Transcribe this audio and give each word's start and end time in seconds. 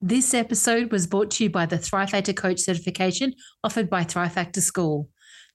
This 0.00 0.32
episode 0.32 0.92
was 0.92 1.08
brought 1.08 1.32
to 1.32 1.44
you 1.44 1.50
by 1.50 1.66
the 1.66 1.76
Thrive 1.76 2.10
Factor 2.10 2.32
Coach 2.32 2.60
certification 2.60 3.34
offered 3.64 3.90
by 3.90 4.04
Thrive 4.04 4.32
Factor 4.32 4.60
School. 4.60 5.08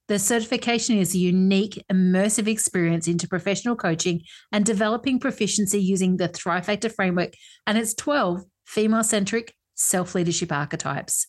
The 0.08 0.18
certification 0.18 0.98
is 0.98 1.14
a 1.14 1.18
unique, 1.18 1.82
immersive 1.90 2.46
experience 2.46 3.08
into 3.08 3.26
professional 3.26 3.74
coaching 3.74 4.20
and 4.52 4.66
developing 4.66 5.18
proficiency 5.18 5.80
using 5.80 6.18
the 6.18 6.28
Thrive 6.28 6.66
Factor 6.66 6.90
framework 6.90 7.32
and 7.66 7.78
its 7.78 7.94
12 7.94 8.42
female 8.66 9.02
centric 9.02 9.54
self 9.76 10.14
leadership 10.14 10.52
archetypes. 10.52 11.26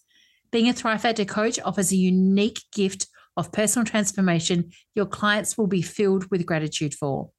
Being 0.51 0.67
a 0.67 0.73
Thrive 0.73 1.01
Factor 1.01 1.23
coach 1.23 1.57
offers 1.63 1.93
a 1.93 1.95
unique 1.95 2.59
gift 2.73 3.07
of 3.37 3.53
personal 3.53 3.85
transformation 3.85 4.71
your 4.93 5.05
clients 5.05 5.57
will 5.57 5.67
be 5.67 5.81
filled 5.81 6.29
with 6.31 6.45
gratitude 6.45 6.93
for. 6.93 7.29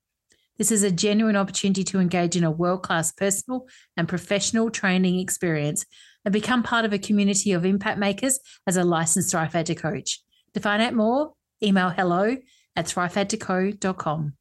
This 0.58 0.70
is 0.70 0.82
a 0.82 0.90
genuine 0.90 1.36
opportunity 1.36 1.84
to 1.84 2.00
engage 2.00 2.36
in 2.36 2.44
a 2.44 2.50
world 2.50 2.82
class 2.82 3.12
personal 3.12 3.66
and 3.96 4.08
professional 4.08 4.70
training 4.70 5.20
experience 5.20 5.84
and 6.24 6.32
become 6.32 6.62
part 6.62 6.84
of 6.84 6.92
a 6.92 6.98
community 6.98 7.52
of 7.52 7.64
impact 7.64 7.98
makers 7.98 8.38
as 8.66 8.77
a 8.77 8.84
licensed 8.84 9.30
Thrive 9.30 9.52
coach. 9.77 10.20
To 10.54 10.60
find 10.60 10.82
out 10.82 10.94
more, 10.94 11.32
email 11.62 11.90
hello 11.90 12.36
at 12.74 12.86
thrivefactorco.com. 12.86 14.34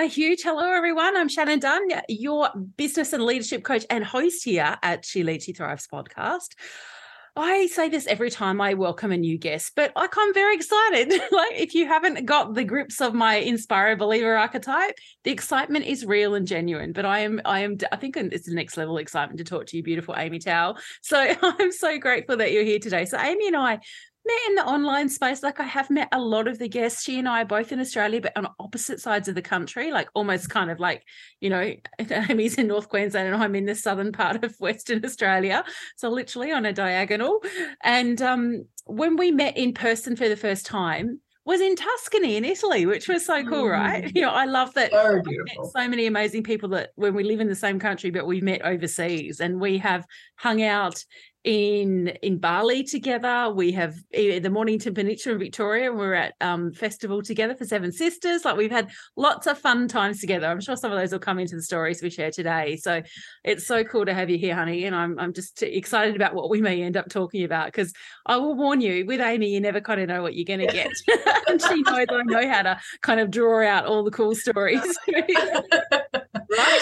A 0.00 0.06
huge 0.06 0.40
hello, 0.40 0.72
everyone. 0.72 1.14
I'm 1.14 1.28
Shannon 1.28 1.58
Dunn, 1.58 1.82
your 2.08 2.48
business 2.78 3.12
and 3.12 3.22
leadership 3.22 3.62
coach 3.62 3.84
and 3.90 4.02
host 4.02 4.42
here 4.42 4.78
at 4.82 5.04
She 5.04 5.22
Leads, 5.22 5.44
She 5.44 5.52
Thrives 5.52 5.86
podcast. 5.92 6.54
I 7.36 7.66
say 7.66 7.90
this 7.90 8.06
every 8.06 8.30
time 8.30 8.62
I 8.62 8.72
welcome 8.74 9.12
a 9.12 9.18
new 9.18 9.36
guest, 9.36 9.72
but 9.76 9.92
like 9.94 10.14
I'm 10.16 10.32
very 10.32 10.54
excited. 10.56 11.10
like 11.30 11.52
if 11.52 11.74
you 11.74 11.86
haven't 11.86 12.24
got 12.24 12.54
the 12.54 12.64
grips 12.64 13.02
of 13.02 13.12
my 13.12 13.36
inspire 13.36 13.94
believer 13.94 14.38
archetype, 14.38 14.94
the 15.24 15.32
excitement 15.32 15.84
is 15.84 16.06
real 16.06 16.34
and 16.34 16.46
genuine. 16.46 16.92
But 16.92 17.04
I 17.04 17.18
am, 17.18 17.42
I 17.44 17.60
am, 17.60 17.76
I 17.92 17.96
think 17.96 18.16
it's 18.16 18.48
the 18.48 18.54
next 18.54 18.78
level 18.78 18.96
excitement 18.96 19.36
to 19.38 19.44
talk 19.44 19.66
to 19.66 19.76
you, 19.76 19.82
beautiful 19.82 20.14
Amy 20.16 20.38
Towle. 20.38 20.78
So 21.02 21.34
I'm 21.42 21.72
so 21.72 21.98
grateful 21.98 22.38
that 22.38 22.52
you're 22.52 22.64
here 22.64 22.78
today. 22.78 23.04
So 23.04 23.18
Amy 23.18 23.48
and 23.48 23.56
I 23.56 23.80
met 24.26 24.38
in 24.48 24.54
the 24.54 24.66
online 24.66 25.08
space. 25.08 25.42
Like 25.42 25.60
I 25.60 25.64
have 25.64 25.90
met 25.90 26.08
a 26.12 26.20
lot 26.20 26.48
of 26.48 26.58
the 26.58 26.68
guests. 26.68 27.02
She 27.02 27.18
and 27.18 27.28
I 27.28 27.42
are 27.42 27.46
both 27.46 27.72
in 27.72 27.80
Australia, 27.80 28.20
but 28.20 28.36
on 28.36 28.48
opposite 28.58 29.00
sides 29.00 29.28
of 29.28 29.34
the 29.34 29.42
country, 29.42 29.90
like 29.90 30.08
almost 30.14 30.50
kind 30.50 30.70
of 30.70 30.78
like, 30.78 31.04
you 31.40 31.50
know, 31.50 31.74
Amy's 32.28 32.58
in 32.58 32.68
North 32.68 32.88
Queensland 32.88 33.32
and 33.32 33.42
I'm 33.42 33.54
in 33.54 33.66
the 33.66 33.74
southern 33.74 34.12
part 34.12 34.44
of 34.44 34.54
Western 34.60 35.04
Australia. 35.04 35.64
So 35.96 36.08
literally 36.08 36.52
on 36.52 36.66
a 36.66 36.72
diagonal. 36.72 37.42
And 37.82 38.20
um, 38.22 38.66
when 38.86 39.16
we 39.16 39.30
met 39.30 39.56
in 39.56 39.74
person 39.74 40.16
for 40.16 40.28
the 40.28 40.36
first 40.36 40.66
time, 40.66 41.20
was 41.46 41.60
in 41.60 41.74
Tuscany 41.74 42.36
in 42.36 42.44
Italy, 42.44 42.86
which 42.86 43.08
was 43.08 43.24
so 43.24 43.42
cool, 43.44 43.64
mm. 43.64 43.72
right? 43.72 44.12
You 44.20 44.22
know, 44.22 44.30
I 44.30 44.44
love 44.44 44.74
that 44.74 44.90
so, 44.92 45.22
so 45.72 45.88
many 45.88 46.06
amazing 46.06 46.42
people 46.42 46.68
that 46.70 46.90
when 46.96 47.14
we 47.14 47.24
live 47.24 47.40
in 47.40 47.48
the 47.48 47.54
same 47.54 47.78
country, 47.78 48.10
but 48.10 48.26
we've 48.26 48.42
met 48.42 48.62
overseas 48.62 49.40
and 49.40 49.60
we 49.60 49.78
have 49.78 50.04
hung 50.36 50.62
out 50.62 51.04
in 51.44 52.08
in 52.22 52.38
Bali 52.38 52.82
together. 52.84 53.50
We 53.50 53.72
have 53.72 53.94
the 54.12 54.50
Mornington 54.50 54.94
Peninsula 54.94 55.34
in 55.34 55.38
Victoria, 55.38 55.90
and 55.90 55.98
we're 55.98 56.14
at 56.14 56.34
um, 56.40 56.72
festival 56.72 57.22
together 57.22 57.54
for 57.54 57.64
Seven 57.64 57.92
Sisters. 57.92 58.44
Like 58.44 58.56
we've 58.56 58.70
had 58.70 58.90
lots 59.16 59.46
of 59.46 59.58
fun 59.58 59.88
times 59.88 60.20
together. 60.20 60.46
I'm 60.46 60.60
sure 60.60 60.76
some 60.76 60.92
of 60.92 60.98
those 60.98 61.12
will 61.12 61.18
come 61.18 61.38
into 61.38 61.56
the 61.56 61.62
stories 61.62 62.02
we 62.02 62.10
share 62.10 62.30
today. 62.30 62.76
So 62.76 63.02
it's 63.42 63.66
so 63.66 63.84
cool 63.84 64.04
to 64.04 64.12
have 64.12 64.28
you 64.28 64.36
here, 64.36 64.54
honey. 64.54 64.84
And 64.84 64.94
I'm 64.94 65.18
I'm 65.18 65.32
just 65.32 65.62
excited 65.62 66.14
about 66.14 66.34
what 66.34 66.50
we 66.50 66.60
may 66.60 66.82
end 66.82 66.96
up 66.96 67.08
talking 67.08 67.44
about 67.44 67.66
because 67.66 67.92
I 68.26 68.36
will 68.36 68.54
warn 68.54 68.82
you, 68.82 69.06
with 69.06 69.20
Amy, 69.20 69.48
you 69.48 69.60
never 69.60 69.80
kind 69.80 70.00
of 70.00 70.08
know 70.08 70.22
what 70.22 70.34
you're 70.34 70.44
going 70.44 70.66
to 70.66 70.72
get, 70.72 70.90
and 71.48 71.60
she 71.60 71.82
knows 71.82 72.06
I 72.10 72.22
know 72.24 72.48
how 72.48 72.62
to 72.62 72.80
kind 73.00 73.20
of 73.20 73.30
draw 73.30 73.66
out 73.66 73.86
all 73.86 74.04
the 74.04 74.10
cool 74.10 74.34
stories. 74.34 74.80
right? 76.50 76.80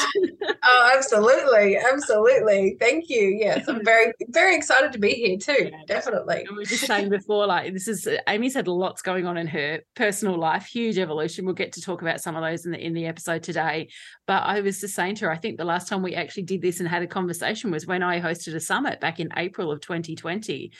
oh, 0.65 0.93
absolutely, 0.97 1.77
absolutely. 1.77 2.77
Thank 2.81 3.09
you. 3.09 3.37
Yes, 3.41 3.69
I'm 3.69 3.85
very 3.85 4.13
very 4.29 4.48
very 4.49 4.57
excited 4.57 4.93
to 4.93 4.99
be 4.99 5.11
here 5.11 5.37
too. 5.37 5.71
Yeah, 5.71 5.83
Definitely. 5.87 6.47
We 6.51 6.57
were 6.57 6.65
just 6.65 6.87
saying 6.87 7.11
before, 7.11 7.47
like 7.47 7.73
this 7.73 7.87
is 7.87 8.09
Amy's 8.27 8.55
had 8.55 8.67
lots 8.67 9.03
going 9.03 9.27
on 9.27 9.37
in 9.37 9.47
her 9.47 9.81
personal 9.95 10.39
life, 10.39 10.65
huge 10.65 10.99
evolution. 10.99 11.45
We'll 11.45 11.55
get 11.55 11.73
to 11.73 11.83
talk 11.83 12.01
about 12.01 12.21
some 12.21 12.35
of 12.35 12.43
those 12.43 12.65
in 12.65 12.73
the 12.73 12.79
in 12.79 12.95
the 12.95 13.07
episode 13.07 13.43
today. 13.43 13.89
But 14.27 14.45
I 14.45 14.61
was 14.61 14.81
just 14.81 14.95
saying 14.95 15.17
to 15.17 15.27
her, 15.27 15.31
I 15.31 15.37
think 15.37 15.59
the 15.59 15.65
last 15.65 15.89
time 15.89 16.03
we 16.03 16.15
actually 16.15 16.45
did 16.45 16.63
this 16.63 16.81
and 16.81 16.89
had 16.89 17.03
a 17.03 17.07
conversation 17.07 17.71
was 17.71 17.87
when 17.87 18.03
I 18.03 18.21
hosted 18.21 18.55
a 18.55 18.61
summit 18.61 19.01
back 19.01 19.21
in 19.21 19.29
April 19.37 19.71
of 19.71 19.81
2020 19.81 20.73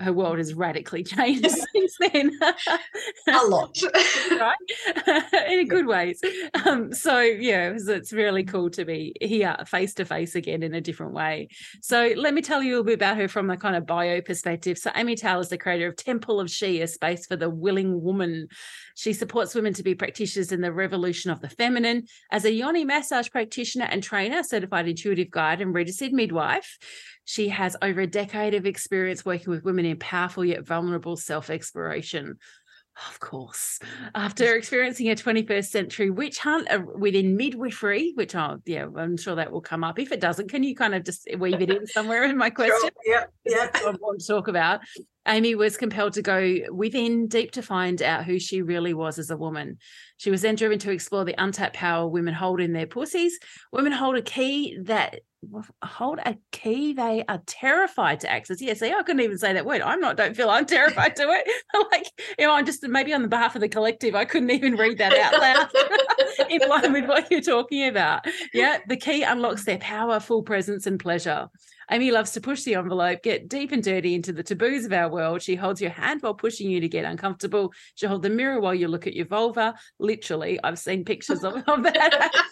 her 0.00 0.12
world 0.12 0.38
has 0.38 0.54
radically 0.54 1.02
changed 1.04 1.50
since 1.50 1.96
then. 2.00 2.30
a 3.28 3.46
lot, 3.46 3.76
right? 4.30 4.56
In 5.48 5.60
a 5.60 5.64
good 5.64 5.86
ways. 5.86 6.20
Um, 6.64 6.92
so 6.92 7.20
yeah, 7.20 7.70
it's, 7.70 7.88
it's 7.88 8.12
really 8.12 8.44
cool 8.44 8.70
to 8.70 8.84
be 8.84 9.14
here 9.20 9.56
face 9.66 9.94
to 9.94 10.04
face 10.04 10.34
again 10.34 10.62
in 10.62 10.74
a 10.74 10.80
different 10.80 11.12
way. 11.12 11.48
So 11.80 12.12
let 12.16 12.34
me 12.34 12.42
tell 12.42 12.62
you 12.62 12.70
a 12.70 12.74
little 12.74 12.84
bit 12.84 12.94
about 12.94 13.16
her 13.16 13.28
from 13.28 13.46
the 13.46 13.56
kind 13.56 13.76
of 13.76 13.86
bio 13.86 14.20
perspective. 14.20 14.78
So 14.78 14.90
Amy 14.94 15.16
Towle 15.16 15.40
is 15.40 15.48
the 15.48 15.58
creator 15.58 15.88
of 15.88 15.96
Temple 15.96 16.40
of 16.40 16.50
She, 16.50 16.80
a 16.80 16.86
space 16.86 17.26
for 17.26 17.36
the 17.36 17.50
willing 17.50 18.02
woman. 18.02 18.48
She 18.96 19.12
supports 19.12 19.54
women 19.54 19.74
to 19.74 19.82
be 19.82 19.94
practitioners 19.94 20.52
in 20.52 20.60
the 20.60 20.72
revolution 20.72 21.30
of 21.30 21.40
the 21.40 21.48
feminine. 21.48 22.04
As 22.30 22.44
a 22.44 22.52
yoni 22.52 22.84
massage 22.84 23.30
practitioner 23.30 23.86
and 23.86 24.02
trainer, 24.02 24.42
certified 24.42 24.88
intuitive 24.88 25.30
guide, 25.30 25.60
and 25.60 25.74
registered 25.74 26.12
midwife, 26.12 26.78
she 27.24 27.48
has 27.48 27.76
over 27.80 28.02
a 28.02 28.06
decade 28.06 28.54
of 28.54 28.66
experience 28.66 29.24
working 29.24 29.50
with 29.50 29.64
women 29.64 29.73
in 29.78 29.98
powerful 29.98 30.44
yet 30.44 30.66
vulnerable 30.66 31.16
self 31.16 31.50
exploration. 31.50 32.38
Of 33.08 33.18
course. 33.18 33.80
After 34.14 34.54
experiencing 34.56 35.10
a 35.10 35.16
21st 35.16 35.66
century 35.66 36.10
witch 36.10 36.38
hunt 36.38 36.70
uh, 36.70 36.80
within 36.96 37.36
midwifery, 37.36 38.12
which 38.14 38.34
I'll, 38.34 38.60
yeah, 38.64 38.86
I'm 38.96 39.16
sure 39.16 39.34
that 39.34 39.50
will 39.50 39.60
come 39.60 39.82
up. 39.82 39.98
If 39.98 40.12
it 40.12 40.20
doesn't, 40.20 40.48
can 40.48 40.62
you 40.62 40.76
kind 40.76 40.94
of 40.94 41.04
just 41.04 41.28
weave 41.38 41.60
it 41.60 41.70
in 41.70 41.86
somewhere 41.86 42.24
in 42.24 42.36
my 42.36 42.50
question? 42.50 42.78
Sure. 42.80 42.90
Yeah, 43.04 43.24
yeah. 43.44 43.70
I 43.74 43.96
want 44.00 44.20
to 44.20 44.26
talk 44.26 44.48
about. 44.48 44.80
Amy 45.26 45.54
was 45.54 45.76
compelled 45.76 46.12
to 46.14 46.22
go 46.22 46.58
within 46.70 47.28
deep 47.28 47.52
to 47.52 47.62
find 47.62 48.02
out 48.02 48.24
who 48.24 48.38
she 48.38 48.62
really 48.62 48.94
was 48.94 49.18
as 49.18 49.30
a 49.30 49.36
woman. 49.36 49.78
She 50.18 50.30
was 50.30 50.42
then 50.42 50.54
driven 50.54 50.78
to 50.80 50.90
explore 50.90 51.24
the 51.24 51.34
untapped 51.38 51.76
power 51.76 52.06
women 52.06 52.34
hold 52.34 52.60
in 52.60 52.72
their 52.72 52.86
pussies. 52.86 53.38
Women 53.72 53.92
hold 53.92 54.16
a 54.16 54.22
key 54.22 54.78
that 54.84 55.20
hold 55.82 56.18
a 56.24 56.36
key 56.52 56.92
they 56.92 57.24
are 57.28 57.42
terrified 57.46 58.20
to 58.20 58.30
access. 58.30 58.60
Yeah, 58.60 58.74
see, 58.74 58.92
I 58.92 59.02
couldn't 59.02 59.22
even 59.22 59.38
say 59.38 59.52
that 59.52 59.66
word. 59.66 59.82
I'm 59.82 60.00
not, 60.00 60.16
don't 60.16 60.36
feel 60.36 60.50
I'm 60.50 60.66
terrified 60.66 61.16
to 61.16 61.22
it. 61.22 61.48
like, 61.92 62.06
you 62.38 62.46
know, 62.46 62.54
I'm 62.54 62.66
just 62.66 62.82
maybe 62.82 63.12
on 63.12 63.22
the 63.22 63.28
behalf 63.28 63.54
of 63.54 63.60
the 63.60 63.68
collective, 63.68 64.14
I 64.14 64.24
couldn't 64.24 64.50
even 64.50 64.76
read 64.76 64.98
that 64.98 65.16
out 65.16 65.40
loud 65.40 66.50
in 66.50 66.68
line 66.68 66.92
with 66.92 67.06
what 67.06 67.30
you're 67.30 67.40
talking 67.40 67.88
about. 67.88 68.26
Yeah, 68.52 68.78
the 68.88 68.96
key 68.96 69.22
unlocks 69.22 69.64
their 69.64 69.78
power, 69.78 70.20
full 70.20 70.42
presence, 70.42 70.86
and 70.86 70.98
pleasure. 70.98 71.48
Amy 71.90 72.10
loves 72.10 72.32
to 72.32 72.40
push 72.40 72.62
the 72.62 72.74
envelope, 72.74 73.22
get 73.22 73.48
deep 73.48 73.72
and 73.72 73.82
dirty 73.82 74.14
into 74.14 74.32
the 74.32 74.42
taboos 74.42 74.84
of 74.84 74.92
our 74.92 75.08
world. 75.08 75.42
She 75.42 75.54
holds 75.54 75.80
your 75.80 75.90
hand 75.90 76.22
while 76.22 76.34
pushing 76.34 76.70
you 76.70 76.80
to 76.80 76.88
get 76.88 77.04
uncomfortable. 77.04 77.72
She'll 77.94 78.08
hold 78.08 78.22
the 78.22 78.30
mirror 78.30 78.60
while 78.60 78.74
you 78.74 78.88
look 78.88 79.06
at 79.06 79.14
your 79.14 79.26
vulva. 79.26 79.74
Literally, 79.98 80.58
I've 80.62 80.78
seen 80.78 81.04
pictures 81.04 81.44
of, 81.44 81.56
of 81.66 81.82
that. 81.82 82.30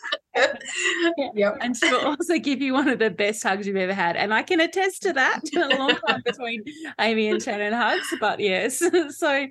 Yep. 1.35 1.59
And 1.61 1.77
she'll 1.77 1.99
also 1.99 2.39
give 2.39 2.63
you 2.63 2.73
one 2.73 2.89
of 2.89 2.99
the 2.99 3.11
best 3.11 3.43
hugs 3.43 3.67
you've 3.67 3.77
ever 3.77 3.93
had. 3.93 4.17
And 4.17 4.33
I 4.33 4.43
can 4.43 4.61
attest 4.61 5.03
to 5.03 5.13
that. 5.13 5.41
a 5.57 5.77
long 5.77 5.97
time 6.07 6.23
between 6.25 6.65
Amy 7.01 7.29
and 7.29 7.43
Shannon 7.43 7.73
hugs. 7.73 8.07
But 8.21 8.41
yes. 8.41 8.79
so, 9.11 9.47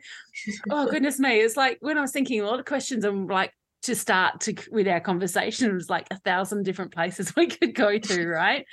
oh, 0.70 0.90
goodness 0.90 1.20
me. 1.20 1.40
It's 1.40 1.58
like 1.58 1.78
when 1.82 1.98
I 1.98 2.02
was 2.02 2.12
thinking 2.12 2.42
a 2.42 2.46
lot 2.46 2.60
of 2.60 2.66
questions, 2.66 3.06
I'm 3.06 3.28
like, 3.28 3.54
to 3.84 3.96
start 3.96 4.42
to 4.42 4.56
with 4.72 4.88
our 4.88 5.00
conversation 5.00 5.70
it 5.70 5.74
was 5.74 5.90
like 5.90 6.08
a 6.12 6.20
thousand 6.20 6.64
different 6.64 6.94
places 6.94 7.34
we 7.38 7.48
could 7.48 7.74
go 7.74 7.98
to 7.98 8.28
right? 8.28 8.66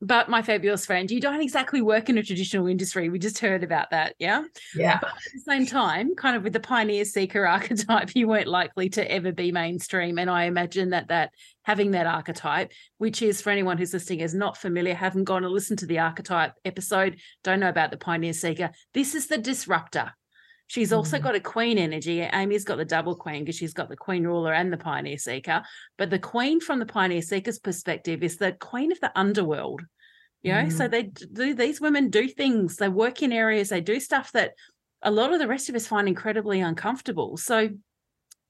But 0.00 0.28
my 0.28 0.42
fabulous 0.42 0.86
friend 0.86 1.10
you 1.10 1.20
don't 1.20 1.40
exactly 1.40 1.82
work 1.82 2.08
in 2.08 2.18
a 2.18 2.22
traditional 2.22 2.66
industry. 2.66 3.08
We 3.08 3.18
just 3.18 3.38
heard 3.38 3.62
about 3.62 3.90
that 3.90 4.14
yeah? 4.18 4.44
Yeah. 4.74 4.98
But 5.00 5.10
at 5.10 5.32
the 5.34 5.40
same 5.40 5.66
time 5.66 6.14
kind 6.14 6.36
of 6.36 6.44
with 6.44 6.52
the 6.52 6.60
pioneer 6.60 7.04
seeker 7.04 7.46
archetype 7.54 8.14
you 8.14 8.28
weren't 8.28 8.48
likely 8.48 8.88
to 8.90 9.10
ever 9.10 9.32
be 9.32 9.52
mainstream. 9.52 10.18
And 10.18 10.30
i 10.30 10.44
imagine 10.44 10.90
that 10.90 11.08
that 11.08 11.30
having 11.62 11.92
that 11.92 12.06
archetype 12.06 12.72
which 12.98 13.22
is 13.22 13.40
for 13.40 13.50
anyone 13.50 13.78
who's 13.78 13.92
listening 13.92 14.20
is 14.20 14.34
not 14.34 14.56
familiar 14.56 14.94
haven't 14.94 15.24
gone 15.24 15.42
to 15.42 15.48
listen 15.48 15.76
to 15.76 15.86
the 15.86 15.98
archetype 15.98 16.52
episode 16.64 17.18
don't 17.42 17.60
know 17.60 17.68
about 17.68 17.90
the 17.90 17.96
pioneer 17.96 18.32
seeker 18.32 18.70
this 18.92 19.14
is 19.14 19.26
the 19.26 19.38
disruptor 19.38 20.12
She's 20.66 20.92
also 20.92 21.18
Mm. 21.18 21.22
got 21.22 21.34
a 21.34 21.40
queen 21.40 21.78
energy. 21.78 22.20
Amy's 22.20 22.64
got 22.64 22.76
the 22.76 22.84
double 22.84 23.14
queen 23.14 23.44
because 23.44 23.56
she's 23.56 23.74
got 23.74 23.88
the 23.88 23.96
queen 23.96 24.24
ruler 24.26 24.52
and 24.52 24.72
the 24.72 24.78
pioneer 24.78 25.18
seeker. 25.18 25.62
But 25.98 26.10
the 26.10 26.18
queen, 26.18 26.60
from 26.60 26.78
the 26.78 26.86
pioneer 26.86 27.22
seeker's 27.22 27.58
perspective, 27.58 28.22
is 28.22 28.38
the 28.38 28.52
queen 28.52 28.90
of 28.90 29.00
the 29.00 29.12
underworld. 29.14 29.82
You 30.42 30.52
know, 30.52 30.68
so 30.68 30.86
Mm. 30.86 30.90
they 30.90 31.02
do 31.04 31.54
these 31.54 31.80
women 31.80 32.10
do 32.10 32.28
things, 32.28 32.76
they 32.76 32.88
work 32.88 33.22
in 33.22 33.32
areas, 33.32 33.70
they 33.70 33.80
do 33.80 33.98
stuff 33.98 34.32
that 34.32 34.52
a 35.00 35.10
lot 35.10 35.32
of 35.32 35.38
the 35.38 35.48
rest 35.48 35.68
of 35.68 35.74
us 35.74 35.86
find 35.86 36.06
incredibly 36.08 36.60
uncomfortable. 36.60 37.36
So 37.36 37.70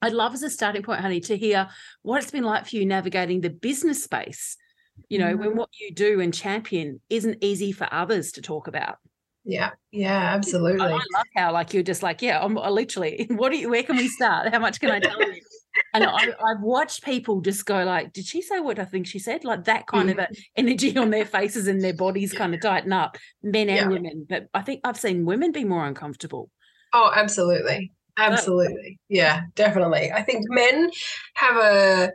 I'd 0.01 0.13
love 0.13 0.33
as 0.33 0.43
a 0.43 0.49
starting 0.49 0.83
point, 0.83 1.01
honey, 1.01 1.21
to 1.21 1.37
hear 1.37 1.69
what 2.01 2.21
it's 2.21 2.31
been 2.31 2.43
like 2.43 2.67
for 2.67 2.75
you 2.75 2.85
navigating 2.85 3.41
the 3.41 3.49
business 3.49 4.03
space. 4.03 4.57
You 5.09 5.19
know, 5.19 5.37
when 5.37 5.51
Mhm. 5.51 5.55
what 5.55 5.69
you 5.79 5.93
do 5.93 6.19
and 6.19 6.33
champion 6.33 6.99
isn't 7.09 7.37
easy 7.41 7.71
for 7.71 7.87
others 7.91 8.33
to 8.33 8.41
talk 8.41 8.67
about. 8.67 8.97
Yeah. 9.45 9.71
Yeah, 9.91 10.33
absolutely. 10.33 10.81
I 10.81 10.91
love 10.91 11.01
how 11.35 11.53
like 11.53 11.73
you're 11.73 11.83
just 11.83 12.03
like, 12.03 12.21
yeah, 12.21 12.43
I'm 12.43 12.57
I 12.57 12.69
literally. 12.69 13.27
What 13.35 13.51
do 13.51 13.57
you? 13.57 13.69
Where 13.69 13.83
can 13.83 13.95
we 13.95 14.07
start? 14.07 14.51
How 14.51 14.59
much 14.59 14.79
can 14.79 14.91
I 14.91 14.99
tell 14.99 15.21
you? 15.21 15.39
And 15.93 16.03
I, 16.05 16.15
I've 16.15 16.61
watched 16.61 17.03
people 17.03 17.41
just 17.41 17.65
go 17.65 17.83
like, 17.83 18.13
did 18.13 18.25
she 18.25 18.41
say 18.41 18.59
what 18.59 18.79
I 18.79 18.85
think 18.85 19.07
she 19.07 19.19
said? 19.19 19.43
Like 19.43 19.65
that 19.65 19.87
kind 19.87 20.09
of 20.09 20.17
a 20.17 20.23
mm-hmm. 20.23 20.33
energy 20.55 20.97
on 20.97 21.09
their 21.09 21.25
faces 21.25 21.67
and 21.67 21.81
their 21.81 21.93
bodies 21.93 22.33
kind 22.33 22.55
of 22.55 22.61
tighten 22.61 22.93
up, 22.93 23.17
men 23.43 23.69
and 23.69 23.77
Yeah. 23.77 23.87
women. 23.87 24.25
But 24.27 24.47
I 24.53 24.61
think 24.61 24.81
I've 24.83 24.97
seen 24.97 25.25
women 25.25 25.51
be 25.51 25.63
more 25.63 25.85
uncomfortable. 25.85 26.49
Oh, 26.93 27.11
absolutely. 27.13 27.91
Absolutely. 28.17 28.99
Yeah, 29.09 29.41
definitely. 29.55 30.11
I 30.11 30.21
think 30.21 30.45
men 30.49 30.89
have 31.35 31.57
a 31.57 32.11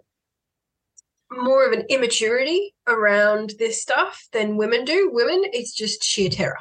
more 1.32 1.64
of 1.64 1.72
an 1.72 1.84
immaturity 1.88 2.74
around 2.88 3.54
this 3.58 3.80
stuff 3.80 4.26
than 4.32 4.56
women 4.56 4.84
do. 4.84 5.10
Women, 5.12 5.42
it's 5.52 5.72
just 5.72 6.02
sheer 6.02 6.28
terror. 6.28 6.58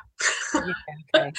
okay. 1.15 1.31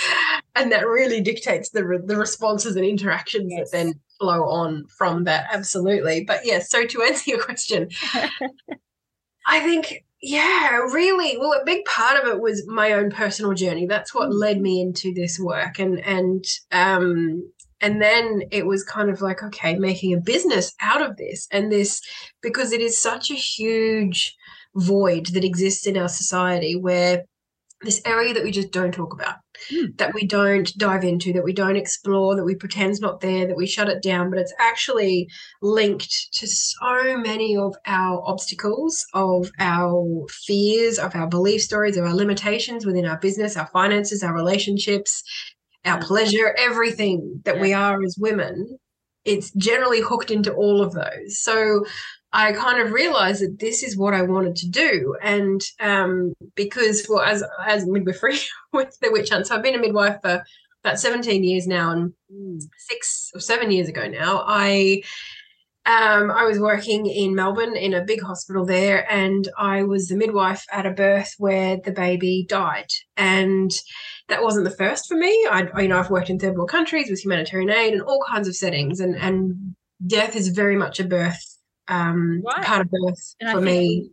and 0.57 0.73
that 0.73 0.87
really 0.87 1.21
dictates 1.21 1.71
the 1.71 1.85
re- 1.85 1.99
the 2.05 2.17
responses 2.17 2.77
and 2.77 2.85
interactions 2.85 3.53
Yes. 3.53 3.71
that 3.71 3.77
then 3.77 3.95
flow 4.19 4.45
on 4.45 4.87
from 4.99 5.25
that. 5.25 5.47
Absolutely. 5.53 6.25
But 6.25 6.41
yes, 6.45 6.71
so 6.71 6.87
to 6.87 7.03
answer 7.03 7.31
your 7.31 7.43
question, 7.43 7.89
I 9.47 9.61
think, 9.61 10.05
yeah, 10.23 10.77
really. 10.79 11.37
Well, 11.39 11.53
a 11.53 11.65
big 11.65 11.85
part 11.87 12.23
of 12.23 12.29
it 12.29 12.41
was 12.41 12.67
my 12.67 12.93
own 12.93 13.11
personal 13.11 13.55
journey. 13.55 13.87
That's 13.87 14.15
what 14.15 14.29
Mm. 14.31 14.39
led 14.41 14.61
me 14.61 14.81
into 14.81 15.13
this 15.15 15.39
work, 15.39 15.79
and 15.79 15.99
and 16.01 16.45
um, 16.73 17.51
and 17.81 18.01
then 18.01 18.43
it 18.51 18.67
was 18.67 18.85
kind 18.85 19.11
of 19.11 19.21
like, 19.21 19.43
okay, 19.43 19.77
making 19.77 20.15
a 20.15 20.21
business 20.21 20.75
out 20.81 21.03
of 21.03 21.17
this, 21.17 21.49
and 21.51 21.71
this 21.71 22.01
because 22.43 22.73
it 22.73 22.81
is 22.81 23.01
such 23.01 23.31
a 23.31 23.35
huge 23.35 24.37
void 24.77 25.27
that 25.27 25.45
exists 25.45 25.87
in 25.87 25.97
our 25.97 26.09
society 26.09 26.77
where 26.77 27.25
this 27.83 28.03
area 28.05 28.35
that 28.35 28.45
we 28.45 28.51
just 28.51 28.71
don't 28.73 28.93
talk 28.93 29.15
about, 29.15 29.37
Mm. 29.71 29.97
that 29.99 30.15
we 30.15 30.27
don't 30.27 30.77
dive 30.79 31.05
into, 31.05 31.33
that 31.33 31.45
we 31.45 31.53
don't 31.53 31.77
explore, 31.77 32.35
that 32.37 32.45
we 32.45 32.55
pretend's 32.55 33.01
not 33.01 33.21
there, 33.21 33.47
that 33.47 33.57
we 33.57 33.67
shut 33.67 33.89
it 33.89 34.03
down, 34.03 34.31
but 34.31 34.39
it's 34.39 34.53
actually 34.59 35.29
linked 35.63 36.33
to 36.33 36.47
so 36.47 37.17
many 37.19 37.57
of 37.57 37.75
our 37.87 38.23
obstacles, 38.27 39.05
of 39.15 39.51
our 39.59 40.27
fears, 40.31 40.99
of 40.99 41.15
our 41.15 41.27
belief 41.27 41.63
stories, 41.63 41.97
of 41.97 42.05
our 42.05 42.15
limitations 42.15 42.87
within 42.87 43.07
our 43.07 43.19
business, 43.19 43.57
our 43.57 43.69
finances, 43.69 44.23
our 44.23 44.35
relationships, 44.35 45.23
our 45.85 46.01
pleasure, 46.01 46.55
everything 46.59 47.41
that 47.45 47.61
we 47.61 47.73
are 47.73 48.03
as 48.03 48.17
women. 48.19 48.79
It's 49.25 49.51
generally 49.53 50.01
hooked 50.01 50.31
into 50.31 50.53
all 50.53 50.83
of 50.83 50.93
those. 50.93 51.41
So 51.41 51.85
I 52.33 52.53
kind 52.53 52.81
of 52.81 52.93
realized 52.93 53.43
that 53.43 53.59
this 53.59 53.83
is 53.83 53.97
what 53.97 54.15
I 54.15 54.23
wanted 54.23 54.57
to 54.57 54.69
do. 54.69 55.17
And 55.23 55.61
um, 55.81 56.33
because, 56.55 57.07
well, 57.09 57.21
as 57.21 57.43
as 57.67 57.87
midwifery 57.87 58.39
with 58.73 58.97
the 59.01 59.11
witch 59.11 59.31
hunt, 59.31 59.47
so 59.47 59.57
I've 59.57 59.63
been 59.63 59.75
a 59.75 59.79
midwife 59.79 60.19
for 60.23 60.43
about 60.85 60.99
17 61.01 61.45
years 61.45 61.67
now, 61.67 61.91
and 61.91 62.13
Mm. 62.33 62.63
six 62.79 63.33
or 63.35 63.41
seven 63.41 63.73
years 63.73 63.89
ago 63.89 64.07
now, 64.07 64.45
I 64.47 65.03
um, 65.87 66.31
I 66.31 66.45
was 66.45 66.59
working 66.61 67.07
in 67.07 67.35
Melbourne 67.35 67.77
in 67.77 67.95
a 67.95 68.05
big 68.05 68.23
hospital 68.23 68.65
there, 68.67 69.11
and 69.11 69.49
I 69.59 69.83
was 69.83 70.09
the 70.09 70.17
midwife 70.17 70.65
at 70.71 70.87
a 70.87 70.91
birth 70.91 71.35
where 71.39 71.79
the 71.83 71.93
baby 71.93 72.45
died, 72.49 72.89
and 73.17 73.71
that 74.29 74.43
wasn't 74.43 74.65
the 74.65 74.77
first 74.77 75.09
for 75.09 75.17
me. 75.17 75.31
I, 75.51 75.69
you 75.81 75.89
know, 75.89 75.99
I've 75.99 76.11
worked 76.11 76.31
in 76.31 76.39
third 76.39 76.57
world 76.57 76.71
countries 76.71 77.09
with 77.11 77.25
humanitarian 77.25 77.71
aid 77.71 77.95
and 77.95 78.03
all 78.03 78.23
kinds 78.29 78.47
of 78.47 78.55
settings, 78.57 79.01
and 79.01 79.17
and 79.17 79.75
death 80.07 80.37
is 80.37 80.49
very 80.49 80.77
much 80.77 81.01
a 81.01 81.05
birth 81.05 81.41
um, 81.89 82.43
Right. 82.45 82.65
part 82.65 82.83
of 82.83 82.91
birth 82.91 83.35
And 83.41 83.51
for 83.51 83.65
think 83.65 83.65
me. 83.65 84.11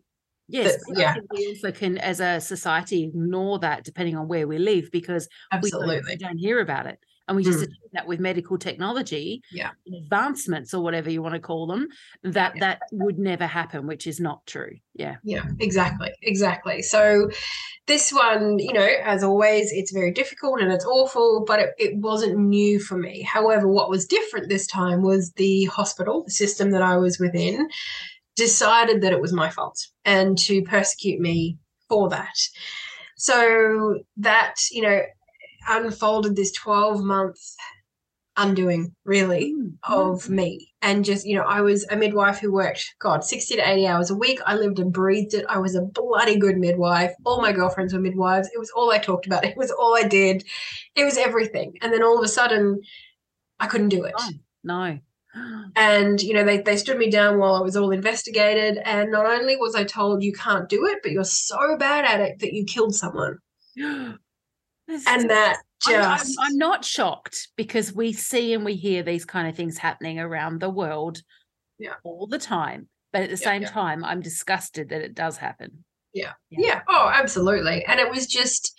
Yes, 0.49 0.77
But, 0.77 0.95
but 0.95 0.97
I 0.97 1.01
yeah. 1.01 1.13
think 1.13 1.33
we 1.33 1.47
also 1.47 1.71
can, 1.73 1.97
as 1.97 2.21
a 2.21 2.39
society, 2.39 3.03
ignore 3.03 3.59
that 3.59 3.83
depending 3.83 4.15
on 4.15 4.29
where 4.29 4.47
we 4.47 4.57
live 4.57 4.89
because 4.93 5.27
we 5.61 5.69
don't, 5.69 6.05
we 6.05 6.15
don't 6.15 6.37
hear 6.37 6.61
about 6.61 6.85
it. 6.87 6.99
And 7.27 7.35
we 7.35 7.43
just 7.43 7.59
Mm. 7.59 7.73
that 7.93 8.07
with 8.07 8.19
medical 8.19 8.57
technology, 8.57 9.41
Yeah. 9.51 9.71
advancements 9.87 10.73
or 10.73 10.81
whatever 10.81 11.09
you 11.09 11.21
want 11.21 11.35
to 11.35 11.41
call 11.41 11.67
them, 11.67 11.87
that 12.23 12.55
Yeah. 12.55 12.59
that 12.59 12.81
would 12.91 13.19
never 13.19 13.45
happen, 13.45 13.85
which 13.87 14.07
is 14.07 14.19
not 14.19 14.45
true. 14.45 14.77
Yeah. 14.93 15.17
yeah, 15.23 15.43
exactly, 15.59 16.11
exactly. 16.21 16.81
So 16.81 17.29
this 17.85 18.11
one, 18.11 18.59
you 18.59 18.73
know, 18.73 18.87
as 19.03 19.23
always, 19.23 19.71
it's 19.71 19.91
very 19.91 20.11
difficult 20.11 20.59
and 20.61 20.71
it's 20.71 20.85
awful, 20.85 21.43
but 21.45 21.59
it, 21.59 21.69
it 21.77 21.97
wasn't 21.97 22.37
new 22.37 22.79
for 22.79 22.97
me. 22.97 23.21
However, 23.21 23.67
what 23.67 23.89
was 23.89 24.05
different 24.05 24.49
this 24.49 24.65
time 24.67 25.01
was 25.01 25.31
the 25.33 25.65
hospital, 25.65 26.23
the 26.23 26.31
system 26.31 26.71
that 26.71 26.81
I 26.81 26.97
was 26.97 27.19
within, 27.19 27.67
decided 28.35 29.01
that 29.01 29.11
it 29.13 29.21
was 29.21 29.33
my 29.33 29.49
fault 29.49 29.87
and 30.05 30.37
to 30.39 30.61
persecute 30.63 31.19
me 31.19 31.57
for 31.89 32.09
that. 32.09 32.37
So 33.17 33.99
that, 34.17 34.55
you 34.71 34.81
know, 34.81 35.01
unfolded 35.67 36.35
this 36.35 36.51
12 36.51 37.03
month 37.03 37.39
undoing, 38.37 38.93
really 39.03 39.53
Mm, 39.53 39.73
of 39.83 40.29
me. 40.29 40.73
And 40.81 41.03
just 41.03 41.25
you 41.25 41.35
know 41.35 41.43
i 41.43 41.61
was 41.61 41.85
a 41.89 41.95
midwife 41.95 42.39
who 42.39 42.53
worked 42.53 42.95
god 42.99 43.23
60 43.23 43.55
to 43.55 43.69
80 43.69 43.87
hours 43.87 44.09
a 44.11 44.15
week. 44.15 44.39
I 44.45 44.55
lived 44.55 44.79
and 44.79 44.93
breathed 44.93 45.33
it. 45.33 45.45
I 45.49 45.57
was 45.57 45.75
a 45.75 45.81
bloody 45.81 46.37
good 46.37 46.57
midwife. 46.57 47.13
All 47.25 47.41
my 47.41 47.51
girlfriends 47.51 47.93
were 47.93 47.99
midwives. 47.99 48.49
It 48.53 48.59
was 48.59 48.71
all 48.71 48.91
i 48.91 48.99
talked 48.99 49.25
about. 49.25 49.43
It 49.43 49.57
was 49.57 49.71
all 49.71 49.95
i 49.97 50.03
did. 50.03 50.43
It 50.95 51.03
was 51.03 51.17
everything. 51.17 51.73
And 51.81 51.91
then 51.91 52.03
all 52.03 52.17
of 52.17 52.23
a 52.23 52.27
sudden 52.27 52.81
i 53.59 53.67
couldn't 53.67 53.89
do 53.89 54.03
it. 54.05 54.13
Oh. 54.17 54.29
No. 54.63 54.99
and 55.75 56.21
you 56.21 56.33
know 56.33 56.43
they, 56.43 56.61
they 56.61 56.77
stood 56.77 56.97
me 56.97 57.09
down 57.09 57.39
while 57.39 57.55
i 57.55 57.61
was 57.61 57.75
all 57.75 57.91
investigated. 57.91 58.77
And 58.85 59.11
not 59.11 59.25
only 59.25 59.57
was 59.57 59.75
i 59.75 59.83
told 59.83 60.23
you 60.23 60.33
can't 60.33 60.69
do 60.69 60.85
it 60.85 60.99
but 61.01 61.11
you're 61.11 61.23
so 61.23 61.77
bad 61.77 62.05
at 62.05 62.21
it 62.21 62.39
that 62.39 62.53
you 62.53 62.65
killed 62.65 62.95
someone 62.95 63.39
and 64.87 65.29
that 65.29 65.57
I'm- 65.87 66.03
I'm, 66.19 66.25
I'm 66.39 66.57
not 66.57 66.83
shocked 66.83 67.49
because 67.55 67.93
we 67.93 68.11
see 68.13 68.53
and 68.53 68.65
we 68.65 68.75
hear 68.75 69.03
these 69.03 69.25
kind 69.25 69.47
of 69.47 69.55
things 69.55 69.77
happening 69.77 70.19
around 70.19 70.59
the 70.59 70.69
world 70.69 71.21
Yeah. 71.77 71.93
all 72.03 72.27
the 72.27 72.39
time. 72.39 72.87
But 73.13 73.21
at 73.23 73.29
the 73.29 73.37
Yeah, 73.41 73.49
same 73.51 73.61
yeah. 73.61 73.69
time, 73.69 74.03
I'm 74.03 74.21
disgusted 74.21 74.89
that 74.89 75.01
it 75.01 75.13
does 75.13 75.37
happen. 75.37 75.83
Yeah. 76.13 76.33
Yeah. 76.49 76.59
Yeah. 76.67 76.81
Oh, 76.89 77.09
absolutely. 77.13 77.85
And 77.85 77.99
it 77.99 78.09
was 78.09 78.25
just, 78.27 78.73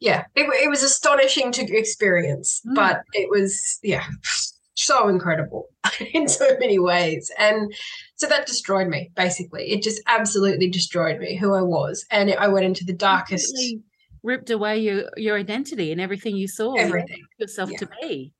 yeah, 0.00 0.24
it, 0.36 0.46
it 0.62 0.70
was 0.70 0.82
astonishing 0.82 1.50
to 1.52 1.76
experience, 1.76 2.60
Mm. 2.66 2.74
but 2.76 3.02
it 3.12 3.28
was, 3.28 3.78
yeah, 3.82 4.04
so 4.74 5.08
incredible 5.08 5.68
in 6.14 6.28
so 6.28 6.56
many 6.60 6.78
ways. 6.78 7.30
And 7.38 7.74
so 8.16 8.26
that 8.28 8.46
destroyed 8.46 8.86
me, 8.88 9.10
basically. 9.16 9.70
It 9.72 9.82
just 9.82 10.00
absolutely 10.06 10.70
destroyed 10.70 11.18
me, 11.18 11.36
who 11.36 11.54
I 11.54 11.62
was. 11.62 12.06
And 12.10 12.32
I 12.32 12.48
went 12.48 12.66
into 12.66 12.84
the 12.84 12.92
darkest 12.92 13.48
Completely 13.48 13.82
ripped 14.24 14.50
away 14.50 14.78
your 14.80 15.04
your 15.16 15.36
identity 15.38 15.92
and 15.92 16.00
everything 16.00 16.34
you 16.36 16.48
saw 16.48 16.74
you 16.74 16.80
everything. 16.80 17.22
yourself 17.38 17.70
Yeah. 17.70 17.78
to 17.78 17.88
be. 18.02 18.32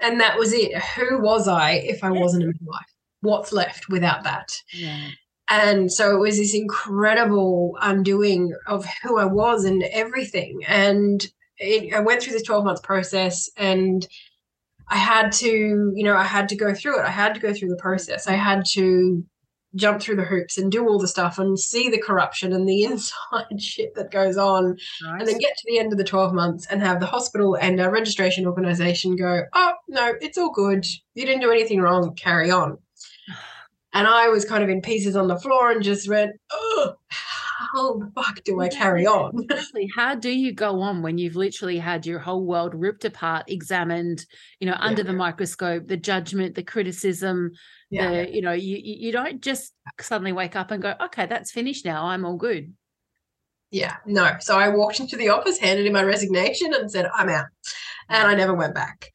And 0.00 0.20
that 0.20 0.38
was 0.38 0.52
it. 0.52 0.76
Who 0.76 1.20
was 1.22 1.48
I 1.48 1.72
if 1.72 2.04
I 2.04 2.12
Yeah. 2.12 2.20
wasn't 2.20 2.42
a 2.44 2.46
midwife? 2.48 2.84
What's 3.22 3.52
left 3.52 3.88
without 3.88 4.24
that? 4.24 4.48
Yeah. 4.74 5.08
And 5.48 5.90
so 5.92 6.14
it 6.16 6.20
was 6.20 6.36
this 6.36 6.54
incredible 6.54 7.76
undoing 7.80 8.52
of 8.66 8.86
who 9.02 9.18
I 9.18 9.24
was 9.24 9.64
and 9.64 9.82
everything. 9.84 10.60
And 10.66 11.26
it, 11.58 11.94
I 11.94 12.00
went 12.00 12.22
through 12.22 12.32
this 12.34 12.42
12 12.42 12.64
month 12.64 12.82
process 12.82 13.48
and 13.56 14.06
I 14.88 14.96
had 14.96 15.32
to, 15.32 15.92
you 15.94 16.04
know, 16.04 16.16
I 16.16 16.24
had 16.24 16.48
to 16.50 16.56
go 16.56 16.74
through 16.74 16.98
it. 17.00 17.04
I 17.06 17.10
had 17.10 17.34
to 17.34 17.40
go 17.40 17.52
through 17.54 17.68
the 17.70 17.76
process. 17.76 18.26
I 18.26 18.32
had 18.34 18.64
to 18.72 19.24
jump 19.74 20.00
through 20.00 20.16
the 20.16 20.24
hoops 20.24 20.58
and 20.58 20.70
do 20.70 20.86
all 20.86 20.98
the 20.98 21.08
stuff 21.08 21.38
and 21.38 21.58
see 21.58 21.88
the 21.88 22.00
corruption 22.00 22.52
and 22.52 22.68
the 22.68 22.82
inside 22.84 23.60
shit 23.60 23.94
that 23.94 24.10
goes 24.10 24.36
on 24.36 24.76
and 25.02 25.26
then 25.26 25.38
get 25.38 25.56
to 25.56 25.64
the 25.66 25.78
end 25.78 25.92
of 25.92 25.98
the 25.98 26.04
12 26.04 26.32
months 26.32 26.66
and 26.70 26.82
have 26.82 27.00
the 27.00 27.06
hospital 27.06 27.56
and 27.56 27.80
our 27.80 27.90
registration 27.90 28.46
organization 28.46 29.16
go, 29.16 29.42
oh, 29.52 29.74
no, 29.88 30.14
it's 30.20 30.38
all 30.38 30.52
good. 30.52 30.86
You 31.14 31.26
didn't 31.26 31.42
do 31.42 31.50
anything 31.50 31.80
wrong. 31.80 32.14
Carry 32.14 32.50
on. 32.50 32.78
And 33.96 34.08
I 34.08 34.26
was 34.26 34.44
kind 34.44 34.64
of 34.64 34.68
in 34.68 34.80
pieces 34.80 35.14
on 35.14 35.28
the 35.28 35.38
floor 35.38 35.70
and 35.70 35.80
just 35.80 36.08
went, 36.08 36.32
oh, 36.50 36.96
how 37.74 37.98
the 37.98 38.10
fuck 38.14 38.42
do 38.44 38.60
I 38.60 38.68
carry 38.68 39.06
on? 39.06 39.46
Exactly. 39.50 39.88
How 39.94 40.14
do 40.14 40.30
you 40.30 40.52
go 40.52 40.80
on 40.80 41.02
when 41.02 41.18
you've 41.18 41.36
literally 41.36 41.78
had 41.78 42.06
your 42.06 42.18
whole 42.18 42.44
world 42.44 42.74
ripped 42.74 43.04
apart, 43.04 43.44
examined, 43.48 44.26
you 44.58 44.66
know, 44.66 44.76
under 44.78 45.02
the 45.02 45.12
microscope, 45.12 45.86
the 45.86 45.96
judgment, 45.96 46.54
the 46.54 46.62
criticism, 46.62 47.52
the, 47.94 48.34
you 48.34 48.42
know, 48.42 48.52
you 48.52 48.80
you 48.82 49.12
don't 49.12 49.40
just 49.40 49.72
suddenly 50.00 50.32
wake 50.32 50.56
up 50.56 50.70
and 50.70 50.82
go, 50.82 50.94
okay, 51.00 51.26
that's 51.26 51.50
finished 51.50 51.84
now. 51.84 52.06
I'm 52.06 52.24
all 52.24 52.36
good. 52.36 52.72
Yeah, 53.74 53.96
no. 54.06 54.36
So 54.38 54.56
I 54.56 54.68
walked 54.68 55.00
into 55.00 55.16
the 55.16 55.30
office, 55.30 55.58
handed 55.58 55.84
in 55.84 55.92
my 55.92 56.04
resignation, 56.04 56.72
and 56.72 56.88
said, 56.88 57.10
I'm 57.12 57.28
out. 57.28 57.46
And 58.08 58.28
I 58.28 58.34
never 58.34 58.54
went 58.54 58.72
back. 58.72 59.10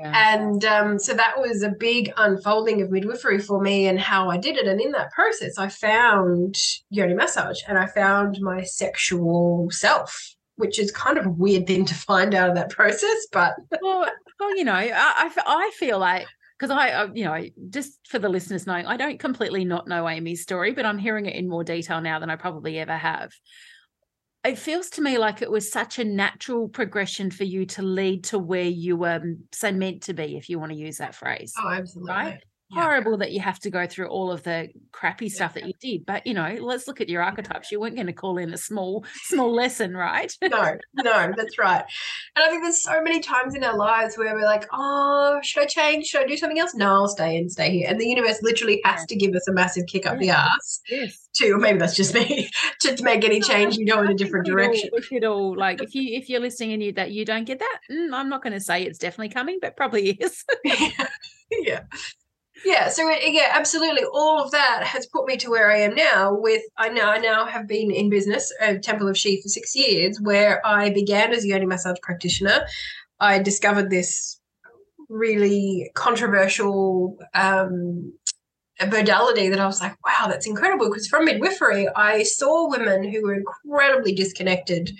Yeah. 0.00 0.34
And 0.34 0.64
um, 0.64 0.98
so 0.98 1.14
that 1.14 1.38
was 1.38 1.62
a 1.62 1.70
big 1.70 2.12
unfolding 2.16 2.82
of 2.82 2.90
midwifery 2.90 3.38
for 3.38 3.60
me 3.60 3.86
and 3.86 4.00
how 4.00 4.28
I 4.28 4.36
did 4.36 4.56
it. 4.56 4.66
And 4.66 4.80
in 4.80 4.90
that 4.92 5.12
process, 5.12 5.58
I 5.58 5.68
found 5.68 6.56
yoni 6.88 7.14
massage 7.14 7.60
and 7.68 7.78
I 7.78 7.86
found 7.86 8.40
my 8.40 8.64
sexual 8.64 9.68
self, 9.70 10.34
which 10.56 10.80
is 10.80 10.90
kind 10.90 11.16
of 11.16 11.26
a 11.26 11.30
weird 11.30 11.68
thing 11.68 11.84
to 11.84 11.94
find 11.94 12.34
out 12.34 12.48
of 12.48 12.56
that 12.56 12.70
process. 12.78 13.28
But 13.30 13.54
well, 13.80 14.08
well, 14.40 14.56
you 14.56 14.64
know, 14.64 14.74
I 14.74 15.30
I 15.46 15.70
feel 15.76 16.00
like 16.00 16.26
because 16.60 16.76
I, 16.76 16.90
uh, 16.90 17.08
you 17.14 17.24
know, 17.24 17.42
just 17.70 18.06
for 18.06 18.18
the 18.18 18.28
listeners 18.28 18.66
knowing, 18.66 18.84
I 18.84 18.98
don't 18.98 19.18
completely 19.18 19.64
not 19.64 19.88
know 19.88 20.06
Amy's 20.06 20.42
story, 20.42 20.72
but 20.72 20.84
I'm 20.84 20.98
hearing 20.98 21.24
it 21.24 21.34
in 21.34 21.48
more 21.48 21.64
detail 21.64 22.02
now 22.02 22.18
than 22.18 22.28
I 22.28 22.36
probably 22.36 22.78
ever 22.78 22.96
have. 22.96 23.32
It 24.44 24.58
feels 24.58 24.90
to 24.90 25.02
me 25.02 25.16
like 25.16 25.40
it 25.40 25.50
was 25.50 25.72
such 25.72 25.98
a 25.98 26.04
natural 26.04 26.68
progression 26.68 27.30
for 27.30 27.44
you 27.44 27.64
to 27.66 27.82
lead 27.82 28.24
to 28.24 28.38
where 28.38 28.64
you 28.64 28.96
were 28.96 29.22
so 29.52 29.72
meant 29.72 30.02
to 30.02 30.14
be, 30.14 30.36
if 30.36 30.50
you 30.50 30.58
want 30.58 30.72
to 30.72 30.78
use 30.78 30.98
that 30.98 31.14
phrase. 31.14 31.54
oh, 31.58 31.70
absolutely. 31.70 32.12
Right? 32.12 32.40
Yeah. 32.72 32.82
Horrible 32.84 33.16
that 33.18 33.32
you 33.32 33.40
have 33.40 33.58
to 33.60 33.70
go 33.70 33.86
through 33.86 34.06
all 34.06 34.30
of 34.30 34.44
the 34.44 34.68
crappy 34.92 35.28
stuff 35.28 35.54
that 35.54 35.66
you 35.66 35.72
did, 35.80 36.06
but 36.06 36.24
you 36.26 36.34
know, 36.34 36.56
let's 36.60 36.86
look 36.86 37.00
at 37.00 37.08
your 37.08 37.20
archetypes. 37.20 37.72
You 37.72 37.80
weren't 37.80 37.96
going 37.96 38.06
to 38.06 38.12
call 38.12 38.38
in 38.38 38.52
a 38.52 38.56
small, 38.56 39.04
small 39.24 39.52
lesson, 39.52 39.96
right? 39.96 40.32
no, 40.40 40.76
no, 40.94 41.32
that's 41.36 41.58
right. 41.58 41.84
And 42.36 42.44
I 42.44 42.48
think 42.48 42.62
there's 42.62 42.80
so 42.82 43.02
many 43.02 43.18
times 43.20 43.56
in 43.56 43.64
our 43.64 43.76
lives 43.76 44.16
where 44.16 44.32
we're 44.34 44.44
like, 44.44 44.66
oh, 44.72 45.40
should 45.42 45.64
I 45.64 45.66
change? 45.66 46.06
Should 46.06 46.22
I 46.22 46.26
do 46.26 46.36
something 46.36 46.60
else? 46.60 46.72
No, 46.74 46.92
I'll 46.92 47.08
stay 47.08 47.36
and 47.38 47.50
stay 47.50 47.70
here. 47.70 47.86
And 47.88 48.00
the 48.00 48.06
universe 48.06 48.38
literally 48.42 48.80
has 48.84 49.00
Yeah. 49.00 49.06
to 49.08 49.16
give 49.16 49.34
us 49.34 49.48
a 49.48 49.52
massive 49.52 49.86
kick 49.88 50.06
up 50.06 50.18
the 50.18 50.26
Yeah. 50.26 50.46
ass 50.54 50.80
Yes. 50.88 51.28
to, 51.36 51.50
or 51.52 51.58
maybe 51.58 51.78
that's 51.80 51.96
just 51.96 52.14
me, 52.14 52.48
to, 52.82 52.94
to 52.94 53.02
make 53.02 53.24
any 53.24 53.40
change 53.40 53.78
and 53.78 53.88
go 53.88 54.00
in 54.00 54.08
a 54.10 54.14
different 54.14 54.46
direction. 54.46 54.90
We 54.92 55.02
should 55.02 55.24
all 55.24 55.56
like 55.56 55.82
if 55.82 55.92
you 55.94 56.16
if 56.16 56.28
you're 56.28 56.40
listening 56.40 56.72
and 56.74 56.82
you 56.84 56.92
that 56.92 57.10
you 57.10 57.24
don't 57.24 57.44
get 57.44 57.58
that, 57.58 57.78
mm, 57.90 58.12
I'm 58.12 58.28
not 58.28 58.42
going 58.44 58.52
to 58.52 58.60
say 58.60 58.82
it's 58.84 58.98
definitely 58.98 59.30
coming, 59.30 59.58
but 59.60 59.76
probably 59.76 60.10
is. 60.10 60.44
yeah. 61.50 61.80
Yeah, 62.64 62.88
so 62.88 63.08
it, 63.08 63.32
yeah, 63.32 63.50
absolutely. 63.52 64.04
All 64.04 64.42
of 64.42 64.50
that 64.50 64.82
has 64.84 65.06
put 65.06 65.26
me 65.26 65.36
to 65.38 65.50
where 65.50 65.70
I 65.70 65.78
am 65.78 65.94
now. 65.94 66.34
With 66.34 66.62
I 66.76 66.88
now 66.88 67.10
I 67.10 67.18
now 67.18 67.46
have 67.46 67.66
been 67.66 67.90
in 67.90 68.10
business 68.10 68.52
at 68.60 68.82
Temple 68.82 69.08
of 69.08 69.16
She 69.16 69.40
for 69.40 69.48
six 69.48 69.74
years, 69.74 70.20
where 70.20 70.64
I 70.66 70.90
began 70.90 71.32
as 71.32 71.44
a 71.44 71.48
yoni 71.48 71.66
massage 71.66 71.98
practitioner. 72.02 72.66
I 73.18 73.38
discovered 73.38 73.90
this 73.90 74.40
really 75.08 75.90
controversial 75.94 77.18
um, 77.34 78.12
modality 78.88 79.48
that 79.48 79.60
I 79.60 79.66
was 79.66 79.80
like, 79.80 79.94
wow, 80.04 80.26
that's 80.28 80.46
incredible. 80.46 80.88
Because 80.88 81.08
from 81.08 81.24
midwifery, 81.24 81.88
I 81.96 82.22
saw 82.22 82.70
women 82.70 83.10
who 83.10 83.22
were 83.22 83.34
incredibly 83.34 84.14
disconnected 84.14 84.92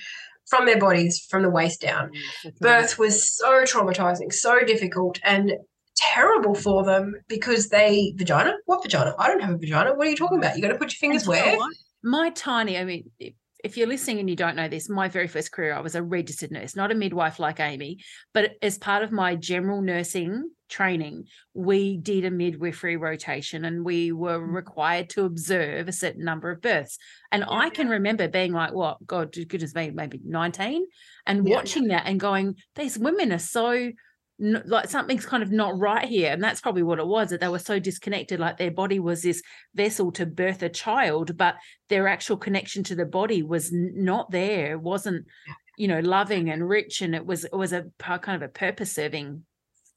from 0.47 0.67
their 0.67 0.79
bodies 0.79 1.25
from 1.31 1.43
the 1.45 1.51
waist 1.51 1.81
down 1.81 2.11
mm, 2.45 2.59
birth 2.59 2.99
was 2.99 3.37
so 3.37 3.63
traumatizing, 3.63 4.33
so 4.33 4.61
difficult, 4.65 5.21
and 5.23 5.53
terrible 6.01 6.55
for 6.55 6.85
them 6.85 7.15
because 7.29 7.69
they 7.69 8.15
vagina. 8.17 8.55
What 8.67 8.83
vagina? 8.83 9.15
I 9.19 9.29
don't 9.29 9.41
have 9.41 9.55
a 9.55 9.59
vagina. 9.59 9.95
What 9.95 10.07
are 10.07 10.11
you 10.11 10.17
talking 10.17 10.39
about? 10.39 10.57
You 10.57 10.63
got 10.63 10.69
to 10.69 10.79
put 10.79 10.93
your 10.93 10.99
fingers 10.99 11.25
you 11.25 11.31
where? 11.31 11.57
My 12.03 12.31
tiny, 12.31 12.79
I 12.79 12.85
mean, 12.85 13.11
if, 13.63 13.77
you're 13.77 13.87
listening 13.87 14.21
and 14.21 14.31
you 14.31 14.37
don't 14.37 14.57
know 14.57 14.69
this, 14.69 14.89
my 14.89 15.09
very 15.09 15.29
first 15.29 15.53
career, 15.53 15.75
I 15.75 15.81
was 15.81 15.95
a 15.95 16.03
registered 16.03 16.51
nurse, 16.51 16.75
not 16.75 16.91
a 16.91 16.95
midwife 16.95 17.39
like 17.39 17.61
Amy, 17.61 17.99
but 18.33 18.53
as 18.63 18.79
part 18.79 19.03
of 19.03 19.13
my 19.13 19.37
general 19.37 19.83
nursing 19.83 20.51
training, 20.71 21.25
we 21.53 21.99
did 21.99 22.25
a 22.25 22.31
midwifery 22.31 22.97
rotation 22.97 23.67
and 23.67 23.85
we 23.85 24.13
were 24.13 24.39
Mm. 24.39 24.55
required 24.55 25.11
to 25.11 25.25
observe 25.25 25.89
a 25.89 25.93
certain 25.93 26.25
number 26.25 26.51
of 26.51 26.63
births. 26.63 26.97
And 27.31 27.45
I 27.47 27.69
can 27.69 27.89
remember 27.91 28.29
being 28.29 28.53
like, 28.53 28.73
what, 28.73 29.05
God, 29.07 29.33
goodness 29.33 29.75
me, 29.75 29.91
maybe 29.91 30.21
19, 30.25 30.87
and 31.27 31.47
Yeah. 31.47 31.57
watching 31.57 31.89
that 31.89 32.07
and 32.07 32.19
going, 32.19 32.55
these 32.77 32.99
women 32.99 33.31
are 33.31 33.39
so 33.39 33.91
like 34.41 34.89
something's 34.89 35.27
kind 35.27 35.43
of 35.43 35.53
not 35.53 35.79
right 35.79 36.09
here 36.09 36.33
and 36.33 36.43
that's 36.43 36.63
probably 36.63 36.83
what 36.83 36.99
it 36.99 37.07
was 37.07 37.29
that 37.29 37.41
they 37.41 37.49
were 37.49 37.59
so 37.59 37.79
disconnected 37.79 38.41
like 38.41 38.57
their 38.57 38.71
body 38.71 38.99
was 38.99 39.21
this 39.23 39.43
vessel 39.75 40.11
to 40.11 40.25
birth 40.25 40.63
a 40.63 40.69
child 40.71 41.37
but 41.37 41.57
their 41.91 42.09
actual 42.09 42.39
connection 42.39 42.83
to 42.83 42.95
the 42.95 43.05
body 43.05 43.43
was 43.43 43.71
not 43.73 44.31
there 44.31 44.73
it 44.73 44.81
wasn't 44.81 45.27
you 45.77 45.87
know 45.87 46.01
loving 46.01 46.49
and 46.49 46.67
rich 46.67 47.03
and 47.03 47.15
it 47.15 47.27
was 47.27 47.45
it 47.45 47.55
was 47.55 47.73
a 47.75 47.85
kind 47.99 48.37
of 48.37 48.43
a 48.43 48.49
purpose 48.49 48.93
serving 48.93 49.45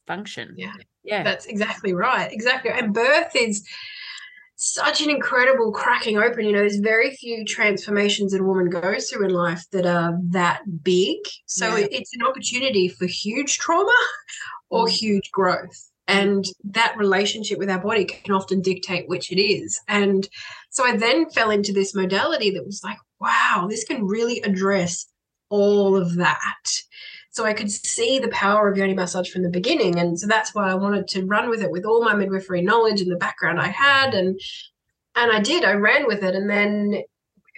function 0.08 0.54
Yeah. 0.58 0.74
yeah 1.04 1.24
That's 1.24 1.46
exactly 1.46 1.94
right. 1.94 2.30
Exactly. 2.32 2.72
And 2.72 2.94
birth 2.94 3.32
is 3.36 3.66
such 4.64 5.02
an 5.02 5.10
incredible 5.10 5.72
cracking 5.74 6.18
open. 6.18 6.46
You 6.46 6.54
know, 6.54 6.60
there's 6.60 6.78
very 6.78 7.12
few 7.16 7.44
transformations 7.44 8.32
that 8.32 8.40
a 8.40 8.46
woman 8.46 8.70
goes 8.70 9.10
through 9.10 9.26
in 9.26 9.34
life 9.34 9.64
that 9.72 9.86
are 9.86 10.18
that 10.30 10.62
big. 10.84 11.18
So 11.46 11.76
Yeah. 11.76 11.88
it's 11.92 12.16
an 12.16 12.24
opportunity 12.24 12.88
for 12.88 13.06
huge 13.06 13.58
trauma 13.58 13.94
or 14.70 14.88
Mm. 14.88 14.92
huge 14.92 15.32
growth. 15.32 15.90
And 16.08 16.46
that 16.64 16.96
relationship 16.98 17.60
with 17.60 17.70
our 17.70 17.80
body 17.80 18.06
can 18.06 18.34
often 18.34 18.62
dictate 18.62 19.08
which 19.10 19.32
it 19.32 19.42
is. 19.42 19.80
And 19.88 20.28
so 20.70 20.86
I 20.86 20.96
then 20.96 21.30
fell 21.30 21.50
into 21.50 21.74
this 21.74 21.94
modality 21.94 22.50
that 22.52 22.66
was 22.66 22.82
like, 22.84 22.98
wow, 23.20 23.68
this 23.70 23.84
can 23.84 24.06
really 24.06 24.40
address 24.42 25.06
all 25.50 25.96
of 25.96 26.16
that. 26.16 26.64
So 27.34 27.46
I 27.46 27.54
could 27.54 27.72
see 27.72 28.20
the 28.20 28.28
power 28.30 28.70
of 28.70 28.78
yoni 28.78 28.94
massage 28.94 29.30
from 29.30 29.42
the 29.42 29.50
beginning. 29.50 29.98
And 29.98 30.20
so 30.20 30.28
that's 30.28 30.54
why 30.54 30.70
I 30.70 30.76
wanted 30.76 31.08
to 31.10 31.26
run 31.26 31.50
with 31.50 31.64
it 31.64 31.72
with 31.72 31.84
all 31.84 32.04
my 32.04 32.14
midwifery 32.14 32.62
knowledge 32.62 33.02
and 33.02 33.12
the 33.12 33.16
background 33.18 33.60
I 33.60 33.70
had. 33.70 34.14
And 34.14 34.40
and 35.16 35.32
I 35.32 35.40
did, 35.40 35.66
I 35.66 35.74
ran 35.74 36.06
with 36.06 36.24
it. 36.24 36.36
And 36.36 36.48
then 36.48 37.04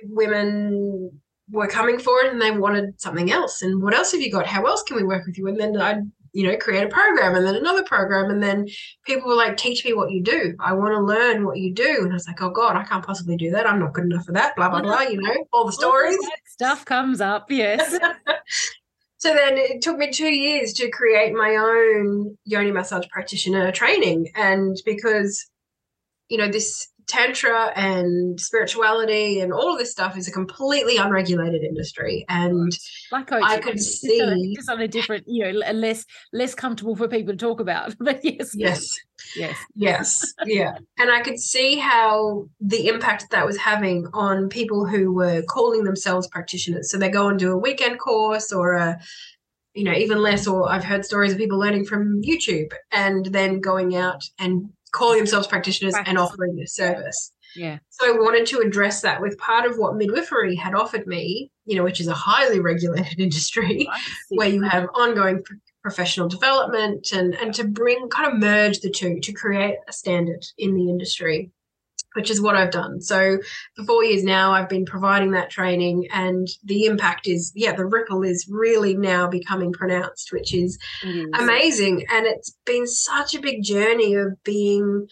women 0.03 1.11
were 1.51 1.67
coming 1.67 1.99
for 1.99 2.21
it 2.21 2.31
and 2.31 2.41
they 2.41 2.51
wanted 2.51 2.99
something 3.01 3.31
else. 3.31 3.61
And 3.61 3.83
what 3.83 3.93
else 3.93 4.13
have 4.13 4.21
you 4.21 4.31
got? 4.31 4.47
How 4.47 4.63
else 4.63 4.81
can 4.83 4.95
we 4.95 5.03
work 5.03 5.25
with 5.25 5.37
you? 5.37 5.47
And 5.47 5.59
then 5.59 5.79
I, 5.79 5.99
you 6.31 6.47
know, 6.47 6.55
create 6.57 6.85
a 6.85 6.89
program 6.89 7.35
and 7.35 7.45
then 7.45 7.55
another 7.55 7.83
program. 7.83 8.31
And 8.31 8.41
then 8.41 8.67
people 9.05 9.27
were 9.27 9.35
like, 9.35 9.57
teach 9.57 9.83
me 9.83 9.93
what 9.93 10.11
you 10.11 10.23
do. 10.23 10.55
I 10.61 10.71
want 10.71 10.93
to 10.93 11.01
learn 11.01 11.45
what 11.45 11.57
you 11.57 11.73
do. 11.73 11.99
And 12.01 12.11
I 12.11 12.15
was 12.15 12.27
like, 12.27 12.41
oh 12.41 12.49
God, 12.49 12.77
I 12.77 12.83
can't 12.83 13.05
possibly 13.05 13.35
do 13.35 13.51
that. 13.51 13.67
I'm 13.67 13.79
not 13.79 13.93
good 13.93 14.05
enough 14.05 14.25
for 14.25 14.31
that. 14.31 14.55
Blah, 14.55 14.69
blah, 14.69 14.81
blah. 14.81 15.01
You 15.01 15.21
know, 15.21 15.35
all 15.51 15.65
the 15.65 15.73
stories. 15.73 16.17
that 16.17 16.39
stuff 16.45 16.85
comes 16.85 17.19
up 17.19 17.51
yes 17.51 17.97
So 19.25 19.33
then 19.33 19.57
it 19.57 19.81
took 19.81 19.97
me 19.97 20.11
two 20.11 20.29
years 20.29 20.71
to 20.73 20.87
create 20.91 21.33
my 21.33 21.55
own 21.55 22.37
yoni 22.45 22.69
massage 22.71 23.07
practitioner 23.09 23.71
training. 23.71 24.29
And 24.35 24.79
because, 24.85 25.49
you 26.29 26.37
know, 26.37 26.47
this 26.47 26.89
tantra 27.07 27.71
and 27.75 28.39
spirituality 28.39 29.39
and 29.39 29.53
all 29.53 29.71
of 29.73 29.79
this 29.79 29.91
stuff 29.91 30.17
is 30.17 30.27
a 30.27 30.31
completely 30.31 30.97
unregulated 30.97 31.63
industry. 31.63 32.25
And 32.29 32.71
like 33.11 33.31
I 33.31 33.59
could 33.59 33.73
on 33.73 33.77
a- 33.77 33.81
see- 33.81 34.53
just 34.55 34.69
on 34.69 34.81
a 34.81 34.87
different 34.87 35.25
you 35.27 35.43
know 35.43 35.59
less 35.71 36.05
less 36.33 36.55
comfortable 36.55 36.95
for 36.95 37.07
people 37.07 37.33
to 37.33 37.37
talk 37.37 37.59
about 37.59 37.95
but 37.99 38.23
yes 38.23 38.55
yes, 38.55 38.97
yes 39.35 39.57
yes, 39.75 40.33
yeah. 40.45 40.77
And 40.97 41.11
I 41.11 41.21
could 41.21 41.39
see 41.39 41.77
how 41.77 42.47
the 42.59 42.87
impact 42.87 43.25
that 43.31 43.45
was 43.45 43.57
having 43.57 44.07
on 44.13 44.49
people 44.49 44.85
who 44.85 45.13
were 45.13 45.43
calling 45.43 45.83
themselves 45.83 46.27
practitioners. 46.27 46.89
So 46.91 46.97
they 46.97 47.09
go 47.09 47.27
and 47.27 47.39
do 47.39 47.51
a 47.51 47.57
weekend 47.57 47.99
course 47.99 48.51
or 48.51 48.73
a, 48.73 48.99
you 49.73 49.83
know, 49.83 49.93
even 49.93 50.21
less, 50.21 50.47
or 50.47 50.69
I've 50.69 50.83
heard 50.83 51.05
stories 51.05 51.33
of 51.33 51.37
people 51.37 51.59
learning 51.59 51.85
from 51.85 52.21
YouTube 52.21 52.71
and 52.91 53.25
then 53.27 53.59
going 53.59 53.95
out 53.95 54.23
and 54.39 54.69
calling 54.95 55.17
themselves 55.17 55.47
practitioners 55.47 55.93
and 56.05 56.17
offering 56.17 56.55
this 56.55 56.73
service. 56.73 57.33
yeah. 57.55 57.77
So 57.89 58.07
I 58.07 58.17
wanted 58.17 58.45
to 58.47 58.59
address 58.59 59.01
that 59.01 59.21
with 59.21 59.37
part 59.37 59.69
of 59.69 59.77
what 59.77 59.95
midwifery 59.95 60.55
had 60.55 60.73
offered 60.73 61.05
me, 61.05 61.51
you 61.65 61.75
know, 61.75 61.83
which 61.83 61.99
is 61.99 62.07
a 62.07 62.13
highly 62.13 62.59
regulated 62.59 63.19
industry 63.27 63.87
where 64.29 64.49
you 64.49 64.61
have 64.61 64.87
ongoing 64.93 65.43
p- 65.43 65.55
professional 65.83 66.27
development 66.27 67.11
and 67.13 67.35
and 67.35 67.53
to 67.53 67.63
bring 67.63 68.09
kind 68.09 68.31
of 68.31 68.39
merge 68.39 68.79
the 68.79 68.89
two 68.89 69.19
to 69.19 69.31
create 69.31 69.75
a 69.87 69.93
standard 69.93 70.43
in 70.57 70.73
the 70.73 70.89
industry 70.89 71.51
which 72.15 72.29
is 72.31 72.41
what 72.41 72.55
I've 72.55 72.71
done. 72.71 73.01
So 73.01 73.37
for 73.75 73.85
4 73.85 74.03
years 74.05 74.23
now 74.23 74.53
I've 74.53 74.69
been 74.69 74.85
providing 74.85 75.31
that 75.31 75.49
training 75.49 76.07
and 76.11 76.47
the 76.63 76.85
impact 76.85 77.27
is 77.27 77.51
yeah 77.55 77.73
the 77.73 77.85
ripple 77.85 78.23
is 78.23 78.47
really 78.49 78.95
now 78.95 79.27
becoming 79.27 79.71
pronounced 79.71 80.31
which 80.31 80.53
is 80.53 80.77
is. 81.03 81.29
amazing 81.39 82.05
and 82.11 82.25
it's 82.25 82.55
been 82.65 82.87
such 82.87 83.35
a 83.35 83.41
big 83.41 83.63
journey 83.63 84.15
of 84.15 84.41
being 84.43 85.07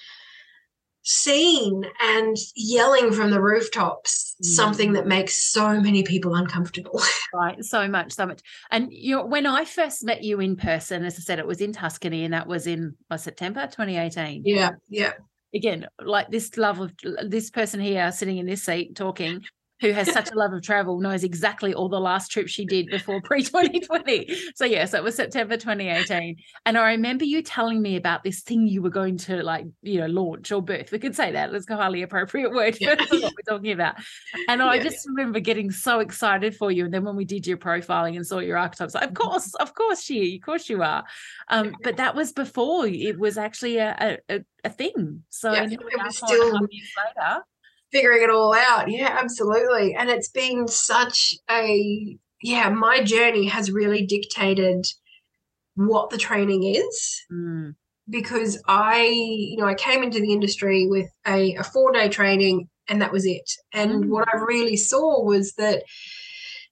seen 1.05 1.83
and 2.01 2.37
yelling 2.55 3.11
from 3.11 3.29
the 3.29 3.41
rooftops 3.41 4.35
mm. 4.41 4.45
something 4.45 4.93
that 4.93 5.05
makes 5.05 5.51
so 5.51 5.79
many 5.81 6.01
people 6.01 6.33
uncomfortable 6.33 7.01
right 7.33 7.63
so 7.63 7.89
much 7.89 8.13
so 8.13 8.25
much 8.25 8.39
and 8.71 8.87
you 8.89 9.17
know 9.17 9.25
when 9.25 9.45
i 9.45 9.65
first 9.65 10.05
met 10.05 10.23
you 10.23 10.39
in 10.39 10.55
person 10.55 11.03
as 11.03 11.15
i 11.15 11.19
said 11.19 11.39
it 11.39 11.47
was 11.47 11.59
in 11.59 11.73
tuscany 11.73 12.23
and 12.23 12.33
that 12.33 12.47
was 12.47 12.67
in 12.67 12.95
uh, 13.11 13.17
september 13.17 13.65
2018 13.67 14.43
yeah 14.45 14.71
yeah 14.87 15.11
again 15.53 15.87
like 16.03 16.29
this 16.29 16.57
love 16.57 16.79
of 16.79 16.91
this 17.27 17.49
person 17.49 17.79
here 17.79 18.11
sitting 18.11 18.37
in 18.37 18.45
this 18.45 18.63
seat 18.63 18.95
talking 18.95 19.41
who 19.81 19.91
has 19.91 20.11
such 20.11 20.31
a 20.31 20.35
love 20.35 20.53
of 20.53 20.61
travel, 20.61 20.99
knows 20.99 21.23
exactly 21.23 21.73
all 21.73 21.89
the 21.89 21.99
last 21.99 22.31
trips 22.31 22.51
she 22.51 22.65
did 22.65 22.87
before 22.87 23.21
pre 23.23 23.43
2020. 23.43 24.33
So, 24.55 24.65
yes, 24.65 24.71
yeah, 24.71 24.85
so 24.85 24.97
it 24.97 25.03
was 25.03 25.15
September 25.15 25.57
2018. 25.57 26.37
And 26.65 26.77
I 26.77 26.91
remember 26.91 27.25
you 27.25 27.41
telling 27.41 27.81
me 27.81 27.95
about 27.95 28.23
this 28.23 28.41
thing 28.41 28.67
you 28.67 28.81
were 28.81 28.89
going 28.89 29.17
to 29.19 29.43
like, 29.43 29.65
you 29.81 29.99
know, 29.99 30.07
launch 30.07 30.51
or 30.51 30.61
birth. 30.61 30.91
We 30.91 30.99
could 30.99 31.15
say 31.15 31.31
that. 31.33 31.53
It's 31.53 31.69
a 31.69 31.75
highly 31.75 32.01
appropriate 32.01 32.51
word 32.51 32.77
yeah. 32.79 32.95
what 32.95 33.11
we're 33.11 33.55
talking 33.55 33.71
about. 33.71 33.95
And 34.47 34.61
I 34.61 34.75
yeah, 34.75 34.83
just 34.83 35.07
remember 35.07 35.39
getting 35.39 35.71
so 35.71 35.99
excited 35.99 36.55
for 36.55 36.71
you. 36.71 36.85
And 36.85 36.93
then 36.93 37.03
when 37.03 37.15
we 37.15 37.25
did 37.25 37.45
your 37.45 37.57
profiling 37.57 38.15
and 38.15 38.25
saw 38.25 38.39
your 38.39 38.57
archetypes, 38.57 38.95
like, 38.95 39.09
of 39.09 39.13
course, 39.13 39.53
of 39.55 39.73
course, 39.73 40.01
she, 40.01 40.37
of 40.37 40.45
course 40.45 40.69
you 40.69 40.81
are. 40.81 41.03
Um, 41.49 41.75
but 41.83 41.97
that 41.97 42.15
was 42.15 42.31
before 42.31 42.87
it 42.87 43.19
was 43.19 43.37
actually 43.37 43.77
a, 43.77 44.19
a, 44.29 44.39
a 44.63 44.69
thing. 44.69 45.23
So, 45.29 45.51
yeah, 45.51 45.67
it 45.69 45.79
was 45.81 46.17
still 46.17 46.53
later 46.53 47.43
figuring 47.93 48.23
it 48.23 48.29
all 48.29 48.53
out. 48.53 48.89
Yeah, 48.89 49.17
absolutely. 49.21 49.95
And 49.95 50.09
it's 50.09 50.27
been 50.27 50.67
such 50.67 51.35
a, 51.49 52.17
yeah, 52.41 52.69
my 52.69 53.03
journey 53.03 53.45
has 53.45 53.71
really 53.71 54.05
dictated 54.05 54.85
what 55.75 56.09
the 56.09 56.17
training 56.17 56.63
is. 56.63 57.21
Mm. 57.31 57.75
Because 58.09 58.61
I, 58.67 59.05
you 59.05 59.55
know, 59.57 59.67
I 59.67 59.75
came 59.75 60.03
into 60.03 60.19
the 60.19 60.33
industry 60.33 60.87
with 60.89 61.07
a, 61.25 61.55
a 61.55 61.63
four 61.63 61.93
day 61.93 62.09
training 62.09 62.67
and 62.89 63.01
that 63.01 63.13
was 63.13 63.25
it. 63.25 63.49
And 63.71 64.05
mm. 64.05 64.09
what 64.09 64.27
I 64.33 64.37
really 64.37 64.75
saw 64.75 65.23
was 65.23 65.53
that 65.53 65.83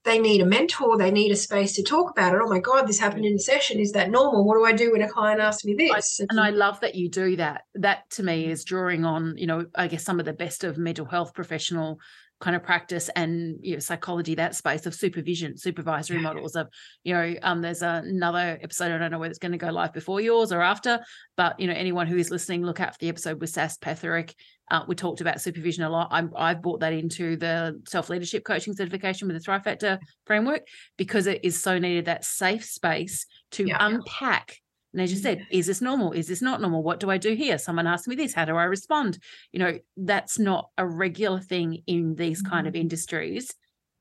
they 0.04 0.20
need 0.20 0.42
a 0.42 0.46
mentor, 0.46 0.98
they 0.98 1.12
need 1.12 1.32
a 1.32 1.36
space 1.36 1.74
to 1.74 1.84
talk 1.84 2.12
about 2.12 2.34
it. 2.34 2.42
Oh 2.44 2.50
my 2.50 2.60
God, 2.60 2.88
this 2.88 3.00
happened 3.00 3.26
in 3.26 3.36
a 3.36 3.40
session. 3.40 3.80
Is 3.80 3.92
that 3.92 4.10
normal? 4.10 4.44
What 4.44 4.56
do 4.56 4.66
I 4.66 4.74
do 4.74 4.92
when 4.92 5.02
a 5.02 5.08
client 5.08 5.40
asks 5.40 5.64
me 5.64 5.76
this? 5.76 6.20
I, 6.20 6.26
and 6.30 6.40
I 6.40 6.50
love 6.50 6.80
that 6.80 6.96
you 6.96 7.10
do 7.10 7.36
that. 7.36 7.64
That 7.76 8.10
to 8.12 8.24
me 8.24 8.48
is 8.48 8.64
drawing 8.64 9.06
on, 9.06 9.36
you 9.38 9.48
know, 9.48 9.66
I 9.76 9.88
guess 9.88 10.04
some 10.04 10.20
of 10.20 10.26
the 10.26 10.34
best 10.34 10.64
of 10.64 10.78
mental 10.78 11.06
health 11.06 11.34
professional 11.34 12.00
kind 12.42 12.56
of 12.56 12.64
practice 12.64 13.10
and 13.16 13.58
you 13.62 13.74
know 13.74 13.80
psychology 13.80 14.36
that 14.36 14.56
space 14.56 14.86
of 14.86 14.96
supervision 14.96 15.56
supervisory 15.56 16.18
yeah. 16.18 16.24
models 16.24 16.56
of 16.56 16.68
you 17.04 17.14
know 17.14 17.36
um 17.44 17.62
there's 17.62 17.84
another 17.84 18.58
episode 18.62 18.92
i 18.92 18.98
don't 18.98 19.12
know 19.12 19.20
whether 19.20 19.30
it's 19.30 19.40
going 19.40 19.52
to 19.52 19.60
go 19.60 19.70
live 19.70 19.94
before 19.94 20.20
yours 20.20 20.52
or 20.52 20.62
after 20.62 21.00
but 21.38 21.58
you 21.60 21.68
know 21.68 21.74
anyone 21.74 22.08
who 22.08 22.18
is 22.18 22.32
listening 22.32 22.64
look 22.64 22.80
out 22.80 22.94
for 22.94 22.98
the 23.00 23.10
episode 23.10 23.40
with 23.40 23.52
sas 23.52 23.78
petherick 23.78 24.34
uh, 24.72 24.86
we 24.88 24.96
talked 24.96 25.20
about 25.22 25.42
supervision 25.42 25.84
a 25.84 25.90
lot. 25.90 26.08
I'm, 26.12 26.32
I've 26.36 26.62
brought 26.62 26.80
that 26.80 26.94
into 26.94 27.36
the 27.36 27.80
self 27.88 28.10
leadership 28.10 28.46
coaching 28.46 28.74
certification 28.74 29.28
with 29.28 29.36
the 29.36 29.42
Thrive 29.42 29.64
Factor 29.64 30.00
framework 30.26 30.66
because 30.98 31.28
it 31.28 31.42
is 31.44 31.62
so 31.62 31.78
needed 31.78 32.06
that 32.06 32.24
safe 32.24 32.64
space 32.64 33.26
to 33.52 33.68
yeah. 33.68 33.78
unpack. 33.80 34.58
And 34.94 35.02
as 35.02 35.12
you 35.12 35.20
said, 35.20 35.46
is 35.52 35.68
this 35.68 35.82
normal? 35.82 36.14
Is 36.14 36.28
this 36.28 36.42
not 36.42 36.62
normal? 36.62 36.84
What 36.84 37.02
do 37.02 37.10
I 37.10 37.18
do 37.18 37.34
here? 37.34 37.58
Someone 37.58 37.86
asked 37.86 38.08
me 38.08 38.16
this. 38.16 38.34
How 38.34 38.46
do 38.46 38.56
I 38.56 38.64
respond? 38.64 39.20
You 39.52 39.60
know, 39.60 39.80
that's 39.98 40.40
not 40.40 40.70
a 40.78 40.88
regular 40.88 41.40
thing 41.40 41.84
in 41.86 42.16
these 42.16 42.42
kind 42.42 42.66
of 42.66 42.74
mm-hmm. 42.74 42.82
industries. 42.82 43.54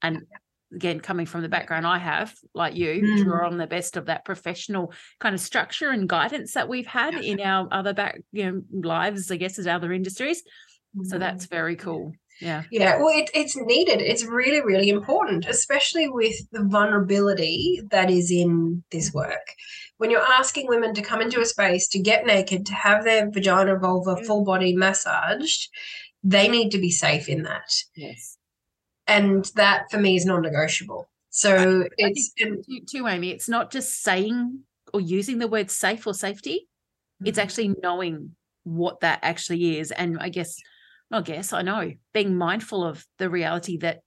And 0.02 0.22
again 0.74 1.00
coming 1.00 1.26
from 1.26 1.42
the 1.42 1.48
background 1.48 1.86
I 1.86 1.98
have, 1.98 2.34
like 2.54 2.74
you, 2.74 3.02
mm. 3.02 3.24
draw 3.24 3.46
on 3.46 3.58
the 3.58 3.66
best 3.66 3.96
of 3.96 4.06
that 4.06 4.24
professional 4.24 4.92
kind 5.18 5.34
of 5.34 5.40
structure 5.40 5.90
and 5.90 6.08
guidance 6.08 6.54
that 6.54 6.68
we've 6.68 6.86
had 6.86 7.14
in 7.14 7.40
our 7.40 7.68
other 7.70 7.92
back, 7.92 8.20
you 8.32 8.50
know, 8.50 8.62
lives, 8.88 9.30
I 9.30 9.36
guess, 9.36 9.58
as 9.58 9.66
other 9.66 9.92
industries. 9.92 10.42
So 11.04 11.18
that's 11.18 11.46
mm. 11.46 11.50
very 11.50 11.76
cool. 11.76 12.12
Yeah. 12.40 12.62
Yeah. 12.70 12.98
Well, 12.98 13.16
it, 13.16 13.30
it's 13.34 13.56
needed. 13.56 14.00
It's 14.00 14.24
really, 14.24 14.62
really 14.62 14.88
important, 14.88 15.46
especially 15.46 16.08
with 16.08 16.34
the 16.52 16.64
vulnerability 16.64 17.82
that 17.90 18.10
is 18.10 18.30
in 18.30 18.82
this 18.90 19.12
work. 19.12 19.54
When 19.98 20.10
you're 20.10 20.22
asking 20.22 20.66
women 20.66 20.94
to 20.94 21.02
come 21.02 21.20
into 21.20 21.40
a 21.40 21.44
space 21.44 21.86
to 21.88 21.98
get 21.98 22.24
naked, 22.24 22.64
to 22.66 22.74
have 22.74 23.04
their 23.04 23.30
vagina, 23.30 23.78
vulva, 23.78 24.16
mm. 24.16 24.26
full 24.26 24.44
body 24.44 24.74
massaged, 24.74 25.68
they 26.24 26.48
need 26.48 26.70
to 26.70 26.78
be 26.78 26.90
safe 26.90 27.28
in 27.28 27.42
that. 27.42 27.70
Yes 27.94 28.38
and 29.06 29.50
that 29.56 29.90
for 29.90 29.98
me 29.98 30.16
is 30.16 30.24
non-negotiable. 30.24 31.08
So 31.30 31.82
I, 31.82 31.88
it's 31.96 32.32
I 32.40 32.44
too, 32.44 32.80
too 32.86 33.06
amy 33.06 33.30
it's 33.30 33.48
not 33.48 33.70
just 33.70 34.02
saying 34.02 34.60
or 34.92 35.00
using 35.00 35.38
the 35.38 35.48
word 35.48 35.70
safe 35.70 36.06
or 36.06 36.14
safety. 36.14 36.66
Mm-hmm. 37.20 37.28
it's 37.28 37.38
actually 37.38 37.74
knowing 37.82 38.34
what 38.64 39.00
that 39.00 39.20
actually 39.22 39.78
is 39.78 39.90
and 39.90 40.18
i 40.20 40.28
guess 40.28 40.56
i 41.10 41.20
guess 41.20 41.52
i 41.52 41.60
know 41.60 41.92
being 42.14 42.36
mindful 42.36 42.82
of 42.82 43.06
the 43.18 43.28
reality 43.28 43.76
that 43.78 44.00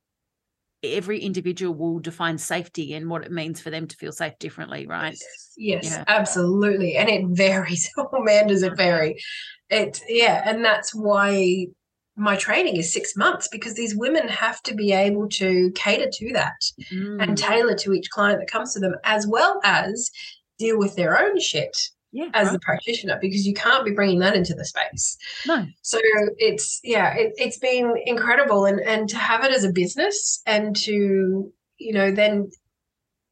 every 0.83 1.19
individual 1.19 1.73
will 1.73 1.99
define 1.99 2.37
safety 2.37 2.93
and 2.93 3.09
what 3.09 3.23
it 3.23 3.31
means 3.31 3.61
for 3.61 3.69
them 3.69 3.87
to 3.87 3.95
feel 3.95 4.11
safe 4.11 4.37
differently 4.39 4.85
right? 4.85 5.13
Yes, 5.13 5.53
yes 5.57 5.85
yeah. 5.85 6.03
absolutely 6.07 6.97
and 6.97 7.09
it 7.09 7.25
varies. 7.25 7.89
Oh 7.97 8.21
man 8.21 8.47
does 8.47 8.63
it 8.63 8.75
vary. 8.75 9.21
It 9.69 10.01
yeah 10.07 10.43
and 10.45 10.63
that's 10.63 10.93
why 10.93 11.67
my 12.15 12.35
training 12.35 12.77
is 12.77 12.93
six 12.93 13.15
months 13.15 13.47
because 13.51 13.73
these 13.75 13.95
women 13.95 14.27
have 14.27 14.61
to 14.63 14.75
be 14.75 14.91
able 14.91 15.27
to 15.29 15.71
cater 15.75 16.09
to 16.11 16.33
that 16.33 16.61
mm. 16.91 17.21
and 17.21 17.37
tailor 17.37 17.75
to 17.75 17.93
each 17.93 18.09
client 18.11 18.39
that 18.39 18.51
comes 18.51 18.73
to 18.73 18.79
them, 18.79 18.95
as 19.03 19.25
well 19.25 19.59
as 19.63 20.11
deal 20.59 20.77
with 20.77 20.95
their 20.95 21.19
own 21.19 21.39
shit 21.39 21.75
yeah, 22.11 22.29
as 22.33 22.47
right. 22.47 22.53
the 22.53 22.59
practitioner 22.59 23.17
because 23.19 23.45
you 23.45 23.53
can't 23.53 23.83
be 23.83 23.91
bringing 23.91 24.19
that 24.19 24.35
into 24.35 24.53
the 24.53 24.63
space. 24.63 25.17
No. 25.47 25.65
So 25.81 25.99
it's 26.37 26.79
yeah, 26.83 27.13
it, 27.15 27.33
it's 27.37 27.57
been 27.57 27.95
incredible, 28.05 28.65
and 28.65 28.79
and 28.79 29.09
to 29.09 29.17
have 29.17 29.43
it 29.43 29.51
as 29.51 29.63
a 29.63 29.71
business 29.71 30.41
and 30.45 30.75
to 30.77 31.51
you 31.79 31.93
know 31.93 32.11
then 32.11 32.51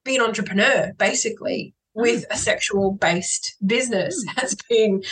be 0.04 0.15
an 0.15 0.24
entrepreneur 0.24 0.91
basically 0.98 1.76
mm. 1.96 2.02
with 2.02 2.26
a 2.32 2.38
sexual 2.38 2.94
based 2.94 3.56
business 3.65 4.26
mm. 4.26 4.34
has 4.41 4.56
been 4.67 5.04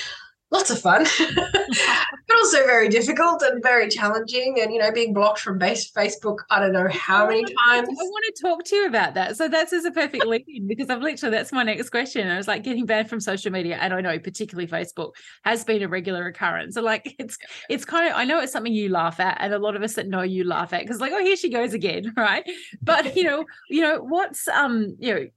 lots 0.52 0.70
of 0.70 0.80
fun, 0.80 1.06
but 1.36 2.38
also 2.38 2.66
very 2.66 2.90
difficult 2.90 3.42
and 3.42 3.62
very 3.62 3.88
challenging. 3.88 4.60
And, 4.62 4.74
you 4.74 4.80
know, 4.80 4.92
being 4.92 5.14
blocked 5.14 5.40
from 5.40 5.58
base 5.58 5.92
Facebook, 5.92 6.38
I 6.50 6.60
don't 6.60 6.74
know 6.74 6.88
how 6.90 7.28
many 7.28 7.44
times. 7.44 7.88
I 7.90 8.04
want 8.04 8.36
to 8.36 8.42
talk 8.42 8.64
to 8.66 8.76
you 8.76 8.88
about 8.88 9.14
that. 9.14 9.38
So 9.38 9.48
that's 9.48 9.74
as 9.74 9.86
a 9.86 9.92
perfect 9.92 10.26
link 10.26 10.46
because 10.68 10.90
I've 10.90 11.02
literally, 11.02 11.36
that's 11.36 11.52
my 11.52 11.64
next 11.64 11.90
question. 11.90 12.28
I 12.28 12.38
was 12.38 12.48
like, 12.48 12.64
getting 12.64 12.86
banned 12.86 13.10
from 13.10 13.20
social 13.20 13.52
media, 13.52 13.78
and 13.80 13.94
I 13.94 14.02
know 14.02 14.18
particularly 14.20 14.68
Facebook 14.68 15.12
has 15.44 15.64
been 15.64 15.84
a 15.84 15.88
regular 15.88 16.28
occurrence. 16.28 16.76
So, 16.76 16.82
like, 16.82 17.16
it's, 17.20 17.38
it's 17.70 17.86
kind 17.86 18.10
of, 18.10 18.16
I 18.16 18.26
know 18.26 18.40
it's 18.40 18.52
something 18.52 18.74
you 18.74 18.90
laugh 18.90 19.20
at, 19.20 19.38
and 19.40 19.54
a 19.54 19.60
lot 19.60 19.76
of 19.76 19.84
us 19.84 19.94
that 19.96 20.08
know 20.08 20.22
you 20.22 20.44
laugh 20.44 20.74
at 20.74 20.82
because, 20.82 21.00
like, 21.00 21.12
oh, 21.14 21.24
here 21.24 21.36
she 21.36 21.50
goes 21.50 21.74
again, 21.74 22.14
right? 22.18 22.50
But, 22.82 23.16
you 23.16 23.24
know, 23.24 23.46
you 23.70 23.82
know, 23.82 24.00
what's, 24.00 24.48
um, 24.48 24.96
you 25.00 25.14
know, 25.14 25.28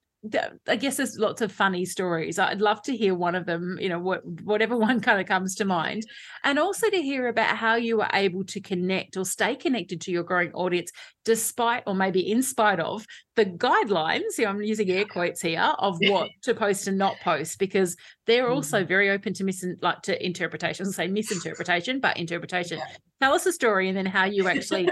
I 0.68 0.76
guess 0.76 0.98
there's 0.98 1.18
lots 1.18 1.42
of 1.42 1.50
funny 1.50 1.85
stories. 1.85 2.38
I'd 2.38 2.61
love 2.61 2.80
to 2.82 2.96
hear 2.96 3.12
one 3.12 3.35
of 3.35 3.44
them, 3.44 3.76
you 3.80 3.88
know, 3.88 3.98
what, 3.98 4.24
whatever 4.44 4.76
one 4.88 5.00
kind 5.00 5.20
of 5.20 5.26
comes 5.26 5.56
to 5.56 5.64
mind. 5.64 6.04
And 6.44 6.58
also 6.58 6.88
to 6.88 7.02
hear 7.02 7.26
about 7.26 7.56
how 7.56 7.74
you 7.74 7.96
were 7.96 8.08
able 8.12 8.44
to 8.44 8.61
connect 8.61 9.16
or 9.16 9.24
stay 9.24 9.56
connected 9.56 10.00
to 10.02 10.12
your 10.12 10.22
growing 10.22 10.52
audience, 10.52 10.92
despite 11.24 11.85
or 11.87 11.94
maybe 11.94 12.30
in 12.30 12.42
spite 12.42 12.80
of 12.80 13.06
the 13.37 13.46
guidelines, 13.46 14.38
you 14.38 14.44
know, 14.44 14.50
I'm 14.50 14.62
using 14.62 14.90
air 14.90 15.04
quotes 15.04 15.40
here, 15.40 15.72
of 15.78 15.98
what 16.02 16.30
to 16.42 16.54
post 16.54 16.88
and 16.88 16.98
not 16.98 17.16
post, 17.20 17.58
because 17.58 17.96
they're 18.26 18.50
also 18.50 18.78
mm-hmm. 18.78 18.88
very 18.88 19.11
open 19.11 19.35
to 19.35 19.44
mis 19.44 19.64
like 19.80 20.02
to 20.02 20.24
interpretation. 20.24 20.87
I 20.87 20.90
say 20.90 21.08
misinterpretation, 21.08 22.00
but 22.00 22.16
interpretation. 22.16 22.78
Yeah. 22.78 22.96
Tell 23.20 23.35
us 23.35 23.46
a 23.46 23.52
story 23.52 23.88
and 23.88 23.96
then 23.96 24.06
how 24.06 24.24
you 24.24 24.48
actually 24.48 24.88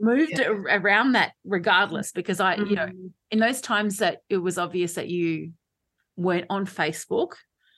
moved 0.00 0.32
yeah. 0.38 0.48
around 0.48 1.12
that 1.12 1.32
regardless 1.44 2.12
because 2.12 2.40
i 2.40 2.56
mm-hmm. 2.56 2.66
you 2.66 2.76
know 2.76 2.86
mm-hmm. 2.86 3.06
in 3.30 3.38
those 3.38 3.60
times 3.60 3.98
that 3.98 4.18
it 4.28 4.38
was 4.38 4.58
obvious 4.58 4.94
that 4.94 5.08
you 5.08 5.52
weren't 6.16 6.46
on 6.50 6.66
facebook 6.66 7.32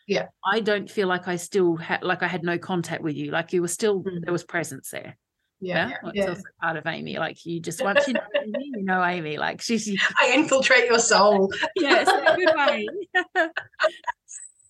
yeah 0.06 0.26
i 0.44 0.60
don't 0.60 0.90
feel 0.90 1.08
like 1.08 1.26
i 1.28 1.36
still 1.36 1.76
had 1.76 2.02
like 2.02 2.22
i 2.22 2.28
had 2.28 2.44
no 2.44 2.58
contact 2.58 3.02
with 3.02 3.16
you 3.16 3.30
like 3.30 3.52
you 3.52 3.60
were 3.60 3.68
still 3.68 4.02
mm-hmm. 4.02 4.20
there 4.22 4.32
was 4.32 4.44
presence 4.44 4.90
there 4.90 5.16
yeah, 5.60 5.88
yeah, 5.88 6.10
yeah. 6.12 6.22
it's 6.22 6.28
also 6.28 6.48
part 6.60 6.76
of 6.76 6.86
Amy. 6.86 7.18
Like 7.18 7.44
you 7.46 7.60
just 7.60 7.82
once 7.82 8.06
you 8.06 8.14
know 8.14 8.20
Amy, 8.36 8.70
you 8.74 8.82
know 8.82 9.02
Amy. 9.04 9.38
Like 9.38 9.60
she's. 9.62 9.88
I 10.20 10.32
infiltrate 10.32 10.86
your 10.86 10.98
soul. 10.98 11.52
yes, 11.76 12.08
good 12.36 12.54
way. 12.56 12.86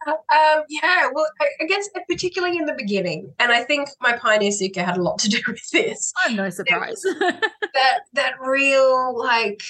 Um, 0.07 0.63
yeah, 0.69 1.09
well, 1.13 1.27
I, 1.41 1.47
I, 1.61 1.67
guess 1.67 1.89
particularly 2.09 2.59
in 2.59 2.67
the 2.67 2.75
beginning, 2.79 3.33
and 3.41 3.51
I 3.51 3.65
think 3.65 3.89
my 4.01 4.17
pioneer 4.17 4.53
seeker 4.53 4.85
had 4.85 4.97
a 4.97 5.03
lot 5.03 5.19
to 5.19 5.29
do 5.29 5.41
with 5.49 5.69
this. 5.73 6.13
I'm 6.25 6.37
no 6.37 6.49
surprise. 6.49 7.03
that 7.03 8.01
that 8.13 8.35
real 8.41 9.19
like 9.19 9.61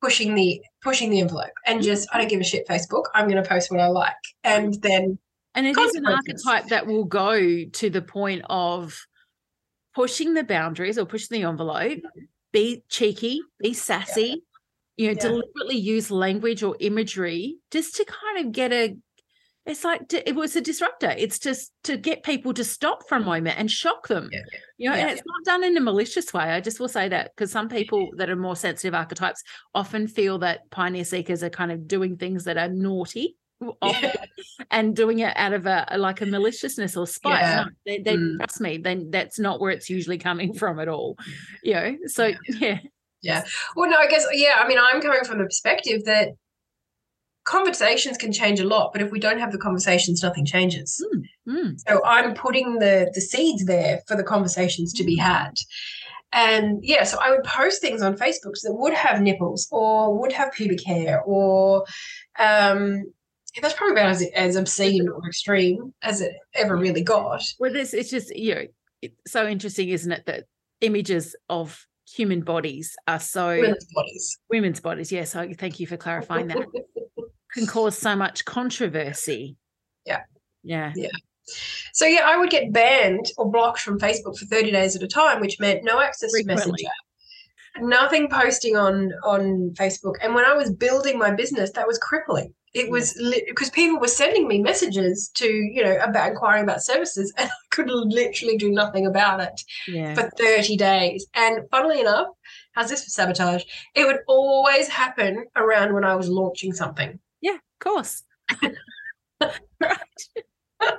pushing 0.00 0.34
the 0.34 0.62
pushing 0.82 1.10
the 1.10 1.20
envelope 1.20 1.52
and 1.66 1.82
just 1.82 2.08
I 2.14 2.18
don't 2.18 2.30
give 2.30 2.40
a 2.40 2.44
shit. 2.44 2.66
Facebook, 2.66 3.04
I'm 3.14 3.28
going 3.28 3.42
to 3.42 3.46
post 3.46 3.70
what 3.70 3.78
I 3.78 3.88
like, 3.88 4.14
and 4.42 4.72
then 4.80 5.18
and 5.54 5.66
it 5.66 5.76
is 5.76 5.94
an 5.96 6.06
archetype 6.06 6.68
that 6.68 6.86
will 6.86 7.04
go 7.04 7.64
to 7.64 7.90
the 7.90 8.00
point 8.00 8.42
of 8.48 8.98
pushing 9.94 10.34
the 10.34 10.44
boundaries 10.44 10.98
or 10.98 11.06
pushing 11.06 11.40
the 11.40 11.46
envelope. 11.46 11.98
Mm-hmm. 11.98 12.24
Be 12.52 12.84
cheeky, 12.88 13.40
be 13.60 13.72
sassy. 13.72 14.22
Yeah. 14.22 14.36
You 14.96 15.06
know, 15.06 15.12
yeah. 15.12 15.20
deliberately 15.20 15.76
use 15.76 16.10
language 16.10 16.62
or 16.62 16.76
imagery 16.80 17.56
just 17.70 17.96
to 17.96 18.04
kind 18.04 18.46
of 18.46 18.52
get 18.52 18.72
a 18.72 18.96
it's 19.64 19.84
like 19.84 20.08
to, 20.08 20.28
it 20.28 20.34
was 20.34 20.56
a 20.56 20.60
disruptor. 20.60 21.14
It's 21.16 21.38
just 21.38 21.72
to 21.84 21.96
get 21.96 22.24
people 22.24 22.52
to 22.54 22.64
stop 22.64 23.08
for 23.08 23.16
a 23.16 23.20
moment 23.20 23.58
and 23.58 23.70
shock 23.70 24.08
them. 24.08 24.28
Yeah. 24.32 24.40
You 24.76 24.90
know, 24.90 24.96
Yeah. 24.96 25.02
and 25.02 25.10
it's 25.10 25.22
not 25.24 25.44
done 25.44 25.64
in 25.64 25.76
a 25.76 25.80
malicious 25.80 26.32
way. 26.34 26.42
I 26.42 26.60
just 26.60 26.80
will 26.80 26.88
say 26.88 27.08
that 27.08 27.30
because 27.34 27.52
some 27.52 27.68
people 27.68 28.00
mm-hmm. 28.00 28.16
that 28.16 28.28
are 28.28 28.36
more 28.36 28.56
sensitive 28.56 28.94
archetypes 28.94 29.42
often 29.72 30.08
feel 30.08 30.38
that 30.38 30.68
pioneer 30.70 31.04
seekers 31.04 31.44
are 31.44 31.50
kind 31.50 31.70
of 31.70 31.86
doing 31.86 32.16
things 32.16 32.44
that 32.44 32.58
are 32.58 32.68
naughty. 32.68 33.36
and 34.70 34.94
doing 34.96 35.20
it 35.20 35.32
out 35.36 35.52
of 35.52 35.66
a 35.66 35.86
like 35.96 36.20
a 36.20 36.26
maliciousness 36.26 36.96
or 36.96 37.06
spite. 37.06 37.40
Yeah. 37.40 37.64
No, 37.64 37.70
they, 37.86 37.98
they 37.98 38.16
Mm. 38.16 38.36
trust 38.38 38.60
me. 38.60 38.78
Then 38.78 39.10
that's 39.10 39.38
not 39.38 39.60
where 39.60 39.70
it's 39.70 39.88
usually 39.90 40.18
coming 40.18 40.52
from 40.60 40.78
at 40.80 40.88
all. 40.88 41.16
You 41.62 41.74
know, 41.74 41.96
so 42.06 42.32
yeah, 42.48 42.78
yeah, 43.22 43.44
Well, 43.76 43.88
no, 43.90 43.96
I 43.98 44.08
guess, 44.08 44.26
yeah, 44.32 44.54
I 44.58 44.66
mean, 44.66 44.78
I'm 44.78 45.00
coming 45.00 45.24
from 45.24 45.38
the 45.38 45.44
perspective 45.44 46.04
that 46.06 46.28
conversations 47.44 48.16
can 48.16 48.32
change 48.32 48.60
a 48.60 48.64
lot, 48.64 48.92
but 48.92 49.02
if 49.02 49.10
we 49.10 49.18
don't 49.18 49.38
have 49.40 49.52
the 49.52 49.58
conversations, 49.58 50.22
nothing 50.22 50.44
changes. 50.46 51.04
Mm, 51.48 51.80
So 51.88 52.04
I'm 52.04 52.34
putting 52.34 52.78
the 52.78 53.10
the 53.14 53.20
seeds 53.20 53.64
there 53.64 54.00
for 54.06 54.16
the 54.16 54.22
conversations 54.24 54.92
to 54.94 55.04
be 55.04 55.16
had. 55.16 55.52
And 56.34 56.78
yeah, 56.82 57.02
so 57.04 57.18
I 57.20 57.30
would 57.30 57.44
post 57.44 57.82
things 57.82 58.00
on 58.00 58.16
Facebook 58.16 58.54
that 58.62 58.72
would 58.74 58.94
have 58.94 59.20
nipples 59.20 59.68
or 59.70 60.18
would 60.18 60.32
have 60.32 60.52
pubic 60.52 60.82
hair 60.86 61.20
or 61.22 61.84
um 62.38 63.04
that's 63.60 63.74
probably 63.74 63.92
about 63.92 64.10
as, 64.10 64.22
as 64.34 64.56
obscene 64.56 65.08
or 65.08 65.26
extreme 65.26 65.92
as 66.02 66.20
it 66.20 66.32
ever 66.54 66.76
really 66.76 67.02
got. 67.02 67.42
Well, 67.58 67.72
this 67.72 67.92
it's 67.92 68.10
just 68.10 68.34
you 68.34 68.54
know 68.54 68.62
it's 69.02 69.32
so 69.32 69.46
interesting, 69.46 69.88
isn't 69.90 70.10
it? 70.10 70.26
That 70.26 70.44
images 70.80 71.36
of 71.48 71.86
human 72.08 72.42
bodies 72.42 72.94
are 73.08 73.20
so 73.20 73.48
Women's 73.48 73.86
bodies. 73.94 74.38
women's 74.50 74.80
bodies. 74.80 75.12
Yes, 75.12 75.34
I 75.34 75.52
thank 75.52 75.80
you 75.80 75.86
for 75.86 75.96
clarifying 75.96 76.48
that. 76.48 76.58
Can 77.52 77.66
cause 77.66 77.98
so 77.98 78.16
much 78.16 78.44
controversy. 78.46 79.56
Yeah. 80.06 80.22
Yeah. 80.62 80.92
Yeah. 80.96 81.10
So 81.92 82.06
yeah, 82.06 82.22
I 82.24 82.38
would 82.38 82.48
get 82.50 82.72
banned 82.72 83.26
or 83.36 83.50
blocked 83.50 83.80
from 83.80 83.98
Facebook 83.98 84.38
for 84.38 84.46
30 84.46 84.70
days 84.70 84.96
at 84.96 85.02
a 85.02 85.08
time, 85.08 85.40
which 85.40 85.60
meant 85.60 85.84
no 85.84 86.00
access 86.00 86.32
to 86.32 86.44
Messenger, 86.44 86.88
nothing 87.80 88.28
posting 88.28 88.76
on 88.76 89.12
on 89.24 89.70
Facebook. 89.74 90.14
And 90.22 90.34
when 90.34 90.44
I 90.44 90.54
was 90.54 90.72
building 90.72 91.18
my 91.18 91.30
business, 91.30 91.70
that 91.72 91.86
was 91.86 91.98
crippling. 91.98 92.54
It 92.74 92.86
mm. 92.86 92.90
was 92.90 93.14
because 93.46 93.70
people 93.70 94.00
were 94.00 94.08
sending 94.08 94.48
me 94.48 94.60
messages 94.62 95.30
to 95.34 95.46
you 95.46 95.82
know 95.82 95.96
about 96.02 96.30
inquiring 96.30 96.64
about 96.64 96.82
services, 96.82 97.32
and 97.38 97.48
I 97.48 97.52
could 97.70 97.90
literally 97.90 98.56
do 98.56 98.70
nothing 98.70 99.06
about 99.06 99.40
it 99.40 99.60
Yeah. 99.88 100.14
for 100.14 100.30
30 100.38 100.76
days. 100.76 101.26
And 101.34 101.60
funnily 101.70 102.00
enough, 102.00 102.28
how's 102.72 102.90
this 102.90 103.04
for 103.04 103.10
sabotage? 103.10 103.64
It 103.94 104.06
would 104.06 104.20
always 104.26 104.88
happen 104.88 105.46
around 105.56 105.94
when 105.94 106.04
I 106.04 106.14
was 106.14 106.28
launching 106.28 106.72
something. 106.72 107.18
yeah, 107.40 107.54
of 107.54 107.78
course. 107.80 108.22
right. 109.80 109.98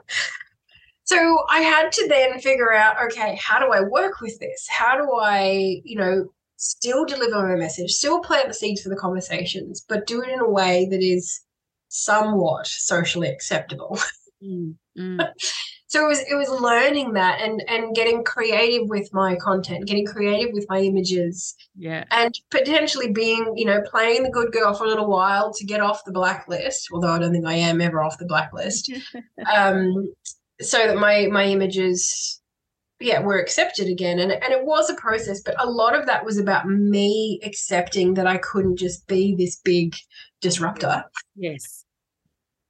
so 1.03 1.45
I 1.49 1.59
had 1.59 1.91
to 1.91 2.07
then 2.07 2.39
figure 2.39 2.73
out, 2.73 3.01
okay, 3.05 3.37
how 3.41 3.59
do 3.59 3.71
I 3.71 3.81
work 3.81 4.21
with 4.21 4.39
this? 4.39 4.67
How 4.69 4.97
do 4.97 5.11
I, 5.13 5.81
you 5.83 5.97
know, 5.97 6.29
still 6.63 7.05
deliver 7.05 7.47
my 7.47 7.55
message, 7.55 7.91
still 7.91 8.19
plant 8.19 8.47
the 8.47 8.53
seeds 8.53 8.81
for 8.81 8.89
the 8.89 8.95
conversations, 8.95 9.85
but 9.87 10.07
do 10.07 10.21
it 10.21 10.29
in 10.29 10.39
a 10.39 10.49
way 10.49 10.87
that 10.89 11.01
is 11.01 11.41
somewhat 11.89 12.67
socially 12.67 13.29
acceptable. 13.29 13.99
Mm, 14.43 14.75
mm, 14.99 15.25
so 15.87 16.03
it 16.03 16.07
was 16.09 16.19
it 16.19 16.35
was 16.35 16.49
learning 16.49 17.13
that 17.13 17.39
and 17.39 17.63
and 17.69 17.95
getting 17.95 18.25
creative 18.25 18.89
with 18.89 19.07
my 19.13 19.37
content, 19.37 19.85
getting 19.85 20.05
creative 20.05 20.49
with 20.51 20.65
my 20.67 20.79
images, 20.79 21.55
yeah. 21.77 22.03
and 22.11 22.37
potentially 22.51 23.09
being, 23.09 23.53
you 23.55 23.63
know, 23.63 23.81
playing 23.89 24.23
the 24.23 24.29
good 24.29 24.51
girl 24.51 24.73
for 24.73 24.83
a 24.83 24.87
little 24.89 25.07
while 25.07 25.53
to 25.53 25.65
get 25.65 25.79
off 25.79 26.03
the 26.03 26.11
blacklist, 26.11 26.89
although 26.91 27.13
I 27.13 27.19
don't 27.19 27.31
think 27.31 27.45
I 27.45 27.53
am 27.53 27.79
ever 27.79 28.03
off 28.03 28.17
the 28.17 28.25
blacklist. 28.25 28.91
um, 29.55 30.13
so 30.59 30.79
that 30.79 30.97
my 30.97 31.27
my 31.27 31.45
images 31.45 32.41
yeah 32.99 33.19
we 33.19 33.25
were 33.25 33.39
accepted 33.39 33.87
again 33.87 34.19
and 34.19 34.31
and 34.31 34.53
it 34.53 34.65
was 34.65 34.89
a 34.89 34.95
process 34.95 35.41
but 35.41 35.55
a 35.61 35.69
lot 35.69 35.95
of 35.97 36.05
that 36.05 36.23
was 36.25 36.37
about 36.37 36.67
me 36.67 37.39
accepting 37.43 38.13
that 38.13 38.27
I 38.27 38.37
couldn't 38.37 38.77
just 38.77 39.07
be 39.07 39.35
this 39.35 39.57
big 39.57 39.95
disruptor 40.41 41.03
yes. 41.35 41.85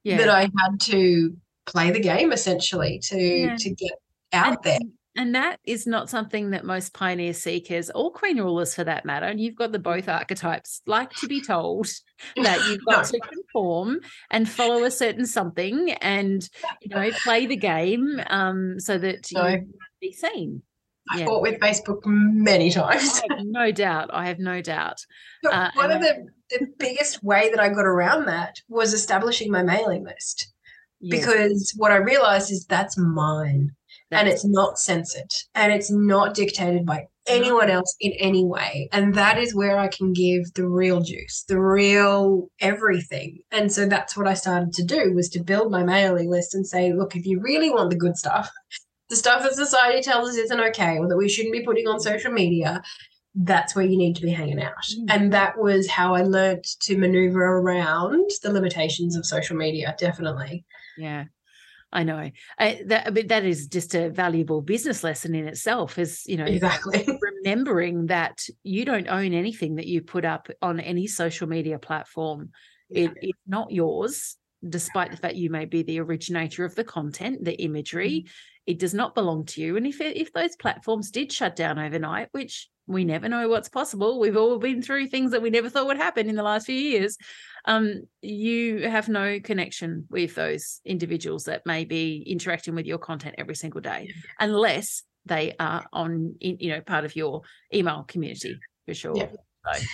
Yeah. 0.02 0.18
that 0.18 0.28
I 0.28 0.42
had 0.42 0.80
to 0.82 1.36
play 1.66 1.90
the 1.90 2.00
game 2.00 2.32
essentially 2.32 2.98
to 3.04 3.18
Yeah. 3.18 3.56
to 3.56 3.70
get 3.70 3.92
out 4.32 4.62
there 4.62 4.78
And, 4.80 4.92
and 5.16 5.34
that 5.36 5.60
is 5.64 5.86
not 5.86 6.10
something 6.10 6.50
that 6.50 6.64
most 6.64 6.92
pioneer 6.92 7.32
seekers 7.34 7.88
or 7.94 8.10
queen 8.10 8.38
rulers 8.38 8.74
for 8.74 8.82
that 8.84 9.04
matter, 9.04 9.26
and 9.26 9.38
you've 9.40 9.54
got 9.54 9.70
the 9.70 9.78
both 9.78 10.08
archetypes, 10.08 10.82
like 10.86 11.10
to 11.20 11.28
be 11.28 11.40
told 11.40 11.86
that 12.36 12.58
you've 12.68 12.84
got 12.84 13.04
No. 13.12 13.18
to 13.18 13.20
conform 13.20 14.00
and 14.30 14.48
follow 14.48 14.82
a 14.84 14.90
certain 14.90 15.24
something 15.26 15.92
and 16.02 16.48
you 16.82 16.88
know 16.94 17.10
play 17.22 17.46
the 17.46 17.56
game 17.56 18.20
um 18.28 18.80
so 18.80 18.98
that 18.98 19.28
No. 19.32 19.46
you 19.46 19.68
be 20.04 20.12
seen. 20.12 20.62
I 21.10 21.18
yeah. 21.18 21.26
fought 21.26 21.42
with 21.42 21.60
Facebook 21.60 22.00
many 22.04 22.70
times 22.70 23.20
no 23.42 23.70
doubt. 23.70 24.10
I 24.12 24.26
have 24.26 24.38
no 24.38 24.62
doubt. 24.62 25.04
Uh, 25.46 25.70
one 25.74 25.90
of 25.90 26.00
the, 26.00 26.26
the 26.50 26.66
biggest 26.78 27.22
way 27.22 27.50
that 27.50 27.60
I 27.60 27.68
got 27.68 27.84
around 27.84 28.26
that 28.26 28.56
was 28.68 28.94
establishing 28.94 29.50
my 29.50 29.62
mailing 29.62 30.04
list 30.04 30.52
Yes, 31.00 31.20
because 31.20 31.74
what 31.76 31.92
I 31.92 31.96
realized 31.96 32.50
is 32.50 32.64
that's 32.64 32.96
mine 32.96 33.70
and 34.10 34.26
that's- 34.26 34.34
it's 34.34 34.44
not 34.46 34.78
censored 34.78 35.30
and 35.54 35.72
it's 35.72 35.90
not 35.90 36.34
dictated 36.34 36.86
by 36.86 37.06
anyone 37.26 37.70
else 37.70 37.94
in 38.00 38.12
any 38.12 38.44
way. 38.44 38.88
And 38.92 39.14
that 39.14 39.38
is 39.38 39.54
where 39.54 39.78
I 39.78 39.88
can 39.88 40.12
give 40.12 40.52
the 40.54 40.68
real 40.68 41.00
juice, 41.00 41.44
the 41.48 41.60
real 41.60 42.48
everything. 42.60 43.38
And 43.50 43.72
so 43.72 43.86
that's 43.86 44.16
what 44.16 44.28
I 44.28 44.34
started 44.34 44.72
to 44.74 44.84
do 44.84 45.12
was 45.14 45.28
to 45.30 45.42
build 45.42 45.70
my 45.70 45.82
mailing 45.82 46.30
list 46.30 46.54
and 46.54 46.66
say, 46.66 46.92
look, 46.92 47.16
if 47.16 47.26
you 47.26 47.40
really 47.40 47.70
want 47.70 47.90
the 47.90 47.96
good 47.96 48.16
stuff, 48.16 48.50
the 49.10 49.16
stuff 49.16 49.42
that 49.42 49.54
society 49.54 50.02
tells 50.02 50.30
us 50.30 50.36
isn't 50.36 50.60
okay 50.60 50.98
or 50.98 51.08
that 51.08 51.16
we 51.16 51.28
shouldn't 51.28 51.52
be 51.52 51.62
putting 51.62 51.86
on 51.86 52.00
social 52.00 52.32
media, 52.32 52.82
that's 53.34 53.74
where 53.74 53.84
you 53.84 53.98
need 53.98 54.16
to 54.16 54.22
be 54.22 54.30
hanging 54.30 54.62
out. 54.62 54.72
Mm. 54.96 55.04
And 55.08 55.32
that 55.32 55.58
was 55.58 55.88
how 55.88 56.14
I 56.14 56.22
learned 56.22 56.64
to 56.82 56.96
maneuver 56.96 57.58
around 57.58 58.30
the 58.42 58.52
limitations 58.52 59.16
of 59.16 59.26
social 59.26 59.56
media, 59.56 59.94
definitely. 59.98 60.64
yeah. 60.96 61.24
I 61.94 62.02
know. 62.02 62.28
I, 62.58 62.82
that 62.86 63.14
mean, 63.14 63.28
that 63.28 63.44
is 63.44 63.68
just 63.68 63.94
a 63.94 64.10
valuable 64.10 64.60
business 64.62 65.04
lesson 65.04 65.32
in 65.36 65.46
itself. 65.46 65.96
Is 65.96 66.24
you 66.26 66.36
know 66.36 66.44
Exactly. 66.44 67.06
remembering 67.44 68.06
that 68.06 68.44
you 68.64 68.84
don't 68.84 69.06
own 69.06 69.32
anything 69.32 69.76
that 69.76 69.86
you 69.86 70.02
put 70.02 70.24
up 70.24 70.48
on 70.60 70.80
any 70.80 71.06
social 71.06 71.46
media 71.46 71.78
platform. 71.78 72.50
It, 72.90 73.12
it's 73.22 73.38
not 73.46 73.70
yours, 73.70 74.36
despite 74.68 75.10
the 75.10 75.16
fact 75.16 75.36
you 75.36 75.50
may 75.50 75.64
be 75.64 75.82
the 75.82 76.00
originator 76.00 76.64
of 76.64 76.74
the 76.74 76.84
content, 76.84 77.44
the 77.44 77.60
imagery. 77.62 78.26
It 78.66 78.78
does 78.78 78.94
not 78.94 79.14
belong 79.14 79.44
to 79.46 79.60
you. 79.60 79.76
And 79.76 79.86
if 79.86 80.00
if 80.00 80.32
those 80.32 80.56
platforms 80.56 81.10
did 81.10 81.30
shut 81.30 81.54
down 81.54 81.78
overnight, 81.78 82.28
which 82.32 82.68
we 82.86 83.04
never 83.04 83.28
know 83.28 83.48
what's 83.48 83.68
possible, 83.68 84.20
we've 84.20 84.36
all 84.36 84.58
been 84.58 84.82
through 84.82 85.08
things 85.08 85.30
that 85.30 85.42
we 85.42 85.50
never 85.50 85.70
thought 85.70 85.86
would 85.86 85.96
happen 85.96 86.28
in 86.28 86.36
the 86.36 86.42
last 86.42 86.66
few 86.66 86.74
years. 86.74 87.16
Um, 87.66 88.02
you 88.20 88.88
have 88.88 89.08
no 89.08 89.40
connection 89.40 90.06
with 90.10 90.34
those 90.34 90.80
individuals 90.84 91.44
that 91.44 91.64
may 91.64 91.84
be 91.84 92.22
interacting 92.26 92.74
with 92.74 92.86
your 92.86 92.98
content 92.98 93.36
every 93.38 93.54
single 93.54 93.80
day, 93.80 94.12
unless 94.38 95.02
they 95.24 95.54
are 95.58 95.86
on, 95.92 96.34
in, 96.40 96.58
you 96.60 96.70
know, 96.70 96.82
part 96.82 97.04
of 97.04 97.16
your 97.16 97.42
email 97.72 98.04
community 98.06 98.58
for 98.86 98.94
sure. 98.94 99.16
Yeah. 99.16 99.28
So, 99.74 99.84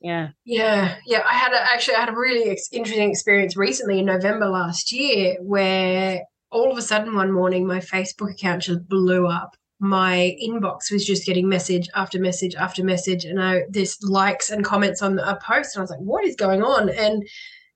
yeah. 0.00 0.28
Yeah, 0.44 0.96
yeah. 1.06 1.24
I 1.28 1.34
had 1.34 1.52
a, 1.52 1.60
actually 1.72 1.96
I 1.96 2.00
had 2.00 2.08
a 2.08 2.16
really 2.16 2.50
ex- 2.50 2.68
interesting 2.72 3.10
experience 3.10 3.56
recently 3.56 3.98
in 3.98 4.06
November 4.06 4.48
last 4.48 4.92
year, 4.92 5.36
where 5.40 6.22
all 6.50 6.70
of 6.70 6.78
a 6.78 6.82
sudden 6.82 7.14
one 7.14 7.32
morning 7.32 7.66
my 7.66 7.78
Facebook 7.78 8.32
account 8.32 8.62
just 8.62 8.88
blew 8.88 9.26
up. 9.26 9.56
My 9.80 10.36
inbox 10.42 10.90
was 10.90 11.04
just 11.04 11.26
getting 11.26 11.48
message 11.48 11.88
after 11.94 12.18
message 12.18 12.54
after 12.54 12.82
message, 12.82 13.24
and 13.24 13.42
I 13.42 13.62
this 13.68 14.02
likes 14.02 14.50
and 14.50 14.64
comments 14.64 15.02
on 15.02 15.18
a 15.18 15.38
post, 15.40 15.74
and 15.74 15.80
I 15.80 15.82
was 15.82 15.90
like, 15.90 16.00
"What 16.00 16.24
is 16.24 16.34
going 16.34 16.62
on?" 16.62 16.88
And 16.90 17.28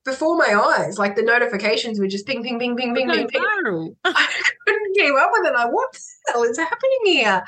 before 0.05 0.37
my 0.37 0.53
eyes, 0.55 0.99
like 0.99 1.15
the 1.15 1.23
notifications 1.23 2.01
were 2.01 2.09
just 2.09 2.27
ping, 2.27 2.43
ping, 2.43 2.59
ping, 2.59 2.77
ping, 2.77 2.95
ping, 2.95 3.09
ping, 3.09 3.29
ping. 3.29 3.97
I 4.05 4.29
couldn't 4.67 4.95
keep 4.97 5.15
up 5.15 5.31
with 5.33 5.47
it. 5.47 5.55
Like, 5.55 5.73
what 5.73 5.93
the 5.93 6.33
hell 6.33 6.43
is 6.43 6.59
happening 6.59 6.99
here? 7.05 7.45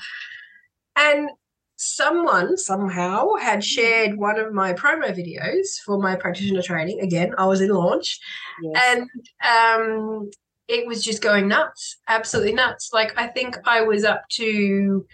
And 0.97 1.31
someone 1.77 2.57
somehow 2.57 3.35
had 3.35 3.65
shared 3.65 4.17
one 4.17 4.39
of 4.39 4.53
my 4.53 4.73
promo 4.73 5.09
videos 5.17 5.79
for 5.85 5.99
my 6.01 6.15
practitioner 6.17 6.63
training. 6.63 7.01
Again, 7.01 7.35
I 7.39 7.47
was 7.47 7.61
in 7.61 7.71
launch, 7.71 8.19
Yes. 8.63 8.83
and 8.87 9.11
um, 9.45 10.31
it 10.69 10.87
was 10.87 11.03
just 11.05 11.21
going 11.23 11.49
nuts, 11.49 11.97
absolutely 12.09 12.53
nuts. 12.53 12.91
Like 12.93 13.13
I 13.19 13.27
think 13.27 13.57
I 13.67 13.83
was 13.83 14.05
up 14.05 14.23
to 14.35 15.05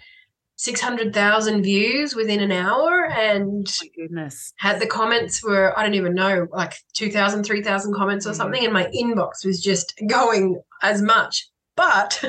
six 0.57 0.81
hundred 0.81 1.15
thousand 1.15 1.63
views 1.63 2.15
within 2.15 2.41
an 2.41 2.53
hour, 2.53 3.07
and 3.07 3.67
Oh 3.83 3.87
goodness. 3.97 4.53
had 4.59 4.79
the 4.81 4.87
comments 4.87 5.43
were 5.43 5.77
I 5.79 5.83
don't 5.83 5.95
even 5.95 6.15
know 6.15 6.47
like 6.53 6.75
2,000 6.93 7.45
3,000 7.45 7.95
comments 7.95 8.27
or 8.27 8.33
Mhm. 8.33 8.37
something 8.37 8.65
and 8.65 8.73
my 8.75 8.85
inbox 8.95 9.45
was 9.47 9.61
just 9.63 9.99
going 10.07 10.61
as 10.83 11.01
much 11.01 11.49
but 11.77 12.23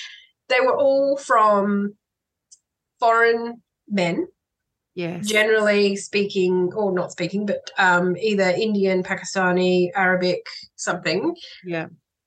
they 0.50 0.60
were 0.60 0.76
all 0.76 1.16
from 1.16 1.94
foreign 3.00 3.62
men 3.90 4.28
Yes. 4.94 5.28
generally 5.28 5.94
speaking 5.94 6.72
or 6.74 6.90
not 6.90 7.12
speaking 7.12 7.46
but 7.46 7.70
um, 7.78 8.16
either 8.16 8.50
Indian 8.50 9.04
Pakistani 9.04 9.90
Arabic 9.94 10.44
something 10.74 11.36
yeah. 11.64 11.86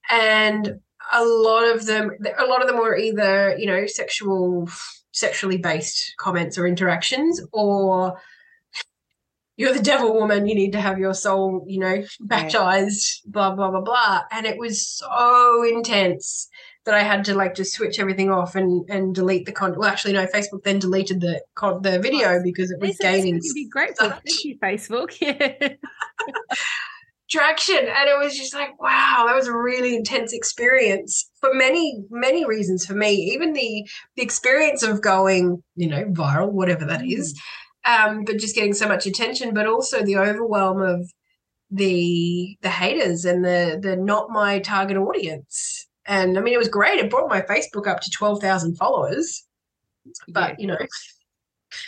and 0.10 0.80
a 1.12 1.22
lot 1.26 1.76
of 1.76 1.86
them 1.86 2.12
a 2.40 2.46
lot 2.46 2.62
of 2.62 2.70
them 2.70 2.78
were 2.78 2.96
either 2.96 3.58
you 3.58 3.66
know 3.66 3.86
sexual 3.88 4.70
sexually 5.12 5.58
based 5.58 6.14
comments 6.18 6.58
or 6.58 6.66
interactions 6.66 7.42
or 7.52 8.18
you're 9.58 9.74
the 9.74 9.84
devil 9.84 10.14
woman 10.14 10.48
you 10.48 10.56
need 10.56 10.72
to 10.72 10.80
have 10.80 10.98
your 10.98 11.14
soul 11.14 11.66
you 11.68 11.80
know 11.80 12.04
baptized 12.22 13.22
yeah. 13.26 13.32
blah 13.32 13.56
blah 13.56 13.70
blah 13.70 13.82
blah 13.82 14.22
and 14.32 14.46
it 14.46 14.58
was 14.58 14.88
so 14.88 15.64
intense 15.64 16.48
that 16.86 16.96
I 16.96 17.04
had 17.04 17.26
to 17.26 17.36
like 17.36 17.56
just 17.56 17.74
switch 17.74 18.00
everything 18.00 18.32
off 18.32 18.56
and 18.56 18.90
and 18.90 19.14
delete 19.14 19.46
the 19.46 19.52
content. 19.52 19.80
Well, 19.80 19.90
actually, 19.90 20.14
no. 20.14 20.26
Facebook 20.26 20.64
then 20.64 20.80
deleted 20.80 21.22
the 21.22 21.42
the 21.82 22.00
video 22.00 22.42
because 22.44 22.72
it 22.72 22.80
was 22.80 22.98
gaining. 22.98 23.40
Be 23.54 23.70
great 23.70 23.98
for 23.98 24.10
Thank 24.10 24.44
you, 24.44 24.58
Facebook. 24.60 25.18
Yeah. 25.22 25.76
traction 27.30 27.78
and 27.78 28.10
it 28.10 28.20
was 28.20 28.38
just 28.38 28.54
like 28.54 28.80
wow 28.82 29.24
that 29.26 29.34
was 29.34 29.48
a 29.48 29.56
really 29.56 29.96
intense 29.96 30.34
experience 30.34 31.32
for 31.40 31.54
many 31.54 32.04
many 32.10 32.46
reasons 32.46 32.86
for 32.86 32.94
me 32.94 33.14
even 33.14 33.54
the 33.54 33.88
the 34.18 34.22
experience 34.22 34.84
of 34.84 35.02
going 35.02 35.64
you 35.78 35.88
know 35.88 36.04
viral 36.08 36.52
whatever 36.52 36.84
that 36.84 37.00
mm. 37.00 37.18
is 37.18 37.40
um 37.86 38.26
but 38.26 38.38
just 38.38 38.54
getting 38.54 38.74
so 38.74 38.86
much 38.86 39.06
attention 39.06 39.54
but 39.54 39.66
also 39.66 40.04
the 40.04 40.18
overwhelm 40.18 40.82
of 40.82 41.10
the 41.70 42.58
the 42.62 42.70
haters 42.70 43.24
and 43.24 43.46
the 43.46 43.80
the 43.82 43.96
not 43.96 44.30
my 44.30 44.60
target 44.60 44.98
audience 44.98 45.88
and 46.12 46.38
i 46.38 46.42
mean 46.42 46.54
it 46.54 46.58
was 46.58 46.68
great 46.68 47.00
it 47.00 47.10
brought 47.10 47.30
my 47.30 47.42
facebook 47.42 47.88
up 47.88 48.02
to 48.02 48.12
12,000 48.12 48.76
followers 48.76 49.44
but 50.28 50.52
yeah. 50.52 50.56
you 50.60 50.68
know 50.68 50.78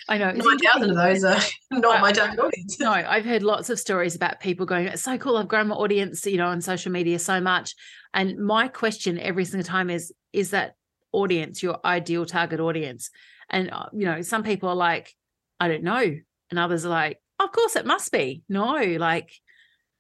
I 0.08 0.18
know. 0.18 0.32
Nine 0.32 0.60
thousand 0.60 0.92
of 0.92 0.96
those 0.96 1.24
are 1.26 1.40
not 1.72 2.00
my 2.00 2.14
target 2.14 2.40
audience. 2.40 2.80
No, 2.80 2.92
I've 2.92 3.26
heard 3.26 3.44
lots 3.44 3.70
of 3.70 3.78
stories 3.78 4.16
about 4.16 4.40
people 4.40 4.66
going, 4.66 4.88
"It's 4.88 5.04
so 5.04 5.18
cool! 5.18 5.36
I've 5.36 5.50
grown 5.50 5.68
my 5.68 5.76
audience, 5.76 6.26
you 6.26 6.38
know, 6.38 6.48
on 6.48 6.62
social 6.62 6.92
media 6.92 7.20
so 7.20 7.42
much." 7.42 7.76
And 8.14 8.38
my 8.38 8.70
question 8.70 9.20
every 9.20 9.44
single 9.44 9.66
time 9.66 9.90
is, 9.90 10.14
"Is 10.32 10.52
that 10.52 10.76
audience 11.12 11.62
your 11.62 11.80
ideal 11.84 12.26
target 12.26 12.62
audience?" 12.62 13.10
And 13.50 13.72
uh, 13.72 13.88
you 13.92 14.06
know, 14.06 14.22
some 14.22 14.44
people 14.44 14.70
are 14.70 14.76
like, 14.76 15.14
"I 15.60 15.68
don't 15.68 15.84
know," 15.84 16.16
and 16.50 16.60
others 16.60 16.86
are 16.86 16.90
like, 16.90 17.20
"Of 17.40 17.52
course, 17.52 17.76
it 17.76 17.86
must 17.86 18.10
be." 18.12 18.44
No, 18.48 18.76
like 19.00 19.34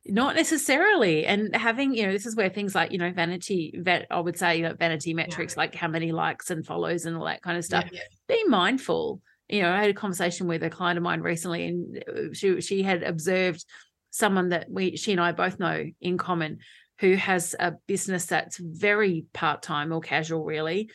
not 0.06 0.36
necessarily 0.36 1.26
and 1.26 1.56
having 1.56 1.96
you 1.96 2.06
know 2.06 2.12
this 2.12 2.26
is 2.26 2.36
where 2.36 2.50
things 2.50 2.76
like 2.76 2.92
you 2.92 2.98
know 2.98 3.12
vanity 3.12 3.74
vet 3.84 4.06
i 4.12 4.20
would 4.20 4.38
say 4.38 4.58
you 4.58 4.63
know, 4.63 4.74
vanity 4.74 5.13
metrics 5.13 5.56
yeah. 5.56 5.62
like 5.62 5.74
how 5.74 5.88
many 5.88 6.12
likes 6.12 6.50
and 6.50 6.66
follows 6.66 7.06
and 7.06 7.16
all 7.16 7.24
that 7.24 7.42
kind 7.42 7.58
of 7.58 7.63
stuff 7.63 7.86
yeah, 7.89 8.02
yeah. 8.30 8.36
be 8.36 8.44
mindful 8.50 9.22
you 9.50 9.62
know, 9.62 9.72
I 9.72 9.82
had 9.82 9.89
a 9.89 9.94
conversation 9.94 10.48
with 10.48 10.63
a 10.63 10.70
client 10.70 10.98
of 10.98 11.04
mine 11.04 11.22
recently, 11.22 11.68
and 11.68 12.04
uh, 12.08 12.34
she 12.34 12.60
she 12.62 12.82
had 12.84 13.04
observed 13.04 13.63
someone 14.10 14.50
that 14.50 14.68
we 14.70 14.96
she 14.96 15.12
and 15.12 15.22
I 15.22 15.32
both 15.32 15.60
know 15.60 15.86
in 16.02 16.18
common 16.18 16.60
who 17.00 17.16
has 17.16 17.56
a 17.60 17.74
business 17.88 18.26
that's 18.26 18.58
very 18.58 19.26
part 19.34 19.62
time 19.62 19.92
or 19.92 20.00
casual, 20.00 20.44
really. 20.44 20.89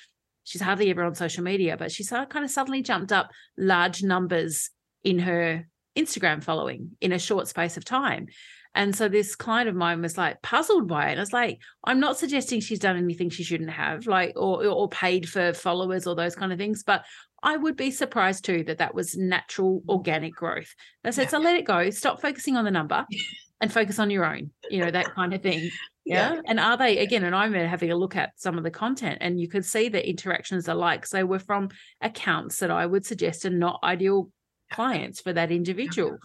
She's 0.44 0.62
hardly 0.62 0.88
ever 0.90 1.05
on 1.05 1.14
social 1.14 1.44
media, 1.44 1.77
but 1.77 1.92
she's 1.92 2.09
kind 2.09 2.44
of 2.44 2.51
suddenly 2.51 2.83
jumped 2.83 3.12
up 3.12 3.31
large 3.59 4.03
numbers 4.03 4.71
in 5.05 5.18
her 5.21 5.68
Instagram 5.97 6.42
following 6.42 6.92
in 7.01 7.12
a 7.12 7.18
short 7.18 7.49
space 7.49 7.77
of 7.77 7.85
time. 7.85 8.29
And 8.74 8.94
so 8.94 9.09
this 9.09 9.35
client 9.35 9.68
of 9.68 9.74
mine 9.74 10.02
was 10.02 10.16
like 10.16 10.40
puzzled 10.42 10.88
by 10.88 11.09
it. 11.09 11.12
And 11.12 11.20
I 11.20 11.22
was 11.22 11.33
like, 11.33 11.61
I'm 11.85 12.00
not 12.00 12.18
suggesting 12.18 12.61
she's 12.61 12.78
done 12.78 12.96
anything 12.96 13.31
she 13.31 13.42
shouldn't 13.42 13.70
have, 13.70 14.07
like, 14.07 14.35
or 14.37 14.64
or 14.66 14.88
paid 14.88 15.28
for 15.28 15.52
followers 15.52 16.07
or 16.07 16.14
those 16.14 16.37
kind 16.37 16.52
of 16.52 16.59
things. 16.59 16.85
But 16.85 17.04
I 17.42 17.57
would 17.57 17.76
be 17.76 17.90
surprised 17.90 18.44
too 18.44 18.64
that 18.64 18.78
that 18.78 18.94
was 18.94 19.16
natural 19.16 19.83
organic 19.88 20.35
growth. 20.35 20.74
I 21.04 21.11
said, 21.11 21.24
yeah. 21.24 21.28
so 21.28 21.38
let 21.38 21.57
it 21.57 21.64
go. 21.64 21.90
Stop 21.90 22.20
focusing 22.20 22.57
on 22.57 22.64
the 22.64 22.70
number 22.70 23.07
and 23.61 23.72
focus 23.72 23.98
on 23.98 24.11
your 24.11 24.24
own, 24.24 24.50
you 24.70 24.85
know, 24.85 24.90
that 24.90 25.14
kind 25.14 25.33
of 25.35 25.42
thing. 25.42 25.70
Yeah? 26.04 26.35
yeah. 26.35 26.40
And 26.46 26.59
are 26.59 26.76
they, 26.76 26.98
again, 26.98 27.24
and 27.24 27.35
I'm 27.35 27.52
having 27.52 27.92
a 27.92 27.96
look 27.96 28.16
at 28.16 28.33
some 28.37 28.59
of 28.59 28.64
the 28.64 28.70
content 28.70 29.18
and 29.20 29.40
you 29.40 29.48
could 29.48 29.64
see 29.64 29.88
the 29.88 30.07
interactions 30.07 30.68
are 30.68 30.74
like. 30.74 31.07
So 31.07 31.24
we're 31.24 31.38
from 31.38 31.68
accounts 32.00 32.59
that 32.59 32.70
I 32.70 32.87
would 32.87 33.07
suggest 33.07 33.44
are 33.44 33.50
not 33.50 33.81
ideal 33.85 34.31
clients 34.72 35.20
for 35.20 35.33
that 35.33 35.52
individual. 35.52 36.18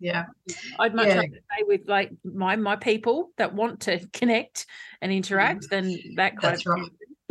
Yeah. 0.00 0.26
I'd 0.78 0.94
much 0.94 1.08
yeah. 1.08 1.16
rather 1.16 1.28
stay 1.28 1.64
with 1.66 1.82
like 1.86 2.12
my 2.24 2.56
my 2.56 2.76
people 2.76 3.30
that 3.36 3.54
want 3.54 3.80
to 3.82 4.06
connect 4.12 4.66
and 5.00 5.12
interact 5.12 5.64
mm. 5.64 5.70
than 5.70 5.98
that 6.16 6.36
kind 6.36 6.54
That's 6.54 6.66
of 6.66 6.72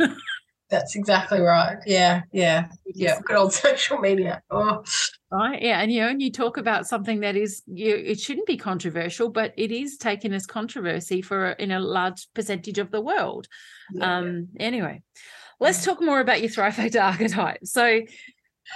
right. 0.00 0.10
That's 0.70 0.96
exactly 0.96 1.40
right. 1.40 1.78
Yeah, 1.86 2.22
yeah, 2.30 2.68
yeah. 2.94 3.20
Good 3.24 3.36
old 3.36 3.52
social 3.54 3.98
media. 3.98 4.42
Oh. 4.50 4.84
Right. 5.30 5.62
Yeah. 5.62 5.80
And 5.80 5.90
you 5.90 6.02
know, 6.02 6.08
and 6.08 6.20
you 6.20 6.30
talk 6.30 6.58
about 6.58 6.86
something 6.86 7.20
that 7.20 7.36
is 7.36 7.62
you 7.66 7.94
it 7.94 8.20
shouldn't 8.20 8.46
be 8.46 8.58
controversial, 8.58 9.30
but 9.30 9.54
it 9.56 9.72
is 9.72 9.96
taken 9.96 10.34
as 10.34 10.46
controversy 10.46 11.22
for 11.22 11.52
in 11.52 11.70
a 11.70 11.80
large 11.80 12.28
percentage 12.34 12.78
of 12.78 12.90
the 12.90 13.00
world. 13.00 13.48
Yeah, 13.92 14.18
um, 14.18 14.48
yeah. 14.54 14.66
anyway, 14.66 15.02
let's 15.58 15.84
talk 15.84 16.02
more 16.02 16.20
about 16.20 16.42
your 16.42 16.50
Thrive 16.50 16.78
archetype. 16.78 17.60
So 17.64 18.02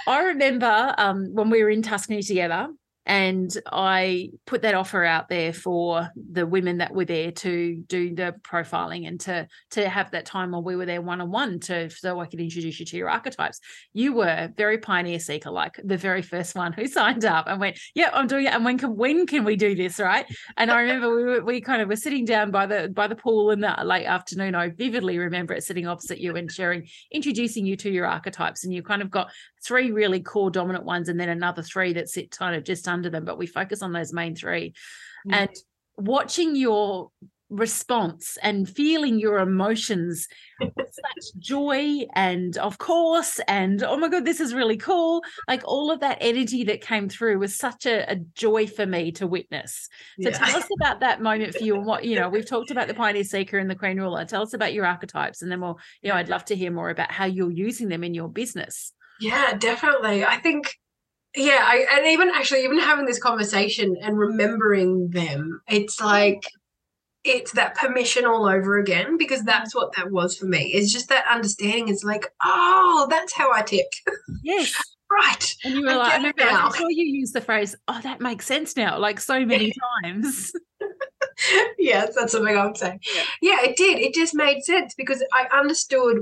I 0.07 0.23
remember 0.23 0.95
um, 0.97 1.33
when 1.33 1.51
we 1.51 1.63
were 1.63 1.69
in 1.69 1.83
Tuscany 1.83 2.23
together, 2.23 2.69
and 3.05 3.55
I 3.71 4.29
put 4.45 4.61
that 4.61 4.75
offer 4.75 5.03
out 5.03 5.27
there 5.27 5.51
for 5.51 6.09
the 6.15 6.45
women 6.45 6.77
that 6.77 6.93
were 6.93 7.05
there 7.05 7.31
to 7.31 7.83
do 7.87 8.15
the 8.15 8.35
profiling 8.43 9.07
and 9.07 9.19
to 9.21 9.47
to 9.71 9.89
have 9.89 10.11
that 10.11 10.25
time 10.25 10.51
while 10.51 10.63
we 10.63 10.75
were 10.75 10.85
there 10.85 11.01
one 11.01 11.19
on 11.19 11.29
one 11.29 11.59
to 11.61 11.89
so 11.89 12.19
I 12.19 12.27
could 12.27 12.39
introduce 12.39 12.79
you 12.79 12.85
to 12.85 12.97
your 12.97 13.09
archetypes. 13.09 13.59
You 13.91 14.13
were 14.13 14.49
very 14.55 14.77
pioneer 14.77 15.19
seeker, 15.19 15.51
like 15.51 15.79
the 15.83 15.97
very 15.97 16.21
first 16.21 16.55
one 16.55 16.71
who 16.71 16.87
signed 16.87 17.25
up 17.25 17.47
and 17.47 17.59
went, 17.59 17.77
"Yeah, 17.93 18.09
I'm 18.13 18.27
doing 18.27 18.45
it." 18.45 18.53
And 18.53 18.63
when 18.63 18.77
can 18.77 18.95
when 18.95 19.25
can 19.25 19.43
we 19.43 19.55
do 19.55 19.75
this, 19.75 19.99
right? 19.99 20.25
And 20.57 20.71
I 20.71 20.81
remember 20.81 21.15
we 21.15 21.23
were, 21.23 21.43
we 21.43 21.61
kind 21.61 21.81
of 21.81 21.89
were 21.89 21.95
sitting 21.95 22.25
down 22.25 22.51
by 22.51 22.65
the 22.65 22.89
by 22.89 23.07
the 23.07 23.15
pool 23.15 23.51
in 23.51 23.59
the 23.59 23.75
late 23.83 24.05
afternoon. 24.05 24.55
I 24.55 24.69
vividly 24.69 25.17
remember 25.17 25.53
it 25.53 25.63
sitting 25.63 25.87
opposite 25.87 26.19
you 26.19 26.35
and 26.35 26.51
sharing, 26.51 26.87
introducing 27.11 27.65
you 27.65 27.75
to 27.77 27.89
your 27.89 28.05
archetypes, 28.05 28.63
and 28.63 28.73
you 28.73 28.81
kind 28.81 29.01
of 29.01 29.11
got 29.11 29.31
three 29.63 29.91
really 29.91 30.19
core 30.19 30.51
dominant 30.51 30.85
ones 30.85 31.09
and 31.09 31.19
then 31.19 31.29
another 31.29 31.61
three 31.61 31.93
that 31.93 32.09
sit 32.09 32.31
kind 32.31 32.55
of 32.55 32.63
just 32.63 32.87
under 32.87 33.09
them 33.09 33.25
but 33.25 33.37
we 33.37 33.47
focus 33.47 33.81
on 33.81 33.93
those 33.93 34.13
main 34.13 34.35
three. 34.35 34.73
Mm. 35.27 35.33
and 35.33 35.49
watching 35.97 36.55
your 36.55 37.11
response 37.53 38.37
and 38.41 38.67
feeling 38.67 39.19
your 39.19 39.37
emotions 39.37 40.27
such 40.61 41.37
joy 41.37 41.99
and 42.15 42.57
of 42.57 42.79
course 42.79 43.39
and 43.47 43.83
oh 43.83 43.95
my 43.95 44.09
god 44.09 44.25
this 44.25 44.39
is 44.39 44.53
really 44.53 44.77
cool. 44.77 45.21
Like 45.47 45.61
all 45.65 45.91
of 45.91 45.99
that 45.99 46.17
energy 46.19 46.63
that 46.65 46.81
came 46.81 47.09
through 47.09 47.37
was 47.39 47.55
such 47.55 47.85
a, 47.85 48.11
a 48.11 48.15
joy 48.33 48.65
for 48.65 48.85
me 48.85 49.11
to 49.13 49.27
witness. 49.27 49.87
So 50.19 50.29
yeah. 50.29 50.37
tell 50.37 50.57
us 50.57 50.67
about 50.81 51.01
that 51.01 51.21
moment 51.21 51.53
for 51.53 51.63
you 51.63 51.75
and 51.75 51.85
what 51.85 52.05
you 52.05 52.19
know 52.19 52.27
we've 52.27 52.47
talked 52.47 52.71
about 52.71 52.87
the 52.87 52.93
pioneer 52.95 53.23
seeker 53.23 53.59
and 53.59 53.69
the 53.69 53.75
queen 53.75 53.99
ruler. 53.99 54.25
Tell 54.25 54.41
us 54.41 54.53
about 54.53 54.73
your 54.73 54.85
archetypes 54.85 55.43
and 55.43 55.51
then 55.51 55.61
we'll 55.61 55.79
you 56.01 56.09
know 56.09 56.15
i'd 56.15 56.29
love 56.29 56.45
to 56.45 56.55
hear 56.55 56.71
more 56.71 56.89
about 56.89 57.11
how 57.11 57.25
you're 57.25 57.51
using 57.51 57.89
them 57.89 58.03
in 58.03 58.13
your 58.13 58.29
business 58.29 58.93
yeah, 59.23 59.53
definitely. 59.57 60.25
I 60.25 60.37
think 60.37 60.77
yeah, 61.35 61.63
I, 61.65 61.85
and 61.97 62.07
even 62.07 62.29
actually 62.29 62.63
even 62.63 62.77
having 62.77 63.05
this 63.05 63.19
conversation 63.19 63.97
and 64.01 64.17
remembering 64.17 65.09
them, 65.09 65.61
it's 65.67 65.99
like 65.99 66.43
it's 67.23 67.53
that 67.53 67.75
permission 67.75 68.25
all 68.25 68.47
over 68.47 68.77
again 68.77 69.17
because 69.17 69.39
mm-hmm. 69.39 69.47
that's 69.47 69.73
what 69.73 69.95
that 69.95 70.11
was 70.11 70.37
for 70.37 70.45
me. 70.45 70.71
It's 70.73 70.91
just 70.91 71.09
that 71.09 71.25
understanding. 71.29 71.89
is 71.89 72.03
like, 72.03 72.27
oh, 72.43 73.07
that's 73.09 73.33
how 73.33 73.51
I 73.51 73.61
tick. 73.61 73.87
Yes. 74.43 74.73
right. 75.11 75.55
And 75.63 75.75
you 75.75 75.83
were 75.83 75.91
I 75.91 75.95
like, 75.95 76.11
I 76.11 76.17
remember 76.17 76.43
I'm 76.43 76.73
sure 76.73 76.91
you 76.91 77.05
use 77.05 77.31
the 77.31 77.41
phrase, 77.41 77.75
oh, 77.87 77.99
that 78.03 78.19
makes 78.19 78.45
sense 78.45 78.75
now, 78.75 78.99
like 78.99 79.19
so 79.19 79.45
many 79.45 79.73
times. 80.03 80.51
yes, 81.79 82.13
that's 82.15 82.33
something 82.33 82.57
I'm 82.57 82.75
saying. 82.75 82.99
Yeah. 83.15 83.23
yeah, 83.41 83.69
it 83.69 83.77
did. 83.77 83.99
It 83.99 84.13
just 84.13 84.35
made 84.35 84.63
sense 84.63 84.93
because 84.93 85.23
I 85.33 85.47
understood 85.57 86.19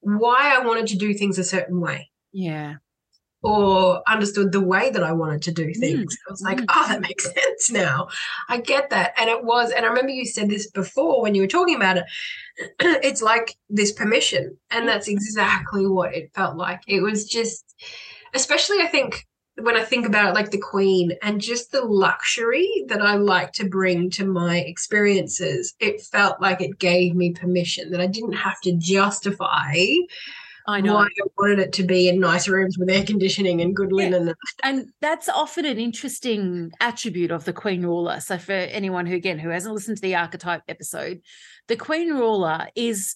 why 0.00 0.54
I 0.54 0.64
wanted 0.64 0.86
to 0.88 0.96
do 0.96 1.14
things 1.14 1.38
a 1.38 1.44
certain 1.44 1.80
way. 1.80 2.10
Yeah. 2.32 2.76
Or 3.42 4.02
understood 4.08 4.50
the 4.50 4.60
way 4.60 4.90
that 4.90 5.02
I 5.02 5.12
wanted 5.12 5.42
to 5.42 5.52
do 5.52 5.66
mm, 5.66 5.76
things. 5.76 6.14
Mm. 6.14 6.18
I 6.28 6.30
was 6.30 6.42
like, 6.42 6.58
mm. 6.58 6.64
oh, 6.68 6.88
that 6.88 7.00
makes 7.00 7.24
sense 7.32 7.70
now. 7.70 8.08
I 8.48 8.58
get 8.58 8.90
that. 8.90 9.12
And 9.16 9.30
it 9.30 9.44
was, 9.44 9.70
and 9.70 9.84
I 9.84 9.88
remember 9.88 10.10
you 10.10 10.24
said 10.24 10.48
this 10.48 10.70
before 10.70 11.22
when 11.22 11.34
you 11.34 11.42
were 11.42 11.48
talking 11.48 11.76
about 11.76 11.98
it. 11.98 12.04
it's 12.80 13.22
like 13.22 13.56
this 13.68 13.92
permission. 13.92 14.56
And 14.70 14.88
that's 14.88 15.08
exactly 15.08 15.86
what 15.86 16.14
it 16.14 16.30
felt 16.34 16.56
like. 16.56 16.80
It 16.86 17.02
was 17.02 17.26
just, 17.26 17.74
especially, 18.34 18.80
I 18.80 18.88
think, 18.88 19.26
when 19.58 19.76
I 19.76 19.82
think 19.82 20.06
about 20.06 20.28
it, 20.28 20.34
like 20.34 20.50
the 20.50 20.60
Queen 20.60 21.12
and 21.22 21.40
just 21.40 21.72
the 21.72 21.82
luxury 21.82 22.84
that 22.88 23.00
I 23.00 23.14
like 23.14 23.52
to 23.52 23.68
bring 23.68 24.10
to 24.10 24.26
my 24.26 24.58
experiences, 24.58 25.74
it 25.80 26.02
felt 26.02 26.40
like 26.40 26.60
it 26.60 26.78
gave 26.78 27.14
me 27.14 27.32
permission 27.32 27.90
that 27.90 28.00
I 28.00 28.06
didn't 28.06 28.34
have 28.34 28.60
to 28.62 28.72
justify. 28.72 29.74
I 30.68 30.80
know. 30.80 30.94
Why 30.94 31.04
I 31.04 31.26
wanted 31.38 31.60
it 31.60 31.72
to 31.74 31.84
be 31.84 32.08
in 32.08 32.18
nice 32.18 32.48
rooms 32.48 32.76
with 32.76 32.90
air 32.90 33.04
conditioning 33.04 33.60
and 33.60 33.74
good 33.74 33.92
linen. 33.92 34.26
Yeah. 34.26 34.32
And 34.64 34.88
that's 35.00 35.28
often 35.28 35.64
an 35.64 35.78
interesting 35.78 36.72
attribute 36.80 37.30
of 37.30 37.44
the 37.44 37.52
Queen 37.52 37.82
Ruler. 37.82 38.18
So, 38.20 38.36
for 38.36 38.52
anyone 38.52 39.06
who, 39.06 39.14
again, 39.14 39.38
who 39.38 39.50
hasn't 39.50 39.74
listened 39.74 39.98
to 39.98 40.02
the 40.02 40.16
archetype 40.16 40.62
episode, 40.68 41.20
the 41.68 41.76
Queen 41.76 42.12
Ruler 42.12 42.66
is 42.74 43.14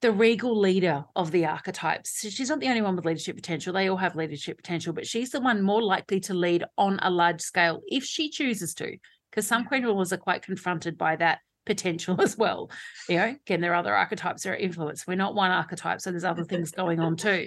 the 0.00 0.12
regal 0.12 0.58
leader 0.58 1.04
of 1.14 1.30
the 1.30 1.44
archetypes. 1.46 2.20
She's 2.20 2.48
not 2.48 2.60
the 2.60 2.68
only 2.68 2.82
one 2.82 2.96
with 2.96 3.04
leadership 3.04 3.36
potential. 3.36 3.72
They 3.72 3.88
all 3.88 3.98
have 3.98 4.16
leadership 4.16 4.56
potential, 4.56 4.92
but 4.92 5.06
she's 5.06 5.30
the 5.30 5.40
one 5.40 5.62
more 5.62 5.82
likely 5.82 6.20
to 6.20 6.34
lead 6.34 6.64
on 6.78 6.98
a 7.02 7.10
large 7.10 7.42
scale 7.42 7.80
if 7.86 8.04
she 8.04 8.30
chooses 8.30 8.74
to. 8.74 8.96
Because 9.30 9.46
some 9.46 9.64
mm. 9.64 9.68
queen 9.68 9.84
rulers 9.84 10.12
are 10.12 10.18
quite 10.18 10.42
confronted 10.42 10.96
by 10.96 11.16
that 11.16 11.40
potential 11.66 12.20
as 12.22 12.36
well. 12.36 12.70
You 13.08 13.16
know, 13.16 13.36
again, 13.46 13.60
there 13.60 13.72
are 13.72 13.76
other 13.76 13.94
archetypes 13.94 14.42
that 14.42 14.50
are 14.50 14.56
influenced. 14.56 15.06
We're 15.06 15.16
not 15.16 15.34
one 15.34 15.50
archetype, 15.50 16.00
so 16.00 16.10
there's 16.10 16.24
other 16.24 16.44
things 16.50 16.70
going 16.70 17.00
on 17.00 17.16
too. 17.16 17.46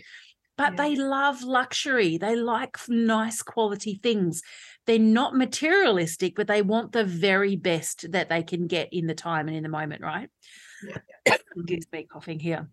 But 0.56 0.74
yeah. 0.74 0.84
they 0.84 0.96
love 0.96 1.42
luxury. 1.42 2.20
They 2.20 2.36
like 2.36 2.78
nice 2.88 3.42
quality 3.42 4.00
things. 4.04 4.44
They're 4.86 5.00
not 5.00 5.36
materialistic, 5.36 6.36
but 6.36 6.46
they 6.46 6.62
want 6.62 6.92
the 6.92 7.04
very 7.04 7.56
best 7.56 8.12
that 8.12 8.30
they 8.30 8.44
can 8.44 8.68
get 8.68 8.90
in 8.92 9.08
the 9.08 9.16
time 9.16 9.48
and 9.48 9.58
in 9.58 9.64
the 9.64 9.70
moment, 9.70 10.04
right? 10.04 10.30
Yeah. 10.88 10.98
Excuse 11.26 11.86
me, 11.94 12.08
coughing 12.12 12.40
here. 12.40 12.68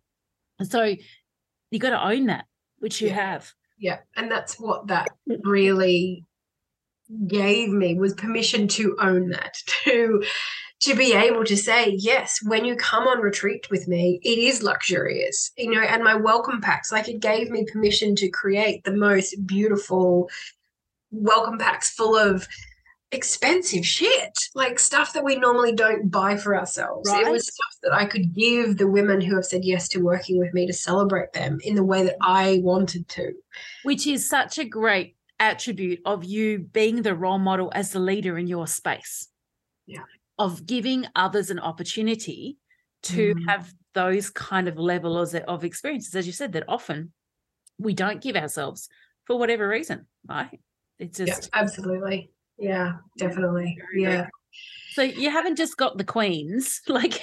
So 0.62 0.94
you 1.70 1.78
got 1.78 1.90
to 1.90 2.04
own 2.04 2.26
that, 2.26 2.46
which 2.78 3.00
you 3.00 3.08
yeah. 3.08 3.14
have. 3.14 3.52
Yeah. 3.78 3.98
And 4.16 4.30
that's 4.30 4.58
what 4.58 4.88
that 4.88 5.08
really 5.42 6.26
gave 7.26 7.70
me 7.70 7.94
was 7.94 8.14
permission 8.14 8.68
to 8.68 8.96
own 9.00 9.30
that, 9.30 9.56
to 9.84 10.22
to 10.80 10.94
be 10.94 11.12
able 11.12 11.44
to 11.44 11.58
say, 11.58 11.94
yes, 11.98 12.38
when 12.42 12.64
you 12.64 12.74
come 12.74 13.06
on 13.06 13.20
retreat 13.20 13.68
with 13.70 13.86
me, 13.86 14.18
it 14.22 14.38
is 14.38 14.62
luxurious, 14.62 15.50
you 15.58 15.70
know, 15.70 15.82
and 15.82 16.02
my 16.02 16.14
welcome 16.14 16.62
packs, 16.62 16.90
like 16.90 17.06
it 17.06 17.20
gave 17.20 17.50
me 17.50 17.66
permission 17.70 18.16
to 18.16 18.30
create 18.30 18.82
the 18.84 18.96
most 18.96 19.34
beautiful 19.46 20.30
welcome 21.10 21.58
packs 21.58 21.90
full 21.90 22.16
of 22.16 22.48
expensive 23.12 23.84
shit, 23.84 24.38
like 24.54 24.78
stuff 24.78 25.12
that 25.12 25.24
we 25.24 25.36
normally 25.36 25.72
don't 25.72 26.10
buy 26.10 26.36
for 26.36 26.56
ourselves. 26.56 27.10
Right. 27.10 27.26
It 27.26 27.30
was 27.30 27.46
stuff 27.46 27.76
that 27.82 27.92
I 27.92 28.04
could 28.04 28.34
give 28.34 28.76
the 28.76 28.86
women 28.86 29.20
who 29.20 29.34
have 29.34 29.44
said 29.44 29.64
yes 29.64 29.88
to 29.88 30.00
working 30.00 30.38
with 30.38 30.54
me 30.54 30.66
to 30.66 30.72
celebrate 30.72 31.32
them 31.32 31.58
in 31.62 31.74
the 31.74 31.84
way 31.84 32.04
that 32.04 32.16
I 32.20 32.60
wanted 32.62 33.08
to. 33.08 33.32
Which 33.82 34.06
is 34.06 34.28
such 34.28 34.58
a 34.58 34.64
great 34.64 35.16
attribute 35.40 36.00
of 36.04 36.24
you 36.24 36.58
being 36.58 37.02
the 37.02 37.14
role 37.14 37.38
model 37.38 37.72
as 37.74 37.90
the 37.90 38.00
leader 38.00 38.38
in 38.38 38.46
your 38.46 38.66
space. 38.66 39.28
Yeah. 39.86 40.04
Of 40.38 40.66
giving 40.66 41.06
others 41.16 41.50
an 41.50 41.58
opportunity 41.58 42.58
to 43.02 43.34
mm. 43.34 43.48
have 43.48 43.72
those 43.94 44.30
kind 44.30 44.68
of 44.68 44.78
levels 44.78 45.34
of 45.34 45.64
experiences, 45.64 46.14
as 46.14 46.26
you 46.26 46.32
said, 46.32 46.52
that 46.52 46.64
often 46.68 47.12
we 47.78 47.94
don't 47.94 48.20
give 48.20 48.36
ourselves 48.36 48.88
for 49.24 49.38
whatever 49.38 49.66
reason, 49.66 50.06
right? 50.28 50.60
It's 50.98 51.18
just 51.18 51.50
yeah, 51.52 51.60
absolutely. 51.60 52.30
Yeah, 52.60 52.92
definitely. 53.18 53.76
Yeah. 53.94 54.28
So 54.92 55.02
you 55.02 55.30
haven't 55.30 55.56
just 55.56 55.76
got 55.76 55.96
the 55.98 56.04
queens, 56.04 56.80
like 56.88 57.20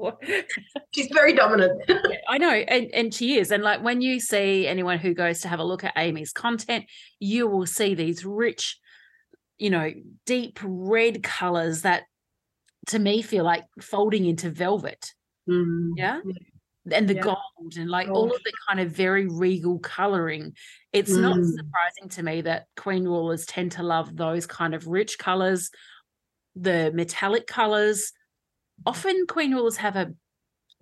she's 0.94 1.08
very 1.12 1.34
dominant. 1.34 1.82
I 2.28 2.38
know, 2.38 2.50
and, 2.50 2.86
and 2.94 3.12
she 3.12 3.38
is. 3.38 3.50
And 3.50 3.62
like 3.62 3.82
when 3.82 4.00
you 4.00 4.20
see 4.20 4.66
anyone 4.66 4.98
who 4.98 5.14
goes 5.14 5.40
to 5.40 5.48
have 5.48 5.58
a 5.58 5.64
look 5.64 5.84
at 5.84 5.94
Amy's 5.96 6.32
content, 6.32 6.84
you 7.18 7.46
will 7.46 7.66
see 7.66 7.94
these 7.94 8.24
rich, 8.24 8.78
you 9.58 9.70
know, 9.70 9.90
deep 10.26 10.58
red 10.62 11.22
colors 11.22 11.82
that 11.82 12.04
to 12.86 12.98
me 12.98 13.22
feel 13.22 13.44
like 13.44 13.64
folding 13.80 14.24
into 14.24 14.50
velvet. 14.50 15.12
Mm. 15.48 15.92
Yeah 15.96 16.20
and 16.92 17.08
the 17.08 17.14
yeah. 17.14 17.22
gold 17.22 17.76
and 17.76 17.90
like 17.90 18.06
gold. 18.06 18.16
all 18.16 18.36
of 18.36 18.42
the 18.42 18.52
kind 18.68 18.80
of 18.80 18.92
very 18.92 19.26
regal 19.26 19.78
coloring. 19.78 20.54
It's 20.92 21.12
mm. 21.12 21.20
not 21.20 21.36
surprising 21.36 22.08
to 22.10 22.22
me 22.22 22.40
that 22.42 22.66
queen 22.76 23.04
rulers 23.04 23.46
tend 23.46 23.72
to 23.72 23.82
love 23.82 24.16
those 24.16 24.46
kind 24.46 24.74
of 24.74 24.86
rich 24.86 25.18
colors, 25.18 25.70
the 26.56 26.90
metallic 26.94 27.46
colors. 27.46 28.12
Often 28.86 29.26
queen 29.26 29.52
rulers 29.54 29.76
have 29.76 29.96
a 29.96 30.12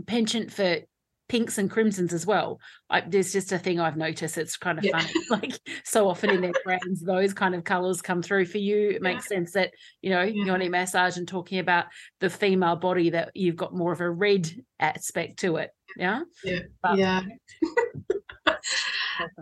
penchant 0.07 0.53
for 0.53 0.81
pinks 1.29 1.59
and 1.59 1.71
crimsons 1.71 2.13
as 2.13 2.27
well. 2.27 2.61
Like 2.89 3.11
there's 3.11 3.33
just 3.33 3.53
a 3.53 3.59
thing 3.59 3.81
I've 3.81 3.97
noticed. 3.97 4.39
It's 4.39 4.57
kind 4.57 4.79
of 4.79 4.85
yeah. 4.85 4.99
funny. 4.99 5.13
Like 5.31 5.61
so 5.85 6.09
often 6.09 6.31
in 6.31 6.41
their 6.41 6.53
brands, 6.65 7.03
those 7.03 7.35
kind 7.35 7.55
of 7.55 7.65
colors 7.65 8.01
come 8.01 8.23
through 8.23 8.47
for 8.47 8.59
you. 8.59 8.91
It 8.91 9.03
makes 9.03 9.29
yeah. 9.31 9.37
sense 9.37 9.53
that 9.53 9.73
you 10.03 10.11
know 10.11 10.23
yeah. 10.23 10.45
yoni 10.45 10.69
massage 10.69 11.17
and 11.17 11.27
talking 11.27 11.59
about 11.59 11.87
the 12.21 12.31
female 12.31 12.77
body 12.77 13.11
that 13.11 13.33
you've 13.35 13.57
got 13.57 13.75
more 13.75 13.93
of 13.93 14.01
a 14.01 14.11
red 14.11 14.51
aspect 14.79 15.41
to 15.41 15.57
it. 15.57 15.71
Yeah. 15.97 16.21
Yeah. 16.45 16.61
But, 16.83 16.99
yeah. 16.99 17.23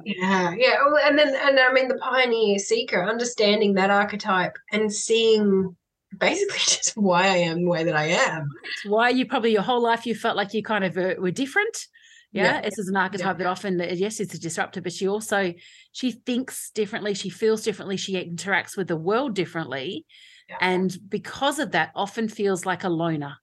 yeah. 0.05 0.55
Yeah. 0.57 0.77
Well, 0.87 0.99
and 1.05 1.19
then 1.19 1.35
and 1.35 1.59
I 1.59 1.73
mean 1.73 1.89
the 1.89 1.99
pioneer 1.99 2.59
seeker, 2.59 3.05
understanding 3.05 3.75
that 3.75 3.91
archetype 3.91 4.57
and 4.73 4.93
seeing 4.93 5.77
basically 6.19 6.59
just 6.59 6.97
why 6.97 7.25
I 7.25 7.37
am 7.37 7.65
the 7.65 7.71
way 7.71 7.85
that 7.85 7.97
I 7.97 8.07
am. 8.07 8.49
It's 8.65 8.85
why 8.87 9.11
you 9.11 9.27
probably 9.27 9.53
your 9.53 9.63
whole 9.63 9.83
life 9.83 10.07
you 10.07 10.15
felt 10.15 10.37
like 10.37 10.55
you 10.55 10.63
kind 10.63 10.85
of 10.85 10.97
uh, 10.97 11.15
were 11.19 11.31
different. 11.31 11.87
Yeah, 12.33 12.55
yeah. 12.55 12.61
this 12.63 12.79
is 12.79 12.89
an 12.89 12.97
archetype 12.97 13.39
yeah. 13.39 13.45
that 13.45 13.47
often 13.47 13.81
uh, 13.81 13.87
yes, 13.93 14.19
it's 14.19 14.35
a 14.35 14.41
disruptor, 14.41 14.81
but 14.81 14.93
she 14.93 15.07
also 15.07 15.55
she 15.93 16.11
thinks 16.11 16.71
differently, 16.71 17.15
she 17.15 17.31
feels 17.31 17.63
differently, 17.63 17.97
she 17.97 18.15
interacts 18.15 18.77
with 18.77 18.89
the 18.89 18.97
world 18.97 19.35
differently, 19.35 20.05
yeah. 20.49 20.57
and 20.61 20.97
because 21.09 21.61
of 21.61 21.71
that, 21.73 21.93
often 21.95 22.29
feels 22.29 22.67
like 22.67 22.83
a 22.83 22.89
loner. 22.89 23.37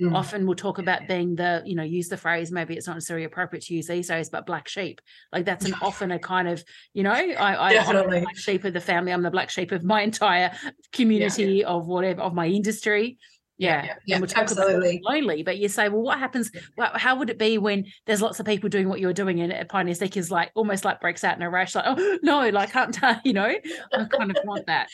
Mm. 0.00 0.14
Often 0.14 0.46
we'll 0.46 0.54
talk 0.54 0.78
about 0.78 1.08
being 1.08 1.34
the, 1.34 1.62
you 1.66 1.74
know, 1.74 1.82
use 1.82 2.08
the 2.08 2.16
phrase, 2.16 2.52
maybe 2.52 2.74
it's 2.74 2.86
not 2.86 2.94
necessarily 2.94 3.24
appropriate 3.24 3.64
to 3.64 3.74
use 3.74 3.88
these 3.88 4.06
days, 4.08 4.28
but 4.28 4.46
black 4.46 4.68
sheep. 4.68 5.00
Like 5.32 5.44
that's 5.44 5.64
an 5.64 5.74
often 5.82 6.12
a 6.12 6.18
kind 6.18 6.48
of, 6.48 6.62
you 6.94 7.02
know, 7.02 7.10
I, 7.10 7.32
I, 7.32 7.72
am 7.72 7.96
the 7.96 8.20
black 8.20 8.36
sheep 8.36 8.64
of 8.64 8.74
the 8.74 8.80
family. 8.80 9.12
I'm 9.12 9.22
the 9.22 9.30
black 9.30 9.50
sheep 9.50 9.72
of 9.72 9.82
my 9.82 10.02
entire 10.02 10.52
community 10.92 11.42
yeah, 11.42 11.48
yeah. 11.48 11.66
of 11.66 11.86
whatever, 11.88 12.22
of 12.22 12.32
my 12.32 12.46
industry. 12.46 13.18
Yeah, 13.60 13.84
yeah, 13.84 13.94
yeah, 14.06 14.18
we'll 14.20 14.30
absolutely 14.36 15.00
lonely. 15.02 15.42
But 15.42 15.58
you 15.58 15.68
say, 15.68 15.88
well, 15.88 16.02
what 16.02 16.20
happens? 16.20 16.52
Well, 16.76 16.92
how 16.94 17.16
would 17.16 17.28
it 17.28 17.38
be 17.38 17.58
when 17.58 17.86
there's 18.06 18.22
lots 18.22 18.38
of 18.38 18.46
people 18.46 18.68
doing 18.68 18.88
what 18.88 19.00
you're 19.00 19.12
doing, 19.12 19.40
and 19.40 19.68
Pioneer 19.68 19.96
Seeker 19.96 20.20
is 20.20 20.30
like 20.30 20.52
almost 20.54 20.84
like 20.84 21.00
breaks 21.00 21.24
out 21.24 21.36
in 21.36 21.42
a 21.42 21.50
rash, 21.50 21.74
like, 21.74 21.84
oh 21.88 22.18
no, 22.22 22.48
like 22.50 22.70
can't 22.70 22.96
you 23.24 23.32
know? 23.32 23.52
I 23.92 24.04
kind 24.04 24.30
of 24.30 24.36
want 24.44 24.66
that. 24.66 24.88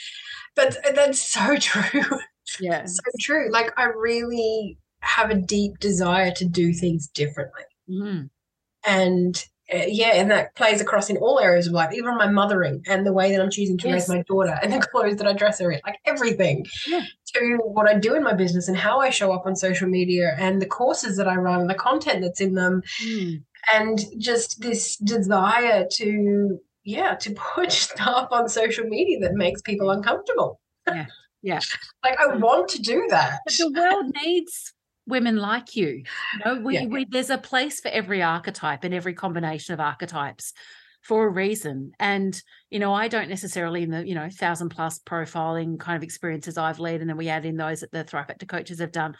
But 0.57 0.79
that's 0.95 1.21
so 1.21 1.57
true. 1.61 2.19
Yeah, 2.59 2.87
so 2.87 3.03
true. 3.21 3.51
Like 3.53 3.71
I 3.79 3.85
really 3.85 4.79
have 5.05 5.31
a 5.31 5.35
deep 5.35 5.79
desire 5.79 6.33
to 6.33 6.45
do 6.45 6.73
things 6.73 7.09
differently. 7.09 7.63
Mm. 7.89 8.31
And 8.87 9.45
uh, 9.73 9.85
yeah, 9.89 10.13
and 10.15 10.31
that 10.31 10.55
plays 10.57 10.83
across 10.83 11.09
in 11.09 11.17
all 11.17 11.41
areas 11.41 11.67
of 11.67 11.73
life, 11.73 11.91
even 11.95 12.19
my 12.19 12.31
mothering 12.31 12.83
and 12.87 13.07
the 13.07 13.13
way 13.13 13.31
that 13.33 13.41
I'm 13.41 13.51
choosing 13.51 13.79
to 13.79 13.89
yes. 13.89 13.95
raise 13.95 14.09
my 14.09 14.23
daughter 14.29 14.59
and 14.63 14.71
the 14.71 14.79
clothes 14.93 15.17
that 15.17 15.27
I 15.27 15.33
dress 15.33 15.59
her 15.61 15.73
in, 15.73 15.81
like 15.87 15.99
everything 16.05 16.67
yeah. 16.87 17.03
to 17.35 17.59
what 17.65 17.89
I 17.89 17.99
do 17.99 18.15
in 18.15 18.23
my 18.23 18.35
business 18.35 18.69
and 18.69 18.77
how 18.77 19.01
I 19.01 19.09
show 19.09 19.33
up 19.33 19.47
on 19.47 19.57
social 19.57 19.89
media 19.89 20.37
and 20.39 20.61
the 20.61 20.67
courses 20.67 21.17
that 21.17 21.29
I 21.29 21.37
run 21.37 21.61
and 21.63 21.71
the 21.71 21.75
content 21.75 22.21
that's 22.21 22.43
in 22.43 22.55
them. 22.55 22.83
Mm. 23.03 23.43
And 23.73 24.05
just 24.19 24.61
this 24.61 24.97
desire 24.99 25.87
to, 25.93 26.61
yeah, 26.85 27.15
to 27.15 27.31
put 27.31 27.73
stuff 27.73 28.29
on 28.33 28.51
social 28.51 28.85
media 28.85 29.19
that 29.21 29.33
makes 29.33 29.63
people 29.63 29.91
uncomfortable. 29.91 30.61
Yeah. 30.87 31.07
Yeah. 31.43 31.61
like 32.05 32.19
I 32.21 32.37
want 32.37 32.69
to 32.71 32.83
do 32.83 33.07
that. 33.09 33.41
But 33.47 33.55
the 33.55 33.73
world 33.75 34.13
needs 34.23 34.74
women 35.07 35.37
like 35.37 35.77
you. 35.77 36.05
You 36.35 36.45
know, 36.45 36.61
we, 36.61 36.75
yeah. 36.75 36.87
we 36.87 37.05
there's 37.05 37.31
a 37.31 37.39
place 37.39 37.81
for 37.81 37.89
every 37.89 38.23
archetype 38.23 38.85
and 38.85 38.95
every 38.95 39.15
combination 39.15 39.75
of 39.75 39.81
archetypes 39.81 40.53
for 41.03 41.27
a 41.27 41.31
reason. 41.31 41.93
And, 42.01 42.41
you 42.71 42.79
know, 42.79 42.95
I 42.95 43.09
don't 43.09 43.29
necessarily 43.29 43.83
in 43.83 43.91
the, 43.91 44.07
you 44.07 44.15
know, 44.15 44.29
thousand 44.31 44.71
plus 44.71 44.99
profiling 45.01 45.79
kind 45.79 45.97
of 45.97 46.03
experiences 46.03 46.57
I've 46.57 46.81
led, 46.81 47.01
and 47.01 47.11
then 47.11 47.19
we 47.19 47.29
add 47.29 47.45
in 47.45 47.57
those 47.57 47.81
that 47.81 47.93
the 47.93 48.05
Thrive 48.05 48.27
Factor 48.27 48.47
coaches 48.47 48.81
have 48.81 48.93
done. 48.93 49.15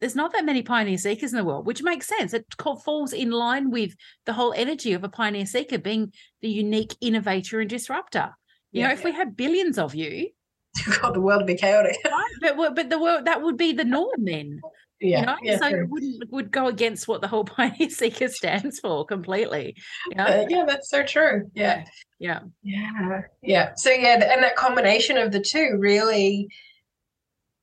There's 0.00 0.16
not 0.16 0.32
that 0.32 0.46
many 0.46 0.62
pioneer 0.62 0.96
seekers 0.96 1.32
in 1.32 1.36
the 1.36 1.44
world, 1.44 1.66
which 1.66 1.82
makes 1.82 2.08
sense. 2.08 2.32
It 2.32 2.46
falls 2.84 3.12
in 3.12 3.30
line 3.30 3.70
with 3.70 3.94
the 4.24 4.32
whole 4.32 4.54
energy 4.56 4.94
of 4.94 5.04
a 5.04 5.10
pioneer 5.10 5.44
seeker 5.46 5.78
being 5.78 6.12
the 6.40 6.48
unique 6.48 6.96
innovator 7.00 7.60
and 7.60 7.68
disruptor. 7.68 8.30
You 8.72 8.80
yeah, 8.80 8.86
know, 8.88 8.94
if 8.94 9.00
yeah. 9.00 9.04
we 9.04 9.12
had 9.12 9.36
billions 9.36 9.78
of 9.78 9.94
you, 9.94 10.30
God, 11.00 11.14
the 11.14 11.20
world 11.20 11.42
would 11.42 11.46
be 11.46 11.56
chaotic. 11.56 11.96
Right? 12.04 12.56
But 12.56 12.74
but 12.74 12.90
the 12.90 12.98
world 12.98 13.24
that 13.26 13.42
would 13.42 13.56
be 13.56 13.72
the 13.72 13.84
norm 13.84 14.24
then. 14.24 14.60
Yeah, 15.00 15.20
you 15.20 15.26
know? 15.26 15.36
yeah, 15.42 15.58
so 15.58 15.70
true. 15.70 15.82
it 15.82 15.88
wouldn't 15.88 16.30
would 16.30 16.50
go 16.52 16.66
against 16.66 17.08
what 17.08 17.22
the 17.22 17.28
whole 17.28 17.44
Pioneer 17.56 17.88
Seeker 17.88 18.28
stands 18.28 18.80
for 18.80 19.04
completely. 19.04 19.76
Yeah, 20.12 20.24
uh, 20.24 20.46
yeah, 20.48 20.64
that's 20.66 20.90
so 20.90 21.02
true. 21.02 21.50
Yeah. 21.54 21.84
yeah, 22.18 22.40
yeah, 22.62 23.22
yeah. 23.42 23.72
So 23.76 23.90
yeah, 23.90 24.14
and 24.14 24.42
that 24.42 24.56
combination 24.56 25.16
of 25.16 25.32
the 25.32 25.40
two 25.40 25.76
really, 25.78 26.48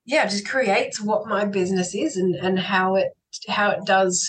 yeah, 0.06 0.26
just 0.26 0.48
creates 0.48 1.00
what 1.00 1.28
my 1.28 1.46
business 1.46 1.94
is 1.94 2.18
and 2.18 2.36
and 2.36 2.58
how 2.58 2.96
it 2.96 3.10
how 3.48 3.70
it 3.70 3.86
does 3.86 4.28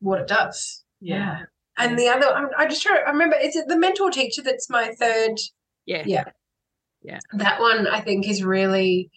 what 0.00 0.20
it 0.20 0.28
does. 0.28 0.84
Yeah. 1.00 1.42
And 1.78 1.98
the 1.98 2.08
other, 2.08 2.50
I 2.58 2.66
just 2.66 2.82
try. 2.82 2.98
I 2.98 3.10
remember, 3.10 3.36
is 3.36 3.56
it 3.56 3.66
the 3.66 3.78
mentor 3.78 4.10
teacher 4.10 4.42
that's 4.42 4.68
my 4.68 4.94
third? 5.00 5.38
Yeah, 5.86 6.02
yeah, 6.06 6.24
yeah. 7.02 7.18
That 7.32 7.60
one 7.60 7.86
I 7.86 8.00
think 8.00 8.28
is 8.28 8.42
really 8.42 9.10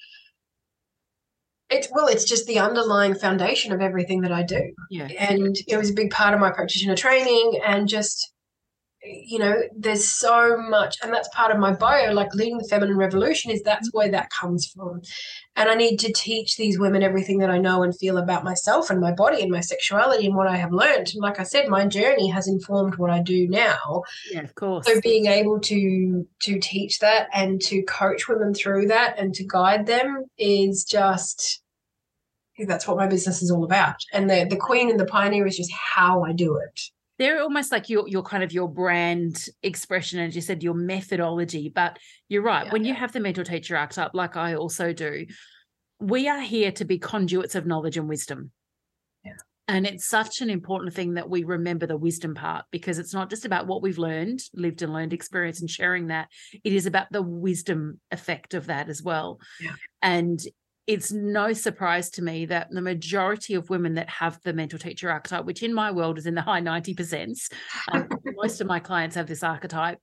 it's 1.69 1.87
well, 1.91 2.07
it's 2.07 2.25
just 2.25 2.45
the 2.45 2.59
underlying 2.59 3.15
foundation 3.15 3.71
of 3.71 3.81
everything 3.81 4.21
that 4.21 4.31
I 4.31 4.43
do. 4.43 4.73
Yeah. 4.89 5.07
And 5.17 5.55
it 5.67 5.77
was 5.77 5.89
a 5.89 5.93
big 5.93 6.11
part 6.11 6.33
of 6.33 6.39
my 6.39 6.51
practitioner 6.51 6.95
training 6.95 7.59
and 7.65 7.87
just 7.87 8.33
you 9.05 9.39
know, 9.39 9.55
there's 9.75 10.07
so 10.07 10.57
much, 10.57 10.97
and 11.03 11.13
that's 11.13 11.29
part 11.29 11.51
of 11.51 11.59
my 11.59 11.73
bio, 11.73 12.11
like 12.11 12.33
leading 12.33 12.57
the 12.57 12.67
feminine 12.67 12.97
revolution, 12.97 13.51
is 13.51 13.61
that's 13.61 13.89
where 13.93 14.09
that 14.09 14.29
comes 14.29 14.67
from. 14.67 15.01
And 15.55 15.69
I 15.69 15.75
need 15.75 15.97
to 15.99 16.11
teach 16.11 16.57
these 16.57 16.79
women 16.79 17.03
everything 17.03 17.39
that 17.39 17.49
I 17.49 17.57
know 17.57 17.83
and 17.83 17.97
feel 17.97 18.17
about 18.17 18.43
myself 18.43 18.89
and 18.89 18.99
my 18.99 19.11
body 19.11 19.41
and 19.41 19.51
my 19.51 19.61
sexuality 19.61 20.25
and 20.25 20.35
what 20.35 20.47
I 20.47 20.57
have 20.57 20.71
learned. 20.71 21.11
And 21.13 21.21
like 21.21 21.39
I 21.39 21.43
said, 21.43 21.69
my 21.69 21.85
journey 21.85 22.29
has 22.29 22.47
informed 22.47 22.95
what 22.95 23.11
I 23.11 23.21
do 23.21 23.47
now. 23.47 24.03
Yeah, 24.31 24.41
of 24.41 24.55
course. 24.55 24.85
So 24.85 24.99
being 25.01 25.27
able 25.27 25.59
to 25.61 26.27
to 26.43 26.59
teach 26.59 26.99
that 26.99 27.29
and 27.33 27.61
to 27.63 27.83
coach 27.83 28.27
women 28.27 28.53
through 28.53 28.87
that 28.87 29.17
and 29.19 29.33
to 29.35 29.45
guide 29.47 29.85
them 29.85 30.25
is 30.37 30.83
just 30.83 31.61
that's 32.67 32.87
what 32.87 32.97
my 32.97 33.07
business 33.07 33.41
is 33.41 33.51
all 33.51 33.65
about. 33.65 33.97
And 34.13 34.29
the 34.29 34.45
the 34.49 34.55
queen 34.57 34.89
and 34.89 34.99
the 34.99 35.05
pioneer 35.05 35.45
is 35.45 35.57
just 35.57 35.71
how 35.71 36.23
I 36.23 36.31
do 36.31 36.57
it. 36.57 36.81
They're 37.17 37.41
almost 37.41 37.71
like 37.71 37.89
your 37.89 38.07
your 38.07 38.23
kind 38.23 38.43
of 38.43 38.51
your 38.51 38.67
brand 38.67 39.45
expression, 39.63 40.19
as 40.19 40.35
you 40.35 40.41
said, 40.41 40.63
your 40.63 40.73
methodology. 40.73 41.71
But 41.73 41.97
you're 42.27 42.41
right. 42.41 42.65
Yeah. 42.65 42.73
when 42.73 42.85
you 42.85 42.93
have 42.93 43.11
the 43.11 43.19
mentor 43.19 43.43
teacher 43.43 43.77
archetype, 43.77 44.11
like 44.13 44.35
I 44.35 44.55
also 44.55 44.93
do, 44.93 45.25
we 45.99 46.27
are 46.27 46.41
here 46.41 46.71
to 46.73 46.85
be 46.85 46.99
conduits 46.99 47.55
of 47.55 47.65
knowledge 47.65 47.97
and 47.97 48.09
wisdom. 48.09 48.51
Yeah. 49.23 49.33
And 49.67 49.87
it's 49.87 50.07
such 50.07 50.41
an 50.41 50.49
important 50.51 50.93
thing 50.93 51.15
that 51.15 51.29
we 51.29 51.43
remember 51.43 51.87
the 51.87 51.97
wisdom 51.97 52.35
part 52.35 52.65
because 52.69 52.99
it's 52.99 53.13
not 53.13 53.31
just 53.31 53.45
about 53.45 53.65
what 53.65 53.81
we've 53.81 53.97
learned, 53.97 54.39
lived 54.53 54.83
and 54.83 54.93
learned 54.93 55.11
experience 55.11 55.59
and 55.59 55.69
sharing 55.69 56.07
that. 56.07 56.27
It 56.63 56.73
is 56.73 56.85
about 56.85 57.07
the 57.11 57.23
wisdom 57.23 57.99
effect 58.11 58.53
of 58.53 58.67
that 58.67 58.89
as 58.89 59.01
well. 59.01 59.39
Yeah. 59.59 59.73
And 60.03 60.39
it's 60.87 61.11
no 61.11 61.53
surprise 61.53 62.09
to 62.11 62.21
me 62.21 62.45
that 62.45 62.69
the 62.69 62.81
majority 62.81 63.55
of 63.55 63.69
women 63.69 63.95
that 63.95 64.09
have 64.09 64.39
the 64.43 64.53
mentor 64.53 64.77
teacher 64.77 65.09
archetype, 65.09 65.45
which 65.45 65.63
in 65.63 65.73
my 65.73 65.91
world 65.91 66.17
is 66.17 66.25
in 66.27 66.35
the 66.35 66.41
high 66.41 66.61
90%, 66.61 67.35
um, 67.91 68.07
most 68.35 68.61
of 68.61 68.67
my 68.67 68.79
clients 68.79 69.15
have 69.15 69.27
this 69.27 69.43
archetype, 69.43 69.97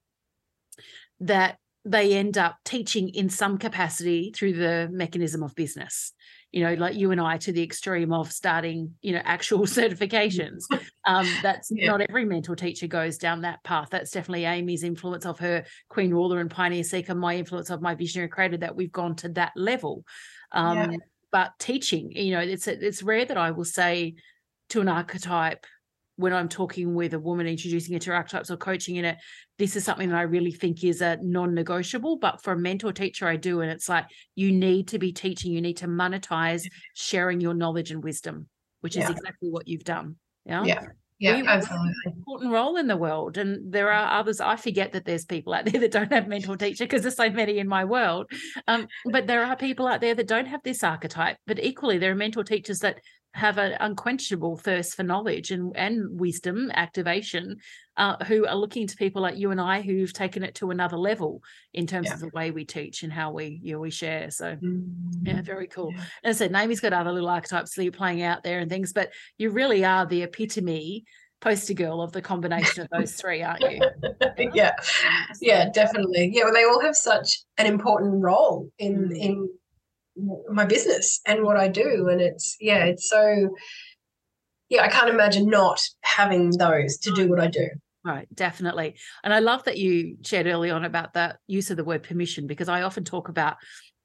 that 1.21 1.59
they 1.85 2.15
end 2.15 2.39
up 2.39 2.57
teaching 2.65 3.09
in 3.09 3.29
some 3.29 3.59
capacity 3.59 4.33
through 4.35 4.53
the 4.55 4.89
mechanism 4.93 5.43
of 5.43 5.55
business. 5.55 6.13
You 6.53 6.63
know 6.65 6.75
like 6.75 6.95
you 6.95 7.13
and 7.13 7.21
i 7.21 7.39
to 7.39 7.51
the 7.53 7.63
extreme 7.63 8.13
of 8.13 8.31
starting 8.31 8.93
you 9.01 9.13
know 9.15 9.23
actual 9.25 9.61
certifications. 9.61 10.65
Um 11.07 11.27
that's 11.43 11.71
Yeah. 11.75 11.91
not 11.91 12.03
every 12.03 12.27
mentor 12.27 12.55
teacher 12.57 12.87
goes 12.87 13.17
down 13.17 13.41
that 13.41 13.65
path. 13.65 13.89
That's 13.91 14.11
definitely 14.11 14.45
amy's 14.45 14.85
influence 14.85 15.25
of 15.25 15.39
her 15.39 15.65
queen 15.89 16.13
ruler 16.13 16.41
and 16.41 16.51
pioneer 16.51 16.85
seeker 16.85 17.15
my 17.15 17.37
influence 17.37 17.71
of 17.71 17.81
my 17.81 17.95
visionary 17.95 18.29
creator 18.29 18.59
that 18.59 18.77
we've 18.77 18.93
gone 18.93 19.17
to 19.17 19.31
that 19.31 19.53
level 19.57 20.05
um 20.53 20.93
Yeah. 20.93 20.97
but 21.31 21.53
teaching 21.59 22.13
you 22.13 22.33
know 22.33 22.41
it's 22.41 22.67
it's 22.69 23.03
rare 23.03 23.25
that 23.25 23.37
i 23.37 23.51
will 23.51 23.65
say 23.65 24.15
to 24.71 24.81
an 24.81 24.89
archetype 24.89 25.67
when 26.17 26.33
I'm 26.33 26.49
talking 26.49 26.95
with 26.95 27.15
a 27.15 27.19
woman 27.19 27.47
introducing 27.47 27.97
it 27.97 28.03
to 28.03 28.13
archetypes 28.13 28.51
or 28.51 28.57
coaching 28.57 28.97
in 28.97 29.05
it, 29.05 29.17
this 29.59 29.77
is 29.77 29.85
something 29.85 30.11
that 30.11 30.19
I 30.19 30.23
really 30.23 30.53
think 30.53 30.85
is 30.85 31.01
a 31.01 31.19
non-negotiable. 31.23 32.19
But 32.19 32.43
for 32.43 32.53
a 32.53 32.59
mentor 32.59 32.93
teacher, 32.93 33.27
I 33.27 33.37
do. 33.37 33.63
And 33.63 33.71
it's 33.71 33.89
like 33.89 34.07
you 34.35 34.53
need 34.53 34.89
to 34.89 34.99
be 34.99 35.13
teaching, 35.13 35.53
you 35.53 35.61
need 35.61 35.79
to 35.79 35.89
monetize 35.89 36.65
sharing 36.95 37.41
your 37.41 37.55
knowledge 37.55 37.91
and 37.91 38.05
wisdom, 38.05 38.47
which 38.83 38.97
is 38.97 39.09
exactly 39.09 39.49
what 39.49 39.67
you've 39.67 39.85
done. 39.85 40.17
Yeah. 40.45 40.65
Yeah. 40.65 40.85
Yeah, 41.23 41.41
We- 41.41 41.47
absolutely. 41.47 41.93
Important 42.07 42.53
role 42.53 42.77
in 42.77 42.89
the 42.89 42.97
world. 42.97 43.39
And 43.39 43.73
there 43.73 43.93
are 43.93 44.19
others. 44.19 44.41
I 44.41 44.57
forget 44.57 44.93
that 44.93 45.05
there's 45.05 45.25
people 45.25 45.55
out 45.55 45.65
there 45.67 45.81
that 45.81 45.93
don't 45.93 46.13
have 46.13 46.27
mentor 46.29 46.57
teacher 46.57 46.85
because 46.85 47.03
there's 47.03 47.17
so 47.17 47.31
many 47.31 47.59
in 47.59 47.69
my 47.69 47.85
world. 47.85 48.27
Um, 48.67 48.89
but 49.11 49.27
there 49.27 49.45
are 49.45 49.57
people 49.57 49.87
out 49.87 50.01
there 50.01 50.15
that 50.15 50.27
don't 50.27 50.47
have 50.47 50.63
this 50.65 50.83
archetype. 50.83 51.37
But 51.47 51.63
equally, 51.63 51.99
there 51.99 52.11
are 52.11 52.17
mentor 52.17 52.45
teachers 52.45 52.81
that 52.81 52.99
have 53.35 53.59
an 53.59 53.77
unquenchable 53.81 54.57
thirst 54.57 54.95
for 54.95 55.03
knowledge 55.03 55.51
and, 55.51 55.75
and 55.77 56.21
wisdom 56.21 56.71
activation 56.75 57.57
uh, 57.97 58.23
who 58.25 58.47
are 58.47 58.55
looking 58.57 58.87
to 58.87 58.97
people 58.97 59.23
like 59.23 59.37
you 59.37 59.51
and 59.51 59.61
I 59.61 59.81
who've 59.81 60.13
taken 60.13 60.43
it 60.43 60.55
to 60.57 60.71
another 60.71 60.99
level 60.99 61.43
in 61.73 61.87
terms 61.87 62.09
Yeah. 62.09 62.15
of 62.15 62.21
the 62.21 62.29
way 62.29 62.51
we 62.51 62.65
teach 62.65 63.03
and 63.03 63.13
how 63.13 63.33
we 63.33 63.59
you 63.63 63.73
know, 63.75 63.81
we 63.81 63.91
share. 63.91 64.31
So 64.31 64.57
Mm. 64.57 65.27
yeah, 65.27 65.41
very 65.43 65.67
cool. 65.67 65.93
Yeah. 65.97 66.05
And 66.25 66.31
I 66.31 66.33
said, 66.33 66.53
Naomi's 66.53 66.81
got 66.81 66.93
other 66.93 67.13
little 67.13 67.29
archetypes 67.29 67.75
that 67.75 67.83
you're 67.85 67.93
playing 67.93 68.23
out 68.23 68.43
there 68.43 68.59
and 68.61 68.71
things, 68.71 68.93
but 68.93 69.13
you 69.39 69.51
really 69.51 69.85
are 69.85 70.05
the 70.07 70.23
epitome 70.23 71.05
poster 71.41 71.75
girl 71.75 72.03
of 72.03 72.13
the 72.13 72.23
combination 72.23 72.83
of 72.83 72.89
those 72.91 73.15
three, 73.15 73.43
aren't 73.43 73.61
you? 73.63 73.81
yeah, 74.55 74.73
yeah, 75.41 75.69
definitely. 75.71 76.31
Yeah, 76.33 76.45
well, 76.45 76.53
they 76.53 76.65
all 76.65 76.81
have 76.81 76.95
such 76.97 77.41
an 77.59 77.67
important 77.67 78.23
role 78.23 78.71
in 78.79 79.09
Mm. 79.09 79.17
in 79.19 79.49
my 80.49 80.65
business 80.65 81.21
and 81.27 81.43
what 81.43 81.57
I 81.57 81.69
do, 81.69 82.09
and 82.11 82.21
it's 82.21 82.57
yeah, 82.61 82.85
it's 82.85 83.09
so. 83.09 83.55
Yeah, 84.69 84.85
I 84.85 84.89
can't 84.89 85.11
imagine 85.11 85.51
not 85.51 85.83
having 86.01 86.51
those 86.51 86.97
to 86.99 87.13
do 87.13 87.29
what 87.29 87.39
I 87.39 87.49
do. 87.49 87.69
Right, 88.05 88.27
definitely. 88.35 88.97
And 89.23 89.33
I 89.33 89.39
love 89.39 89.65
that 89.65 89.77
you 89.77 90.17
shared 90.25 90.47
early 90.47 90.71
on 90.71 90.85
about 90.85 91.13
that 91.13 91.37
use 91.47 91.71
of 91.71 91.77
the 91.77 91.85
word 91.85 92.03
permission 92.03 92.47
because 92.47 92.71
I 92.71 92.83
often 92.83 93.05
talk 93.05 93.29
about 93.29 93.57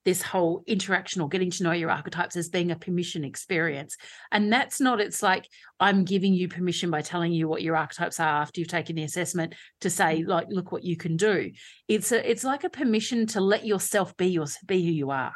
this 0.08 0.22
whole 0.22 0.64
interaction 0.68 1.22
or 1.22 1.28
getting 1.28 1.52
to 1.52 1.64
know 1.64 1.74
your 1.74 1.90
archetypes 1.90 2.38
as 2.38 2.48
being 2.48 2.72
a 2.72 2.78
permission 2.78 3.26
experience. 3.26 3.98
And 4.32 4.54
that's 4.54 4.80
not, 4.80 5.02
it's 5.02 5.22
like 5.22 5.50
I'm 5.80 6.06
giving 6.06 6.34
you 6.34 6.48
permission 6.48 6.90
by 6.90 7.02
telling 7.02 7.34
you 7.34 7.50
what 7.50 7.62
your 7.62 7.76
archetypes 7.76 8.20
are 8.20 8.42
after 8.42 8.62
you've 8.62 8.70
taken 8.70 8.96
the 8.96 9.04
assessment 9.04 9.54
to 9.82 9.90
say, 9.90 10.20
mm-hmm. 10.20 10.30
like, 10.30 10.48
look 10.50 10.72
what 10.72 10.84
you 10.84 10.96
can 10.96 11.18
do. 11.18 11.52
It's 11.88 12.12
a 12.12 12.30
it's 12.30 12.44
like 12.44 12.64
a 12.64 12.70
permission 12.70 13.26
to 13.28 13.42
let 13.42 13.66
yourself 13.66 14.16
be 14.16 14.28
your 14.28 14.46
be 14.66 14.86
who 14.86 14.92
you 14.92 15.12
are. 15.12 15.34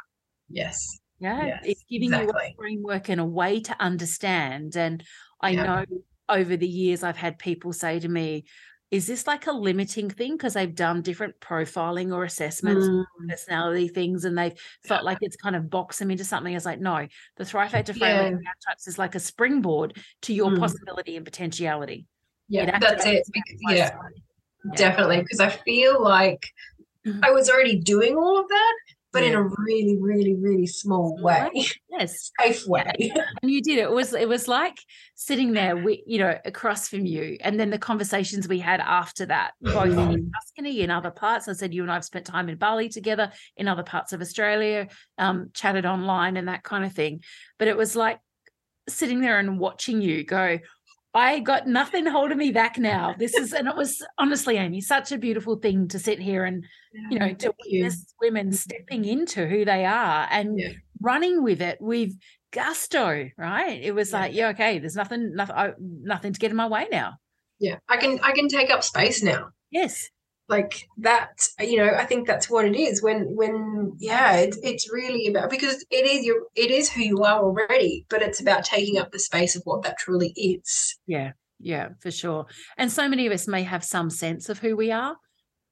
Yes. 0.48 0.98
Yeah. 1.18 1.46
Yes, 1.46 1.62
it's 1.64 1.84
giving 1.88 2.10
you 2.12 2.30
a 2.30 2.54
framework 2.56 3.08
and 3.08 3.20
a 3.20 3.24
way 3.24 3.60
to 3.60 3.76
understand. 3.80 4.76
And 4.76 5.04
I 5.40 5.52
Yeah. 5.52 5.62
know 5.64 5.84
over 6.28 6.56
the 6.56 6.66
years 6.68 7.02
I've 7.02 7.16
had 7.16 7.38
people 7.38 7.72
say 7.72 8.00
to 8.00 8.08
me, 8.08 8.44
is 8.90 9.06
this 9.06 9.26
like 9.26 9.46
a 9.46 9.52
limiting 9.52 10.10
thing? 10.10 10.32
Because 10.32 10.52
they've 10.54 10.74
done 10.74 11.00
different 11.00 11.40
profiling 11.40 12.12
or 12.14 12.24
assessments, 12.24 12.86
Mm, 12.88 13.04
personality 13.28 13.88
things, 13.88 14.24
and 14.26 14.36
they've 14.36 14.58
felt 14.84 15.04
like 15.04 15.16
it's 15.22 15.36
kind 15.36 15.56
of 15.56 15.70
boxed 15.70 15.98
them 16.00 16.10
into 16.10 16.24
something. 16.24 16.52
I 16.52 16.56
was 16.56 16.66
like, 16.66 16.80
no, 16.80 17.06
the 17.36 17.44
Thrive 17.44 17.70
Factor 17.70 17.94
framework 17.94 18.32
Yeah. 18.42 18.48
archetypes 18.48 18.86
is 18.88 18.98
like 18.98 19.14
a 19.14 19.20
springboard 19.20 19.96
to 20.22 20.34
your 20.34 20.50
Mm. 20.50 20.58
possibility 20.58 21.16
and 21.16 21.24
potentiality. 21.24 22.06
yeah, 22.48 22.64
It 22.76 22.80
that's 22.80 23.06
it. 23.06 23.26
most 23.62 23.76
yeah, 23.78 23.96
definitely. 24.74 25.22
Because 25.22 25.40
I 25.40 25.48
feel 25.48 26.02
like 26.02 26.52
Mhm. 27.06 27.20
I 27.22 27.30
was 27.30 27.48
already 27.48 27.78
doing 27.78 28.16
all 28.16 28.38
of 28.38 28.46
that, 28.48 28.74
but 29.12 29.22
in 29.22 29.34
a 29.34 29.42
really, 29.42 29.98
really, 30.00 30.34
really 30.34 30.66
small 30.66 31.16
way. 31.20 31.50
Yes. 31.98 32.32
safe 32.40 32.66
way. 32.66 32.90
and 33.42 33.50
you 33.50 33.60
did 33.60 33.78
it. 33.78 33.82
it 33.82 33.90
was 33.90 34.14
it 34.14 34.26
was 34.26 34.48
like 34.48 34.78
sitting 35.14 35.52
there 35.52 35.76
we 35.76 36.02
you 36.06 36.18
know 36.18 36.36
across 36.46 36.88
from 36.88 37.04
you 37.04 37.36
and 37.42 37.60
then 37.60 37.68
the 37.68 37.78
conversations 37.78 38.48
we 38.48 38.58
had 38.58 38.80
after 38.80 39.26
that 39.26 39.52
both 39.60 39.98
in 39.98 40.32
tuscany 40.32 40.80
in 40.80 40.90
other 40.90 41.10
parts 41.10 41.48
i 41.48 41.52
said 41.52 41.74
you 41.74 41.82
and 41.82 41.92
i've 41.92 42.04
spent 42.04 42.24
time 42.24 42.48
in 42.48 42.56
bali 42.56 42.88
together 42.88 43.30
in 43.58 43.68
other 43.68 43.82
parts 43.82 44.14
of 44.14 44.22
australia 44.22 44.88
um 45.18 45.50
chatted 45.52 45.84
online 45.84 46.38
and 46.38 46.48
that 46.48 46.62
kind 46.64 46.82
of 46.82 46.92
thing 46.92 47.22
but 47.58 47.68
it 47.68 47.76
was 47.76 47.94
like 47.94 48.18
sitting 48.88 49.20
there 49.20 49.38
and 49.38 49.58
watching 49.58 50.00
you 50.00 50.24
go 50.24 50.58
I 51.14 51.40
got 51.40 51.66
nothing 51.66 52.06
holding 52.06 52.38
me 52.38 52.52
back 52.52 52.78
now. 52.78 53.14
This 53.18 53.34
is, 53.34 53.52
and 53.52 53.68
it 53.68 53.76
was 53.76 54.02
honestly, 54.18 54.56
Amy, 54.56 54.80
such 54.80 55.12
a 55.12 55.18
beautiful 55.18 55.56
thing 55.56 55.88
to 55.88 55.98
sit 55.98 56.18
here 56.18 56.44
and 56.44 56.64
you 57.10 57.18
know, 57.18 57.34
to 57.34 57.54
witness 57.64 58.14
women 58.20 58.46
mm-hmm. 58.48 58.54
stepping 58.54 59.04
into 59.04 59.46
who 59.46 59.64
they 59.64 59.84
are 59.84 60.26
and 60.30 60.58
Yeah. 60.58 60.72
running 61.00 61.42
with 61.42 61.60
it 61.60 61.78
with 61.80 62.12
gusto, 62.52 63.30
right? 63.36 63.80
It 63.82 63.94
was 63.94 64.12
Yeah. 64.12 64.20
like, 64.20 64.34
yeah, 64.34 64.48
okay, 64.48 64.78
there's 64.78 64.96
nothing, 64.96 65.34
nothing, 65.34 65.74
nothing 65.78 66.32
to 66.32 66.38
get 66.38 66.50
in 66.50 66.56
my 66.56 66.66
way 66.66 66.86
now. 66.90 67.14
Yeah, 67.58 67.76
I 67.88 67.96
can 67.96 68.18
I 68.24 68.32
can 68.32 68.48
take 68.48 68.70
up 68.70 68.82
space 68.82 69.22
now. 69.22 69.50
Yes, 69.70 70.10
like 70.52 70.88
that 70.98 71.48
you 71.60 71.76
know 71.76 71.90
i 71.96 72.04
think 72.04 72.26
that's 72.26 72.48
what 72.48 72.64
it 72.64 72.76
is 72.76 73.02
when 73.02 73.24
when 73.34 73.92
yeah 73.98 74.36
it's 74.36 74.58
it's 74.62 74.92
really 74.92 75.26
about 75.26 75.50
because 75.50 75.84
it 75.90 76.06
is 76.06 76.24
your 76.24 76.42
it 76.54 76.70
is 76.70 76.90
who 76.90 77.02
you 77.02 77.18
are 77.24 77.40
already 77.42 78.04
but 78.08 78.22
it's 78.22 78.40
about 78.40 78.64
taking 78.64 78.98
up 78.98 79.10
the 79.10 79.18
space 79.18 79.56
of 79.56 79.62
what 79.64 79.82
that 79.82 79.98
truly 79.98 80.32
is 80.36 80.98
yeah, 81.06 81.32
yeah, 81.60 81.90
for 82.00 82.10
sure. 82.10 82.46
And 82.76 82.90
so 82.90 83.08
many 83.08 83.26
of 83.26 83.32
us 83.32 83.48
may 83.48 83.62
have 83.62 83.84
some 83.84 84.10
sense 84.10 84.48
of 84.48 84.58
who 84.58 84.76
we 84.76 84.90
are, 84.90 85.16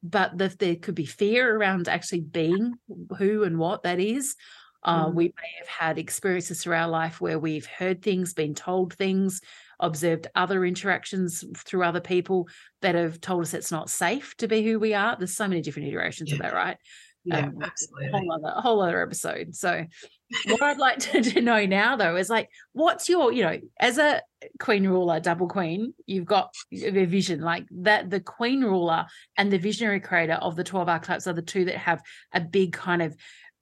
but 0.03 0.37
the, 0.37 0.55
there 0.59 0.77
could 0.77 0.95
be 0.95 1.07
fear 1.07 1.57
around 1.57 1.89
actually 1.89 2.21
being 2.21 2.75
who 3.19 3.45
and 3.45 3.59
what 3.59 3.83
that 3.83 4.01
is. 4.01 4.37
Uh, 4.83 5.07
Mm. 5.07 5.15
We 5.15 5.25
may 5.25 5.53
have 5.59 5.69
had 5.69 5.99
experiences 5.99 6.63
through 6.63 6.77
our 6.77 6.89
life 6.89 7.21
where 7.21 7.39
we've 7.39 7.67
heard 7.67 8.03
things, 8.03 8.33
been 8.33 8.55
told 8.55 8.95
things, 8.95 9.41
observed 9.81 10.27
other 10.35 10.65
interactions 10.65 11.45
through 11.57 11.85
other 11.85 12.01
people 12.01 12.49
that 12.83 12.95
have 12.95 13.21
told 13.21 13.43
us 13.43 13.55
it's 13.55 13.73
not 13.73 13.91
safe 13.91 14.37
to 14.39 14.49
be 14.49 14.63
who 14.63 14.79
we 14.79 14.95
are. 14.95 15.17
There's 15.17 15.37
so 15.37 15.49
many 15.49 15.61
different 15.63 15.89
iterations 15.89 16.33
of 16.33 16.39
that, 16.39 16.55
right? 16.55 16.77
yeah 17.25 17.47
Um, 17.47 17.59
absolutely 17.63 18.07
a 18.07 18.11
whole 18.13 18.33
other 18.33 18.61
whole 18.61 18.81
other 18.83 19.03
episode. 19.03 19.55
So 19.55 19.85
what 20.47 20.63
I'd 20.63 20.79
like 20.79 20.99
to, 21.01 21.23
to 21.23 21.41
know 21.43 21.67
now 21.67 21.97
though 21.97 22.17
is 22.17 22.31
like 22.31 22.49
what's 22.73 23.09
your, 23.09 23.33
you 23.33 23.43
know, 23.43 23.59
as 23.79 23.99
a 23.99 24.23
queen 24.59 24.87
ruler, 24.87 25.21
double 25.21 25.49
queen, 25.49 25.93
you've 26.07 26.25
got 26.25 26.55
a 26.73 27.05
vision 27.05 27.41
like 27.41 27.67
that 27.83 28.09
the 28.09 28.21
queen 28.21 28.63
ruler 28.63 29.05
and 29.37 29.53
the 29.53 29.59
visionary 29.59 30.01
creator 30.01 30.35
of 30.35 30.57
the 30.57 30.65
12 30.65 30.89
archetypes 30.89 31.27
are 31.27 31.35
the 31.35 31.43
two 31.43 31.67
that 31.67 31.77
have 31.77 32.01
a 32.33 32.41
big 32.41 32.73
kind 32.73 33.03
of 33.03 33.15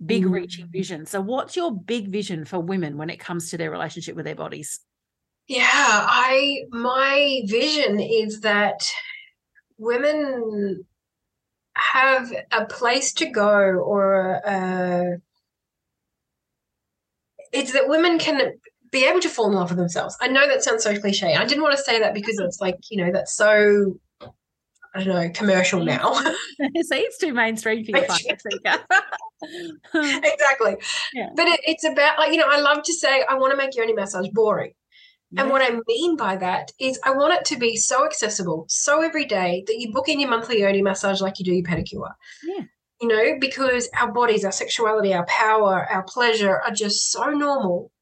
big 0.04 0.24
reaching 0.26 0.66
Mm. 0.66 0.70
vision. 0.72 1.06
So 1.06 1.20
what's 1.20 1.56
your 1.56 1.72
big 1.72 2.08
vision 2.08 2.44
for 2.44 2.60
women 2.60 2.96
when 2.96 3.10
it 3.10 3.18
comes 3.18 3.50
to 3.50 3.56
their 3.56 3.72
relationship 3.72 4.14
with 4.14 4.26
their 4.26 4.36
bodies? 4.36 4.78
Yeah 5.48 6.06
i 6.08 6.62
my 6.70 7.42
vision 7.46 8.00
is 8.00 8.40
that 8.40 8.82
women 9.78 10.84
have 11.74 12.32
a 12.52 12.64
place 12.66 13.12
to 13.12 13.26
go 13.26 13.50
or 13.50 14.40
a 14.44 15.18
it's 17.52 17.72
that 17.72 17.88
women 17.88 18.18
can 18.18 18.58
be 18.90 19.04
able 19.04 19.20
to 19.20 19.28
fall 19.28 19.48
in 19.48 19.54
love 19.54 19.70
with 19.70 19.78
themselves. 19.78 20.16
I 20.20 20.28
know 20.28 20.46
that 20.48 20.62
sounds 20.62 20.82
so 20.82 20.98
cliche. 20.98 21.34
I 21.34 21.44
didn't 21.44 21.62
want 21.62 21.76
to 21.76 21.82
say 21.82 22.00
that 22.00 22.14
because 22.14 22.38
it's 22.38 22.60
like, 22.60 22.76
you 22.90 23.04
know, 23.04 23.12
that's 23.12 23.34
so 23.34 23.98
I 24.94 25.04
don't 25.04 25.14
know, 25.14 25.30
commercial 25.30 25.84
now. 25.84 26.14
See, 26.60 26.98
it's 26.98 27.18
too 27.18 27.32
mainstream 27.32 27.84
for 27.84 27.90
your 27.98 28.08
seeker. 28.08 28.84
exactly. 29.94 30.76
Yeah. 31.12 31.28
But 31.36 31.48
it, 31.48 31.60
it's 31.64 31.84
about 31.84 32.18
like, 32.18 32.32
you 32.32 32.38
know, 32.38 32.48
I 32.48 32.60
love 32.60 32.82
to 32.84 32.92
say 32.92 33.24
I 33.28 33.34
want 33.34 33.52
to 33.52 33.56
make 33.56 33.76
yoni 33.76 33.92
massage 33.92 34.28
boring. 34.32 34.72
And 35.36 35.50
what 35.50 35.62
I 35.62 35.78
mean 35.86 36.16
by 36.16 36.36
that 36.36 36.72
is 36.80 36.98
I 37.04 37.10
want 37.10 37.34
it 37.34 37.44
to 37.46 37.58
be 37.58 37.76
so 37.76 38.06
accessible, 38.06 38.64
so 38.68 39.02
everyday 39.02 39.62
that 39.66 39.78
you 39.78 39.92
book 39.92 40.08
in 40.08 40.20
your 40.20 40.30
monthly 40.30 40.60
yoni 40.60 40.80
massage 40.80 41.20
like 41.20 41.38
you 41.38 41.44
do 41.44 41.52
your 41.52 41.64
pedicure. 41.64 42.12
Yeah. 42.42 42.64
You 43.00 43.08
know, 43.08 43.38
because 43.38 43.88
our 43.98 44.10
bodies, 44.10 44.44
our 44.44 44.52
sexuality, 44.52 45.12
our 45.12 45.26
power, 45.26 45.86
our 45.90 46.02
pleasure 46.02 46.60
are 46.60 46.72
just 46.72 47.12
so 47.12 47.30
normal 47.30 47.92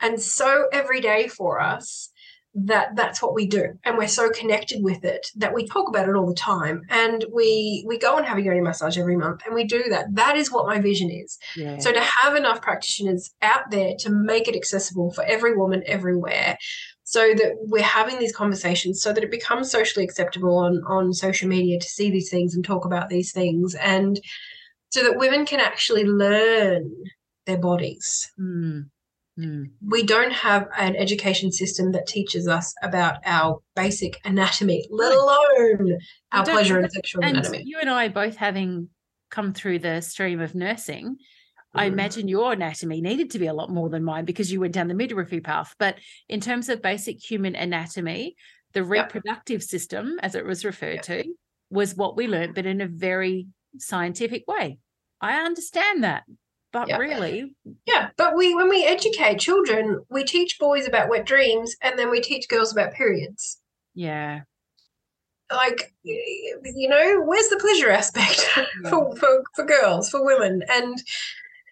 and 0.00 0.20
so 0.20 0.66
everyday 0.72 1.28
for 1.28 1.60
us 1.60 2.09
that 2.54 2.96
that's 2.96 3.22
what 3.22 3.34
we 3.34 3.46
do. 3.46 3.78
And 3.84 3.96
we're 3.96 4.08
so 4.08 4.30
connected 4.30 4.82
with 4.82 5.04
it 5.04 5.28
that 5.36 5.54
we 5.54 5.66
talk 5.66 5.88
about 5.88 6.08
it 6.08 6.16
all 6.16 6.26
the 6.26 6.34
time. 6.34 6.82
And 6.88 7.24
we 7.32 7.84
we 7.86 7.98
go 7.98 8.16
and 8.16 8.26
have 8.26 8.38
a 8.38 8.42
yoni 8.42 8.60
massage 8.60 8.98
every 8.98 9.16
month 9.16 9.42
and 9.46 9.54
we 9.54 9.64
do 9.64 9.84
that. 9.90 10.06
That 10.14 10.36
is 10.36 10.50
what 10.50 10.66
my 10.66 10.80
vision 10.80 11.10
is. 11.10 11.38
Yeah. 11.56 11.78
so 11.78 11.92
to 11.92 12.00
have 12.00 12.34
enough 12.34 12.60
practitioners 12.60 13.30
out 13.42 13.70
there 13.70 13.94
to 14.00 14.10
make 14.10 14.48
it 14.48 14.56
accessible 14.56 15.12
for 15.12 15.24
every 15.24 15.56
woman 15.56 15.82
everywhere 15.86 16.56
so 17.04 17.34
that 17.34 17.54
we're 17.62 17.82
having 17.82 18.18
these 18.18 18.34
conversations 18.34 19.02
so 19.02 19.12
that 19.12 19.24
it 19.24 19.30
becomes 19.30 19.70
socially 19.70 20.04
acceptable 20.04 20.56
on 20.56 20.82
on 20.88 21.12
social 21.12 21.48
media 21.48 21.78
to 21.78 21.88
see 21.88 22.10
these 22.10 22.30
things 22.30 22.54
and 22.54 22.64
talk 22.64 22.84
about 22.84 23.08
these 23.08 23.32
things 23.32 23.74
and 23.76 24.20
so 24.90 25.04
that 25.04 25.18
women 25.18 25.46
can 25.46 25.60
actually 25.60 26.04
learn 26.04 26.90
their 27.46 27.58
bodies. 27.58 28.30
Mm. 28.38 28.90
Mm. 29.40 29.70
we 29.86 30.02
don't 30.02 30.32
have 30.32 30.68
an 30.76 30.96
education 30.96 31.50
system 31.50 31.92
that 31.92 32.06
teaches 32.06 32.46
us 32.46 32.74
about 32.82 33.16
our 33.24 33.60
basic 33.74 34.20
anatomy, 34.24 34.86
let 34.90 35.12
alone 35.12 35.98
our 36.32 36.44
pleasure 36.44 36.78
and 36.78 36.92
sexual 36.92 37.24
And 37.24 37.38
anatomy. 37.38 37.62
you 37.64 37.78
and 37.80 37.88
I 37.88 38.08
both 38.08 38.36
having 38.36 38.88
come 39.30 39.52
through 39.54 39.78
the 39.78 40.00
stream 40.02 40.40
of 40.40 40.54
nursing, 40.54 41.16
I 41.72 41.84
Mhm. 41.88 41.92
imagine 41.92 42.28
your 42.28 42.52
anatomy 42.52 43.00
needed 43.00 43.30
to 43.30 43.38
be 43.38 43.46
a 43.46 43.54
lot 43.54 43.70
more 43.70 43.88
than 43.88 44.02
mine 44.04 44.24
because 44.24 44.52
you 44.52 44.60
went 44.60 44.74
down 44.74 44.88
the 44.88 44.94
midwifery 44.94 45.40
path. 45.40 45.74
But 45.78 45.98
in 46.28 46.40
terms 46.40 46.68
of 46.68 46.82
basic 46.82 47.22
human 47.30 47.54
anatomy, 47.54 48.36
the 48.72 48.82
reproductive 48.84 49.62
system, 49.62 50.18
as 50.22 50.34
it 50.34 50.44
was 50.44 50.64
referred 50.64 51.02
to, 51.04 51.24
was 51.70 51.94
what 51.96 52.16
we 52.16 52.26
learned, 52.26 52.54
but 52.56 52.66
in 52.66 52.80
a 52.80 52.86
very 52.88 53.46
scientific 53.78 54.46
way. 54.48 54.78
I 55.20 55.40
understand 55.44 56.02
that. 56.04 56.24
But 56.72 56.88
Yeah. 56.88 56.98
really, 56.98 57.54
Yeah, 57.86 58.10
but 58.16 58.36
we 58.36 58.54
when 58.54 58.68
we 58.68 58.84
educate 58.84 59.38
children, 59.40 60.04
we 60.08 60.24
teach 60.24 60.58
boys 60.58 60.86
about 60.86 61.08
wet 61.08 61.26
dreams 61.26 61.74
and 61.82 61.98
then 61.98 62.10
we 62.10 62.20
teach 62.20 62.48
girls 62.48 62.72
about 62.72 62.92
periods. 62.94 63.60
yeah. 63.94 64.42
Like 65.52 65.92
you 66.04 66.88
know, 66.88 67.22
where's 67.22 67.48
the 67.48 67.58
pleasure 67.58 67.90
aspect 67.90 68.40
for, 68.88 69.16
for 69.16 69.42
for 69.56 69.64
girls, 69.64 70.08
for 70.08 70.24
women? 70.24 70.62
And 70.70 71.02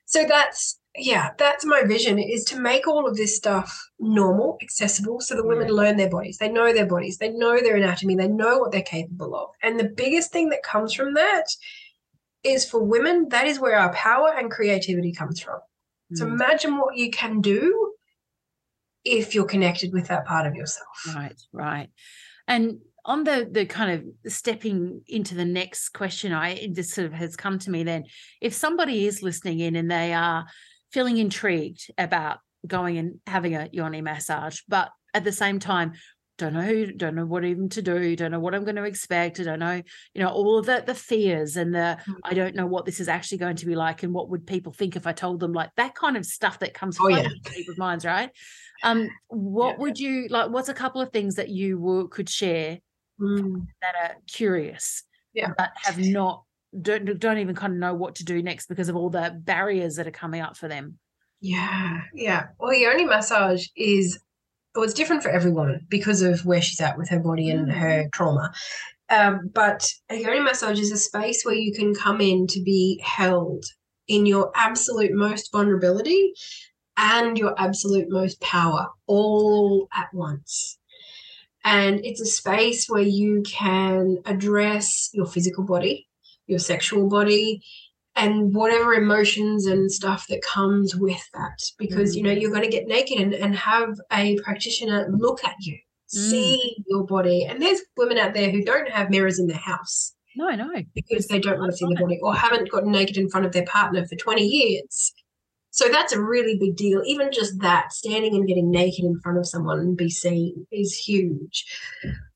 so 0.04 0.24
that's 0.26 0.80
yeah, 0.96 1.30
that's 1.38 1.64
my 1.64 1.82
vision 1.84 2.18
is 2.18 2.42
to 2.46 2.58
make 2.58 2.88
all 2.88 3.06
of 3.06 3.16
this 3.16 3.36
stuff 3.36 3.88
normal, 4.00 4.58
accessible, 4.62 5.20
so 5.20 5.36
that 5.36 5.46
women 5.46 5.68
learn 5.68 5.96
their 5.96 6.10
bodies. 6.10 6.38
They 6.38 6.48
know 6.48 6.72
their 6.72 6.86
bodies, 6.86 7.18
they 7.18 7.28
know 7.30 7.60
their 7.60 7.76
anatomy, 7.76 8.16
they 8.16 8.26
know 8.26 8.58
what 8.58 8.72
they're 8.72 8.82
capable 8.82 9.36
of. 9.36 9.50
And 9.62 9.78
the 9.78 9.84
biggest 9.88 10.32
thing 10.32 10.48
that 10.48 10.64
comes 10.64 10.92
from 10.92 11.14
that 11.14 11.44
is 12.44 12.68
for 12.68 12.82
women, 12.82 13.28
that 13.30 13.46
is 13.46 13.58
where 13.58 13.76
our 13.78 13.92
power 13.92 14.32
and 14.36 14.50
creativity 14.50 15.12
comes 15.12 15.40
from. 15.40 15.60
So 16.14 16.24
Mm. 16.26 16.32
imagine 16.32 16.78
what 16.78 16.96
you 16.96 17.10
can 17.10 17.40
do 17.40 17.94
if 19.04 19.34
you're 19.34 19.44
connected 19.46 19.92
with 19.92 20.08
that 20.08 20.26
part 20.26 20.46
of 20.46 20.54
yourself. 20.54 20.88
Right, 21.14 21.40
right. 21.52 21.88
And 22.46 22.78
on 23.04 23.24
the 23.24 23.48
the 23.50 23.66
kind 23.66 23.92
of 23.92 24.32
stepping 24.32 25.02
into 25.06 25.34
the 25.34 25.44
next 25.44 25.90
question, 25.90 26.32
I 26.32 26.68
just 26.72 26.90
sort 26.90 27.06
of 27.06 27.12
has 27.12 27.36
come 27.36 27.58
to 27.60 27.70
me 27.70 27.82
then. 27.84 28.04
If 28.40 28.54
somebody 28.54 29.06
is 29.06 29.22
listening 29.22 29.60
in 29.60 29.76
and 29.76 29.90
they 29.90 30.12
are 30.12 30.46
feeling 30.92 31.18
intrigued 31.18 31.90
about 31.98 32.38
going 32.66 32.98
and 32.98 33.20
having 33.26 33.54
a 33.54 33.68
yoni 33.72 34.00
massage, 34.00 34.60
but 34.68 34.90
at 35.14 35.24
the 35.24 35.32
same 35.32 35.58
time, 35.58 35.92
don't 36.38 36.54
know 36.54 36.62
who, 36.62 36.92
don't 36.92 37.14
know 37.16 37.26
what 37.26 37.44
even 37.44 37.68
to 37.70 37.82
do, 37.82 38.16
don't 38.16 38.30
know 38.30 38.40
what 38.40 38.54
I'm 38.54 38.64
going 38.64 38.76
to 38.76 38.84
expect, 38.84 39.40
I 39.40 39.42
don't 39.42 39.58
know, 39.58 39.82
you 40.14 40.22
know, 40.22 40.28
all 40.30 40.58
of 40.58 40.66
the 40.66 40.82
the 40.86 40.94
fears 40.94 41.56
and 41.56 41.74
the 41.74 41.98
Mm. 42.08 42.14
I 42.24 42.34
don't 42.34 42.54
know 42.54 42.66
what 42.66 42.84
this 42.86 43.00
is 43.00 43.08
actually 43.08 43.38
going 43.38 43.56
to 43.56 43.66
be 43.66 43.74
like 43.74 44.02
and 44.02 44.14
what 44.14 44.30
would 44.30 44.46
people 44.46 44.72
think 44.72 44.96
if 44.96 45.06
I 45.06 45.12
told 45.12 45.40
them 45.40 45.52
like 45.52 45.70
that 45.76 45.94
kind 45.94 46.16
of 46.16 46.24
stuff 46.24 46.60
that 46.60 46.74
comes 46.74 46.96
Oh, 47.00 47.08
flooding 47.08 47.24
yeah. 47.44 47.50
people's 47.52 47.76
minds, 47.76 48.04
right? 48.04 48.30
Um, 48.82 49.08
what 49.28 49.72
Yeah. 49.72 49.82
would 49.82 49.98
you 49.98 50.28
like? 50.28 50.50
What's 50.50 50.68
a 50.68 50.74
couple 50.74 51.00
of 51.02 51.10
things 51.10 51.34
that 51.34 51.48
you 51.48 51.78
will, 51.78 52.08
could 52.08 52.28
share 52.28 52.78
Mm. 53.20 53.66
that 53.82 53.94
are 54.00 54.16
curious, 54.28 55.02
Yeah. 55.32 55.50
but 55.58 55.70
have 55.74 55.98
not 55.98 56.44
don't 56.80 57.18
don't 57.18 57.38
even 57.38 57.54
kind 57.56 57.72
of 57.72 57.78
know 57.80 57.94
what 57.94 58.14
to 58.16 58.24
do 58.24 58.42
next 58.42 58.68
because 58.68 58.88
of 58.88 58.94
all 58.96 59.10
the 59.10 59.36
barriers 59.42 59.96
that 59.96 60.06
are 60.06 60.12
coming 60.12 60.40
up 60.40 60.56
for 60.56 60.68
them? 60.68 60.98
Yeah, 61.40 62.02
yeah. 62.14 62.48
Well, 62.58 62.70
the 62.70 62.80
yoni 62.80 63.04
massage 63.04 63.66
is 63.76 64.20
well, 64.78 64.84
it's 64.84 64.94
different 64.94 65.24
for 65.24 65.28
every 65.28 65.50
woman 65.50 65.84
because 65.88 66.22
of 66.22 66.46
where 66.46 66.62
she's 66.62 66.80
at 66.80 66.96
with 66.96 67.08
her 67.08 67.18
body 67.18 67.50
and 67.50 67.66
Mm. 67.66 67.72
her 67.72 68.08
trauma. 68.12 68.52
Um, 69.10 69.50
but 69.52 69.92
a 70.08 70.14
yoni 70.14 70.38
massage 70.38 70.78
is 70.78 70.92
a 70.92 70.96
space 70.96 71.42
where 71.44 71.56
you 71.56 71.72
can 71.72 71.96
come 71.96 72.20
in 72.20 72.46
to 72.46 72.62
be 72.62 73.02
held 73.04 73.64
in 74.06 74.24
your 74.24 74.52
absolute 74.54 75.12
most 75.12 75.50
vulnerability 75.50 76.32
and 76.96 77.36
your 77.36 77.60
absolute 77.60 78.08
most 78.08 78.40
power 78.40 78.86
all 79.08 79.88
at 79.92 80.14
once. 80.14 80.78
And 81.64 81.98
it's 82.04 82.20
a 82.20 82.26
space 82.26 82.86
where 82.88 83.02
you 83.02 83.42
can 83.42 84.18
address 84.26 85.10
your 85.12 85.26
physical 85.26 85.64
body, 85.64 86.06
your 86.46 86.60
sexual 86.60 87.08
body, 87.08 87.64
and 88.18 88.54
whatever 88.54 88.94
emotions 88.94 89.66
and 89.66 89.90
stuff 89.90 90.26
that 90.28 90.42
comes 90.42 90.94
with 90.96 91.22
that. 91.34 91.58
Because, 91.78 92.16
you 92.16 92.22
know, 92.22 92.30
you're 92.32 92.50
going 92.50 92.62
to 92.64 92.68
get 92.68 92.86
naked 92.86 93.18
and, 93.20 93.32
and 93.34 93.54
have 93.56 93.90
a 94.12 94.38
practitioner 94.40 95.08
look 95.10 95.44
at 95.44 95.54
you, 95.60 95.78
Mm. 96.14 96.30
see 96.30 96.76
your 96.86 97.04
body. 97.06 97.44
And 97.44 97.60
there's 97.60 97.80
women 97.98 98.16
out 98.16 98.32
there 98.32 98.50
who 98.50 98.64
don't 98.64 98.88
have 98.88 99.10
mirrors 99.10 99.38
in 99.38 99.46
their 99.46 99.58
house 99.58 100.14
No, 100.36 100.48
no. 100.54 100.70
because 100.94 101.26
they 101.26 101.38
don't 101.38 101.58
want 101.58 101.70
to 101.70 101.76
see 101.76 101.84
their 101.86 102.02
body 102.02 102.18
or 102.22 102.34
haven't 102.34 102.70
gotten 102.70 102.90
naked 102.92 103.18
in 103.18 103.28
front 103.28 103.44
of 103.44 103.52
their 103.52 103.66
partner 103.66 104.06
for 104.06 104.16
20 104.16 104.42
years. 104.42 105.12
So 105.70 105.88
that's 105.90 106.14
a 106.14 106.20
really 106.20 106.56
big 106.58 106.76
deal. 106.76 107.02
Even 107.04 107.30
just 107.30 107.60
that, 107.60 107.92
standing 107.92 108.34
and 108.34 108.48
getting 108.48 108.70
naked 108.70 109.04
in 109.04 109.20
front 109.20 109.36
of 109.36 109.46
someone 109.46 109.80
and 109.80 109.96
be 109.98 110.08
seen 110.08 110.66
is 110.72 110.94
huge. 110.96 111.66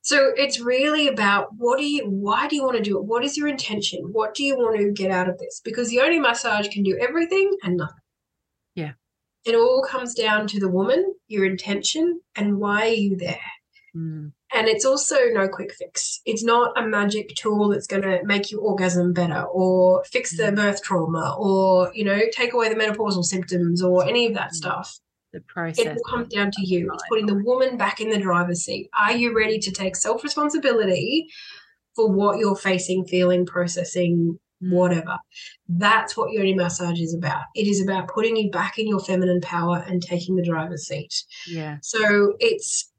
So 0.04 0.32
it's 0.36 0.60
really 0.60 1.06
about 1.06 1.54
what 1.56 1.78
do 1.78 1.84
you 1.84 2.04
why 2.08 2.48
do 2.48 2.56
you 2.56 2.64
want 2.64 2.76
to 2.76 2.82
do 2.82 2.98
it? 2.98 3.04
What 3.04 3.24
is 3.24 3.36
your 3.36 3.46
intention? 3.48 4.00
What 4.12 4.34
do 4.34 4.42
you 4.44 4.56
want 4.56 4.76
to 4.78 4.90
get 4.90 5.10
out 5.12 5.28
of 5.28 5.38
this? 5.38 5.60
Because 5.64 5.88
the 5.90 5.96
yoni 5.96 6.18
massage 6.18 6.68
can 6.68 6.82
do 6.82 6.98
everything 7.00 7.56
and 7.62 7.76
nothing. 7.76 8.02
Yeah. 8.74 8.92
It 9.44 9.54
all 9.54 9.84
comes 9.88 10.14
down 10.14 10.48
to 10.48 10.60
the 10.60 10.68
woman, 10.68 11.14
your 11.28 11.44
intention, 11.44 12.20
and 12.36 12.58
why 12.58 12.82
are 12.82 12.94
you 12.94 13.16
there? 13.16 13.40
Mm. 13.96 14.32
And 14.54 14.68
it's 14.68 14.84
also 14.84 15.16
no 15.32 15.48
quick 15.48 15.72
fix. 15.72 16.20
It's 16.24 16.44
not 16.44 16.76
a 16.76 16.86
magic 16.86 17.34
tool 17.36 17.68
that's 17.68 17.86
going 17.86 18.02
to 18.02 18.20
make 18.24 18.50
you 18.50 18.60
orgasm 18.60 19.12
better 19.12 19.42
or 19.42 20.04
fix 20.04 20.36
the 20.36 20.44
Mm. 20.44 20.56
birth 20.56 20.82
trauma 20.82 21.36
or, 21.38 21.92
you 21.94 22.04
know, 22.04 22.20
take 22.32 22.52
away 22.54 22.68
the 22.68 22.74
menopausal 22.74 23.24
symptoms 23.24 23.82
or 23.82 24.04
any 24.06 24.26
of 24.26 24.34
that 24.34 24.50
Mm. 24.50 24.54
stuff. 24.54 25.00
The 25.32 25.38
It 25.38 25.46
process. 25.46 25.96
will 25.96 26.02
come 26.10 26.28
down 26.28 26.50
to 26.52 26.66
you. 26.66 26.90
It's 26.92 27.04
putting 27.08 27.26
the 27.26 27.42
woman 27.42 27.76
back 27.76 28.00
in 28.00 28.10
the 28.10 28.18
driver's 28.18 28.64
seat. 28.64 28.88
Are 28.98 29.16
you 29.16 29.34
ready 29.36 29.58
to 29.60 29.70
take 29.70 29.96
self 29.96 30.22
responsibility 30.22 31.26
for 31.96 32.10
what 32.10 32.38
you're 32.38 32.56
facing, 32.56 33.04
feeling, 33.06 33.46
processing, 33.46 34.38
Mm. 34.62 34.72
whatever? 34.76 35.16
That's 35.68 36.16
what 36.16 36.30
yoni 36.32 36.54
massage 36.54 37.00
is 37.00 37.14
about. 37.14 37.42
It 37.54 37.66
is 37.66 37.82
about 37.82 38.08
putting 38.08 38.36
you 38.36 38.50
back 38.50 38.78
in 38.78 38.86
your 38.86 39.00
feminine 39.00 39.40
power 39.40 39.82
and 39.88 40.02
taking 40.02 40.36
the 40.36 40.44
driver's 40.44 40.86
seat. 40.86 41.12
Yeah. 41.48 41.78
So 41.82 42.34
it's, 42.38 42.90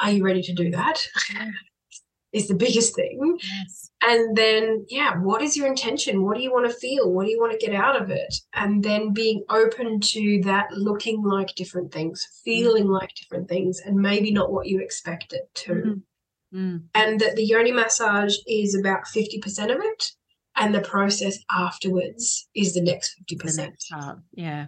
are 0.00 0.10
you 0.10 0.24
ready 0.24 0.42
to 0.42 0.52
do 0.54 0.70
that? 0.70 1.06
Yeah. 1.32 1.50
is 2.32 2.48
the 2.48 2.54
biggest 2.54 2.94
thing. 2.94 3.38
Yes. 3.42 3.87
And 4.00 4.36
then, 4.36 4.86
yeah, 4.88 5.16
what 5.16 5.42
is 5.42 5.56
your 5.56 5.66
intention? 5.66 6.24
What 6.24 6.36
do 6.36 6.42
you 6.42 6.52
want 6.52 6.70
to 6.70 6.76
feel? 6.76 7.10
What 7.10 7.24
do 7.24 7.30
you 7.32 7.40
want 7.40 7.58
to 7.58 7.66
get 7.66 7.74
out 7.74 8.00
of 8.00 8.10
it? 8.10 8.32
And 8.54 8.82
then 8.82 9.12
being 9.12 9.42
open 9.50 10.00
to 10.00 10.40
that 10.44 10.70
looking 10.72 11.22
like 11.24 11.54
different 11.56 11.92
things, 11.92 12.26
feeling 12.44 12.86
like 12.86 13.12
different 13.16 13.48
things, 13.48 13.80
and 13.84 13.96
maybe 13.96 14.30
not 14.30 14.52
what 14.52 14.66
you 14.68 14.80
expect 14.80 15.32
it 15.32 15.50
to. 15.54 15.72
Mhm. 15.72 16.02
Mm. 16.54 16.82
And 16.94 17.20
that 17.20 17.36
the 17.36 17.44
yoni 17.44 17.72
massage 17.72 18.36
is 18.46 18.74
about 18.74 19.06
50% 19.06 19.70
of 19.70 19.78
it. 19.82 20.12
And 20.56 20.74
the 20.74 20.80
process 20.80 21.38
afterwards 21.50 22.48
is 22.54 22.74
the 22.74 22.80
next 22.80 23.14
50%. 23.18 23.56
the 23.56 23.62
next. 23.62 23.92
Yeah. 24.32 24.66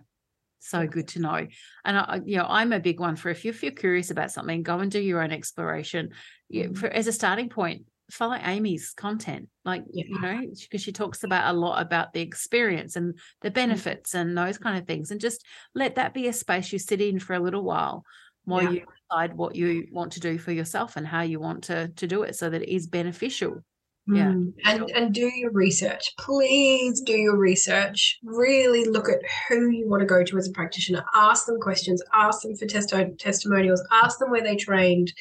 So 0.60 0.86
good 0.86 1.08
to 1.08 1.20
know. 1.20 1.46
And 1.84 1.98
I, 1.98 2.20
you 2.24 2.36
know, 2.36 2.46
I'm 2.48 2.72
a 2.72 2.80
big 2.80 3.00
one 3.00 3.16
for 3.16 3.28
if 3.30 3.44
you're 3.44 3.72
curious 3.72 4.10
about 4.10 4.30
something, 4.30 4.62
go 4.62 4.78
and 4.78 4.90
do 4.90 5.00
your 5.00 5.22
own 5.22 5.32
exploration. 5.32 6.10
You, 6.48 6.70
Mm. 6.70 6.76
for, 6.76 6.88
as 6.88 7.06
a 7.06 7.12
starting 7.12 7.48
point, 7.48 7.86
follow 8.10 8.36
Amy's 8.42 8.92
content. 8.96 9.48
Like, 9.64 9.84
you 9.92 10.20
know, 10.20 10.40
because 10.62 10.82
she 10.82 10.92
talks 10.92 11.22
about 11.24 11.54
a 11.54 11.58
lot 11.58 11.80
about 11.80 12.12
the 12.12 12.20
experience 12.20 12.96
and 12.96 13.18
the 13.42 13.50
benefits 13.50 14.14
and 14.14 14.36
those 14.36 14.58
kind 14.58 14.78
of 14.78 14.86
things. 14.86 15.10
And 15.10 15.20
just 15.20 15.44
let 15.74 15.94
that 15.96 16.14
be 16.14 16.28
a 16.28 16.32
space 16.32 16.72
you 16.72 16.78
sit 16.78 17.00
in 17.00 17.18
for 17.20 17.34
a 17.34 17.40
little 17.40 17.64
while 17.64 18.04
while 18.44 18.62
Yeah. 18.62 18.70
you 18.70 18.84
decide 19.10 19.36
what 19.36 19.54
you 19.54 19.86
want 19.92 20.12
to 20.12 20.20
do 20.20 20.38
for 20.38 20.52
yourself 20.52 20.96
and 20.96 21.06
how 21.06 21.20
you 21.22 21.38
want 21.40 21.64
to 21.64 21.88
to 21.96 22.06
do 22.06 22.22
it 22.22 22.34
so 22.36 22.48
that 22.50 22.62
it 22.62 22.68
is 22.74 22.86
beneficial 22.86 23.62
Yeah. 24.08 24.32
Mm. 24.32 24.54
And 24.64 24.90
and 24.90 25.14
do 25.14 25.30
your 25.36 25.52
research. 25.52 26.04
Please 26.18 27.02
do 27.02 27.12
your 27.12 27.36
research. 27.36 28.18
Really 28.24 28.84
look 28.86 29.08
at 29.10 29.20
who 29.48 29.68
you 29.68 29.86
want 29.88 30.00
to 30.00 30.06
go 30.06 30.24
to 30.24 30.38
as 30.38 30.48
a 30.48 30.52
practitioner. 30.52 31.04
Ask 31.14 31.46
them 31.46 31.60
questions. 31.60 32.02
Ask 32.14 32.42
them 32.42 32.56
for 32.56 32.64
testo- 32.66 33.16
testimonials. 33.18 33.82
Ask 33.92 34.18
them 34.18 34.30
where 34.30 34.42
they 34.42 34.56
trained. 34.56 35.12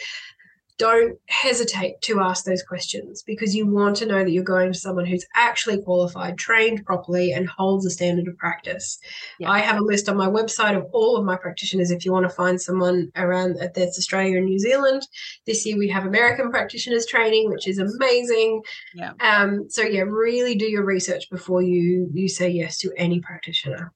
Don't 0.80 1.20
hesitate 1.28 2.02
to 2.02 2.22
ask 2.22 2.46
those 2.46 2.64
questions 2.64 3.22
because 3.22 3.56
you 3.56 3.68
want 3.68 3.98
to 3.98 4.08
know 4.08 4.24
that 4.24 4.32
you're 4.32 4.44
going 4.44 4.74
to 4.74 4.80
someone 4.80 5.06
who's 5.06 5.26
actually 5.36 5.82
qualified, 5.84 6.38
trained 6.38 6.86
properly, 6.86 7.34
and 7.34 7.48
holds 7.48 7.86
a 7.86 7.92
standard 7.92 8.28
of 8.28 8.38
practice. 8.38 8.98
Yeah. 9.40 9.52
I 9.52 9.60
have 9.60 9.78
a 9.78 9.84
list 9.84 10.10
on 10.10 10.18
my 10.18 10.28
website 10.28 10.76
of 10.76 10.86
all 10.92 11.18
of 11.18 11.26
my 11.26 11.36
practitioners 11.36 11.92
if 11.92 12.06
you 12.06 12.12
want 12.12 12.28
to 12.28 12.36
find 12.36 12.60
someone 12.60 13.12
around 13.16 13.58
that's 13.76 14.00
Australia 14.00 14.38
and 14.38 14.46
New 14.46 14.58
Zealand. 14.58 15.06
This 15.46 15.66
year 15.66 15.78
we 15.78 15.90
have 15.90 16.06
American 16.08 16.50
practitioners 16.50 17.06
training, 17.06 17.50
which 17.50 17.68
is 17.68 17.78
amazing. 17.78 18.64
Yeah. 18.96 19.12
Um, 19.20 19.70
so 19.70 19.84
yeah, 19.84 20.02
really 20.02 20.56
do 20.56 20.66
your 20.66 20.86
research 20.86 21.30
before 21.30 21.62
you 21.62 22.10
you 22.14 22.28
say 22.28 22.50
yes 22.50 22.80
to 22.80 22.92
any 22.98 23.20
practitioner. 23.20 23.94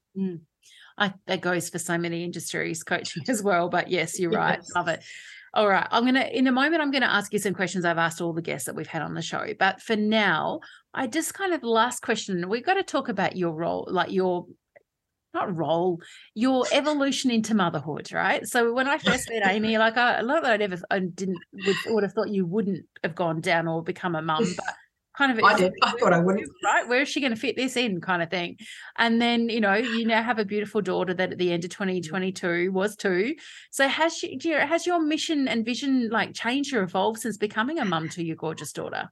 I, 0.98 1.14
that 1.28 1.42
goes 1.42 1.70
for 1.70 1.80
so 1.80 1.98
many 1.98 2.24
industries, 2.24 2.84
coaching 2.84 3.24
as 3.30 3.42
well. 3.42 3.70
But 3.70 3.90
yes, 3.90 4.20
you're 4.20 4.32
right. 4.32 4.60
Yes. 4.60 4.72
Love 4.76 4.88
it. 4.88 5.04
All 5.54 5.68
right. 5.68 5.88
I'm 5.92 6.04
going 6.04 6.16
to, 6.16 6.38
in 6.38 6.48
a 6.48 6.52
moment, 6.52 6.82
I'm 6.82 6.90
going 6.90 7.04
to 7.04 7.12
ask 7.12 7.32
you 7.32 7.38
some 7.38 7.54
questions 7.54 7.86
I've 7.86 8.00
asked 8.00 8.22
all 8.22 8.34
the 8.34 8.42
guests 8.42 8.66
that 8.66 8.76
we've 8.76 8.88
had 8.88 9.04
on 9.04 9.14
the 9.14 9.22
show. 9.22 9.46
But 9.58 9.82
for 9.82 9.96
now, 9.96 10.62
I 10.94 11.06
just 11.06 11.36
kind 11.36 11.54
of 11.54 11.62
last 11.64 12.02
question. 12.02 12.50
We've 12.50 12.66
got 12.66 12.74
to 12.76 12.84
talk 12.84 13.08
about 13.08 13.36
your 13.36 13.52
role, 13.52 13.88
like 13.90 14.12
your, 14.12 14.48
not 15.36 15.56
role, 15.56 16.02
your 16.34 16.66
evolution 16.72 17.30
into 17.30 17.54
motherhood, 17.54 18.12
right? 18.12 18.48
So 18.48 18.74
when 18.74 18.88
I 18.88 18.98
first 18.98 19.30
met 19.30 19.48
Amy, 19.48 19.78
like 19.78 19.96
I, 19.96 20.22
not 20.22 20.42
that 20.42 20.54
I'd 20.54 20.62
ever, 20.64 20.80
I 20.90 21.00
didn't, 21.00 21.38
would, 21.54 21.76
would 21.88 22.04
have 22.04 22.14
thought 22.14 22.30
you 22.30 22.48
wouldn't 22.48 22.86
have 23.04 23.14
gone 23.14 23.40
down 23.40 23.68
or 23.68 23.84
become 23.84 24.16
a 24.16 24.24
mum, 24.24 24.44
but 24.58 24.76
kind 25.18 25.32
of 25.32 25.44
I 25.44 25.58
did. 25.58 25.74
I 25.82 25.92
thought 25.92 26.14
I 26.14 26.20
wouldn't. 26.20 26.50
right 26.64 26.88
where 26.88 27.02
is 27.02 27.10
she 27.10 27.20
going 27.20 27.34
to 27.34 27.40
fit 27.40 27.56
this 27.56 27.78
in 27.78 28.02
kind 28.02 28.22
of 28.22 28.30
thing 28.30 28.58
and 28.98 29.22
then 29.22 29.50
you 29.50 29.62
know 29.62 29.76
you 29.76 30.06
now 30.06 30.24
have 30.24 30.40
a 30.40 30.46
beautiful 30.46 30.82
daughter 30.82 31.14
that 31.14 31.32
at 31.32 31.38
the 31.38 31.52
end 31.52 31.64
of 31.64 31.72
2022 31.72 32.48
mm. 32.48 32.72
was 32.72 32.96
two 32.96 33.36
so 33.72 33.88
has 33.88 34.18
she 34.18 34.40
you, 34.42 34.56
has 34.56 34.86
your 34.86 35.02
mission 35.02 35.48
and 35.48 35.66
vision 35.66 36.10
like 36.10 36.34
changed 36.34 36.74
or 36.74 36.84
evolved 36.84 37.20
since 37.20 37.38
becoming 37.38 37.80
a 37.80 37.86
mum 37.86 38.10
to 38.10 38.24
your 38.24 38.36
gorgeous 38.36 38.72
daughter 38.72 39.10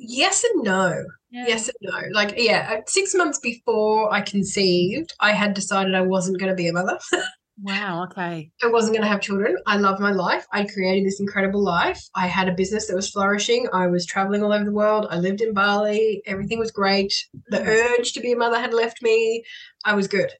Yes 0.00 0.44
and 0.44 0.62
no. 0.62 1.04
yeah. 1.30 1.46
Yes 1.48 1.68
and 1.68 1.76
no. 1.82 2.00
Like 2.12 2.34
yeah, 2.36 2.82
six 2.86 3.16
months 3.16 3.40
before 3.40 4.12
I 4.12 4.20
conceived, 4.20 5.12
I 5.18 5.32
had 5.32 5.54
decided 5.54 5.94
I 5.94 6.02
wasn't 6.02 6.38
going 6.38 6.50
to 6.50 6.54
be 6.56 6.68
a 6.68 6.72
mother. 6.72 6.98
wow 7.62 8.04
okay 8.04 8.50
I 8.62 8.68
wasn't 8.68 8.94
going 8.94 9.02
to 9.02 9.08
have 9.08 9.20
children. 9.20 9.56
I 9.66 9.76
love 9.76 10.00
my 10.00 10.10
life. 10.10 10.44
I 10.52 10.64
created 10.64 11.06
this 11.06 11.20
incredible 11.20 11.62
life. 11.62 12.02
I 12.14 12.26
had 12.26 12.48
a 12.48 12.54
business 12.54 12.86
that 12.86 12.96
was 12.96 13.10
flourishing. 13.10 13.68
I 13.72 13.86
was 13.86 14.04
traveling 14.04 14.42
all 14.42 14.52
over 14.52 14.64
the 14.64 14.72
world. 14.72 15.06
I 15.10 15.18
lived 15.18 15.40
in 15.40 15.54
Bali. 15.54 16.22
Everything 16.26 16.58
was 16.58 16.70
great. 16.70 17.12
The 17.48 17.62
urge 17.62 18.12
to 18.12 18.20
be 18.20 18.32
a 18.32 18.36
mother 18.36 18.58
had 18.58 18.74
left 18.74 19.00
me. 19.00 19.44
I 19.84 19.94
was 19.94 20.08
good. 20.08 20.32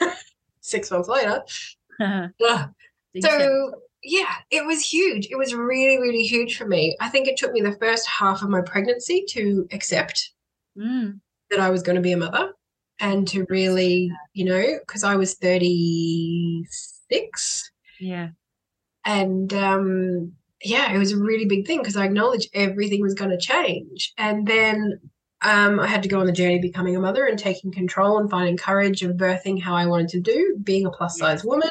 Six 0.60 0.90
months 0.90 1.08
later. 1.08 1.42
So, 3.20 3.72
yeah, 4.02 4.34
it 4.50 4.64
was 4.66 4.84
huge. 4.84 5.28
It 5.30 5.36
was 5.36 5.54
really, 5.54 5.98
really 5.98 6.22
huge 6.22 6.56
for 6.56 6.66
me. 6.66 6.96
I 7.00 7.08
think 7.08 7.28
it 7.28 7.36
took 7.36 7.52
me 7.52 7.60
the 7.60 7.76
first 7.78 8.08
half 8.08 8.42
of 8.42 8.48
my 8.48 8.62
pregnancy 8.62 9.24
to 9.30 9.68
accept 9.72 10.32
Mm, 10.78 11.20
that 11.50 11.60
I 11.60 11.68
was 11.70 11.82
going 11.82 11.96
to 11.96 12.02
be 12.02 12.12
a 12.12 12.16
mother 12.16 12.52
and 13.00 13.26
to 13.28 13.46
really, 13.48 14.10
you 14.34 14.44
know, 14.44 14.78
because 14.80 15.04
I 15.04 15.16
was 15.16 15.34
36 15.34 17.70
yeah. 18.00 18.28
And 19.04 19.52
um 19.54 20.32
yeah 20.62 20.92
it 20.92 20.98
was 20.98 21.12
a 21.12 21.16
really 21.16 21.46
big 21.46 21.66
thing 21.66 21.78
because 21.78 21.96
i 21.96 22.04
acknowledged 22.04 22.50
everything 22.52 23.00
was 23.00 23.14
going 23.14 23.30
to 23.30 23.38
change. 23.38 24.12
And 24.18 24.46
then 24.46 25.00
um, 25.42 25.80
I 25.80 25.86
had 25.86 26.02
to 26.02 26.08
go 26.08 26.20
on 26.20 26.26
the 26.26 26.32
journey 26.32 26.56
of 26.56 26.62
becoming 26.62 26.96
a 26.96 27.00
mother 27.00 27.24
and 27.24 27.38
taking 27.38 27.72
control 27.72 28.18
and 28.18 28.28
finding 28.28 28.58
courage 28.58 29.02
of 29.02 29.16
birthing 29.16 29.58
how 29.58 29.74
I 29.74 29.86
wanted 29.86 30.08
to 30.08 30.20
do, 30.20 30.58
being 30.62 30.84
a 30.84 30.90
plus 30.90 31.16
size 31.16 31.42
woman. 31.42 31.70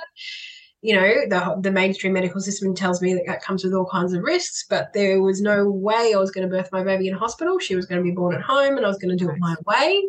You 0.82 0.96
know, 0.96 1.14
the 1.30 1.60
the 1.62 1.70
mainstream 1.70 2.14
medical 2.14 2.42
system 2.42 2.74
tells 2.74 3.00
me 3.00 3.14
that 3.14 3.26
that 3.28 3.44
comes 3.44 3.64
with 3.64 3.76
all 3.76 3.86
kinds 3.86 4.14
of 4.14 4.24
risks, 4.24 4.66
but 4.68 4.92
there 4.94 5.22
was 5.22 5.40
no 5.40 5.70
way 5.70 6.14
I 6.16 6.18
was 6.18 6.32
going 6.32 6.50
to 6.50 6.56
birth 6.56 6.72
my 6.72 6.84
baby 6.84 7.10
in 7.10 7.14
hospital. 7.14 7.60
She 7.60 7.76
was 7.76 7.86
going 7.86 8.00
to 8.00 8.04
be 8.04 8.16
born 8.16 8.34
at 8.34 8.42
home, 8.42 8.78
and 8.78 8.86
I 8.86 8.90
was 8.90 8.98
going 8.98 9.16
to 9.16 9.24
do 9.24 9.30
it 9.30 9.38
my 9.38 9.56
way 9.68 10.04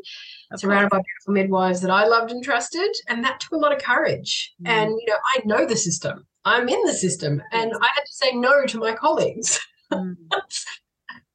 Of 0.53 0.61
surrounded 0.61 0.91
course. 0.91 1.01
by 1.01 1.05
beautiful 1.05 1.35
midwives 1.35 1.81
that 1.83 1.91
I 1.91 2.07
loved 2.07 2.33
and 2.33 2.43
trusted. 2.43 2.91
And 3.09 3.25
that 3.25 3.41
took 3.41 3.53
a 3.53 3.57
lot 3.57 3.75
of 3.75 3.83
courage. 3.83 4.53
Mm. 4.63 4.69
And, 4.69 4.91
you 4.91 5.07
know, 5.07 5.19
I 5.25 5.41
know 5.45 5.67
the 5.67 5.77
system, 5.77 6.27
I'm 6.45 6.69
in 6.69 6.83
the 6.85 6.93
system, 6.93 7.43
and 7.53 7.73
I 7.81 7.87
had 7.95 8.03
to 8.03 8.13
say 8.13 8.33
no 8.33 8.67
to 8.67 8.79
my 8.79 8.93
colleagues. 8.93 9.61
Mm, 9.93 10.17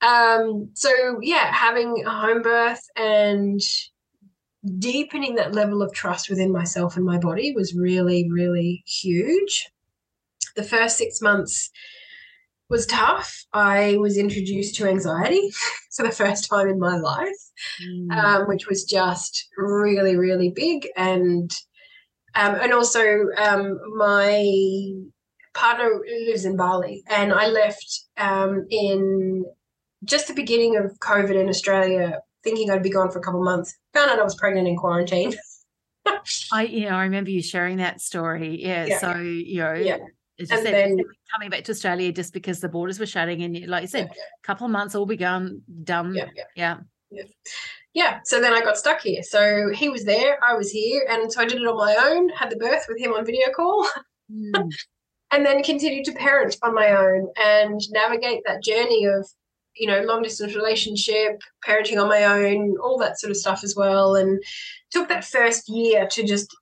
Um, 0.01 0.69
so, 0.73 1.19
yeah, 1.21 1.51
having 1.51 2.03
a 2.05 2.11
home 2.11 2.41
birth 2.41 2.81
and 2.95 3.59
deepening 4.77 5.35
that 5.35 5.53
level 5.53 5.81
of 5.81 5.93
trust 5.93 6.29
within 6.29 6.51
myself 6.51 6.95
and 6.95 7.05
my 7.05 7.17
body 7.17 7.53
was 7.55 7.75
really, 7.75 8.29
really 8.31 8.83
huge. 8.85 9.69
The 10.55 10.63
first 10.63 10.97
six 10.97 11.21
months 11.21 11.69
was 12.69 12.85
tough. 12.85 13.45
I 13.53 13.97
was 13.97 14.17
introduced 14.17 14.75
to 14.75 14.87
anxiety 14.87 15.51
for 15.95 16.03
the 16.03 16.11
first 16.11 16.49
time 16.49 16.67
in 16.67 16.79
my 16.79 16.97
life 16.97 17.31
mm, 17.81 18.11
um, 18.11 18.47
which 18.47 18.67
was 18.67 18.83
just 18.83 19.47
really, 19.57 20.15
really 20.15 20.49
big. 20.49 20.87
And 20.95 21.51
um, 22.35 22.55
and 22.55 22.73
also 22.73 23.27
um, 23.37 23.79
my 23.95 24.45
partner 25.53 25.89
lives 26.27 26.43
in 26.43 26.57
Bali, 26.57 27.03
and 27.07 27.31
I 27.31 27.47
left 27.47 28.05
um, 28.17 28.65
in 28.69 29.45
just 30.03 30.27
the 30.27 30.33
beginning 30.33 30.75
of 30.75 30.99
COVID 30.99 31.39
in 31.39 31.47
Australia, 31.47 32.19
thinking 32.43 32.69
I'd 32.69 32.83
be 32.83 32.89
gone 32.89 33.09
for 33.09 33.19
a 33.19 33.21
couple 33.21 33.39
of 33.39 33.45
months. 33.45 33.73
Found 33.93 34.11
out 34.11 34.19
I 34.19 34.23
was 34.23 34.35
pregnant 34.35 34.67
in 34.67 34.75
quarantine. 34.75 35.33
I 36.51 36.63
you 36.63 36.89
know 36.89 36.95
I 36.95 37.03
remember 37.03 37.31
you 37.31 37.41
sharing 37.41 37.77
that 37.77 37.99
story 37.99 38.61
yeah, 38.63 38.85
Yeah. 38.85 38.99
so 38.99 39.15
you 39.17 39.59
know 39.59 39.73
Yeah. 39.73 39.97
As 40.39 40.49
you 40.49 40.57
And 40.57 40.65
said 40.65 40.73
then- 40.73 41.03
coming 41.33 41.49
back 41.49 41.63
to 41.65 41.71
Australia 41.71 42.11
just 42.11 42.33
because 42.33 42.59
the 42.59 42.69
borders 42.69 42.99
were 42.99 43.05
shutting 43.05 43.43
and 43.43 43.67
like 43.67 43.81
you 43.83 43.87
said 43.87 44.09
yeah, 44.15 44.23
a 44.43 44.45
couple 44.45 44.65
of 44.65 44.71
months 44.71 44.95
all 44.95 45.05
begun 45.05 45.61
done 45.83 46.13
yeah, 46.13 46.27
yeah. 46.55 46.77
yeah 47.11 47.23
yeah, 47.93 48.19
so 48.25 48.41
then 48.41 48.51
I 48.51 48.59
got 48.59 48.77
stuck 48.77 48.99
here. 49.01 49.23
So 49.23 49.69
he 49.73 49.87
was 49.87 50.03
there, 50.03 50.37
I 50.43 50.53
was 50.53 50.69
here, 50.69 51.07
and 51.09 51.31
so 51.31 51.41
I 51.41 51.45
did 51.45 51.61
it 51.61 51.67
on 51.67 51.77
my 51.77 51.95
own. 51.95 52.27
Had 52.27 52.49
the 52.49 52.57
birth 52.57 52.83
with 52.89 52.99
him 52.99 53.13
on 53.13 53.25
video 53.25 53.45
call. 53.55 53.87
Mm, 54.29 54.69
and 55.31 55.45
then 55.45 55.63
continued 55.63 56.03
to 56.05 56.11
parent 56.11 56.57
on 56.61 56.73
my 56.73 56.89
own 56.89 57.29
and 57.41 57.79
navigate 57.91 58.41
that 58.45 58.61
journey 58.61 59.05
of 59.05 59.25
you 59.77 59.87
know 59.87 60.01
long 60.01 60.23
distance 60.23 60.55
relationship 60.55 61.41
parenting 61.65 62.01
on 62.01 62.09
my 62.09 62.23
own 62.25 62.75
all 62.83 62.97
that 62.97 63.19
sort 63.19 63.31
of 63.31 63.37
stuff 63.37 63.63
as 63.63 63.75
well 63.75 64.15
and 64.15 64.41
took 64.91 65.07
that 65.09 65.23
first 65.23 65.69
year 65.69 66.07
to 66.07 66.23
just 66.23 66.53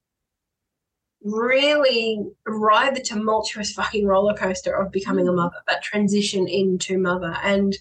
really 1.24 2.20
ride 2.46 2.96
the 2.96 3.02
tumultuous 3.02 3.72
fucking 3.72 4.06
roller 4.06 4.34
coaster 4.34 4.74
of 4.74 4.92
becoming 4.92 5.28
a 5.28 5.32
mm. 5.32 5.38
mother 5.38 5.58
that 5.68 5.84
transition 5.84 6.48
into 6.48 6.98
mother. 6.98 7.36
And 7.44 7.76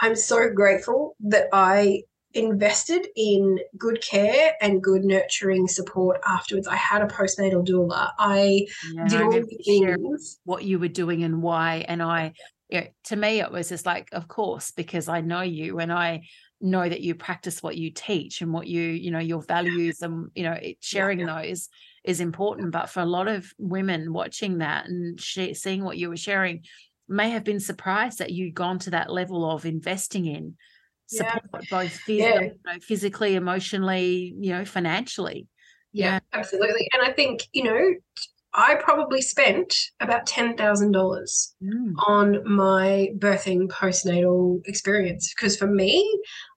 i'm 0.00 0.16
so 0.16 0.50
grateful 0.50 1.14
that 1.20 1.48
i 1.52 2.02
invested 2.34 3.06
in 3.16 3.58
good 3.76 4.02
care 4.02 4.54
and 4.60 4.82
good 4.82 5.04
nurturing 5.04 5.68
support 5.68 6.20
afterwards. 6.26 6.66
I 6.66 6.76
had 6.76 7.02
a 7.02 7.06
postnatal 7.06 7.66
doula. 7.66 8.10
I 8.18 8.66
yeah, 8.94 9.08
did 9.08 9.20
all 9.20 9.32
the 9.32 9.42
things. 9.64 10.40
what 10.44 10.64
you 10.64 10.78
were 10.78 10.88
doing 10.88 11.24
and 11.24 11.42
why 11.42 11.84
and 11.88 12.02
I 12.02 12.32
yeah, 12.68 12.86
to 13.04 13.16
me 13.16 13.40
it 13.40 13.52
was 13.52 13.68
just 13.68 13.84
like 13.86 14.08
of 14.12 14.28
course 14.28 14.70
because 14.70 15.08
I 15.08 15.20
know 15.20 15.42
you 15.42 15.78
and 15.78 15.92
I 15.92 16.22
know 16.60 16.88
that 16.88 17.00
you 17.00 17.14
practice 17.14 17.62
what 17.62 17.76
you 17.76 17.90
teach 17.90 18.40
and 18.40 18.52
what 18.52 18.66
you 18.66 18.82
you 18.82 19.10
know 19.10 19.18
your 19.18 19.42
values 19.42 20.00
and 20.00 20.30
you 20.34 20.44
know 20.44 20.52
it, 20.52 20.78
sharing 20.80 21.20
yeah. 21.20 21.42
those 21.42 21.68
is 22.04 22.20
important 22.20 22.72
but 22.72 22.88
for 22.90 23.00
a 23.00 23.06
lot 23.06 23.28
of 23.28 23.52
women 23.58 24.12
watching 24.12 24.58
that 24.58 24.86
and 24.86 25.20
seeing 25.20 25.84
what 25.84 25.96
you 25.98 26.08
were 26.08 26.16
sharing 26.16 26.64
may 27.08 27.30
have 27.30 27.44
been 27.44 27.60
surprised 27.60 28.18
that 28.18 28.32
you'd 28.32 28.54
gone 28.54 28.78
to 28.78 28.90
that 28.90 29.10
level 29.10 29.48
of 29.50 29.64
investing 29.64 30.26
in 30.26 30.56
Yeah. 31.10 31.34
support 31.38 31.68
both 31.68 32.00
phys- 32.06 32.18
Yeah. 32.18 32.40
you 32.40 32.50
know, 32.64 32.78
physically 32.80 33.34
emotionally 33.36 34.34
you 34.40 34.52
know 34.52 34.64
financially 34.64 35.46
Yeah, 35.92 36.20
absolutely. 36.32 36.88
And 36.94 37.02
I 37.02 37.12
think, 37.12 37.42
you 37.52 37.64
know, 37.64 37.94
I 38.54 38.76
probably 38.76 39.20
spent 39.20 39.74
about 40.00 40.24
$10,000 40.26 41.54
Mm, 41.62 41.92
on 42.06 42.26
my 42.50 43.08
birthing 43.18 43.68
postnatal 43.68 44.62
experience 44.66 45.32
because 45.34 45.54
for 45.56 45.66
me, 45.66 45.92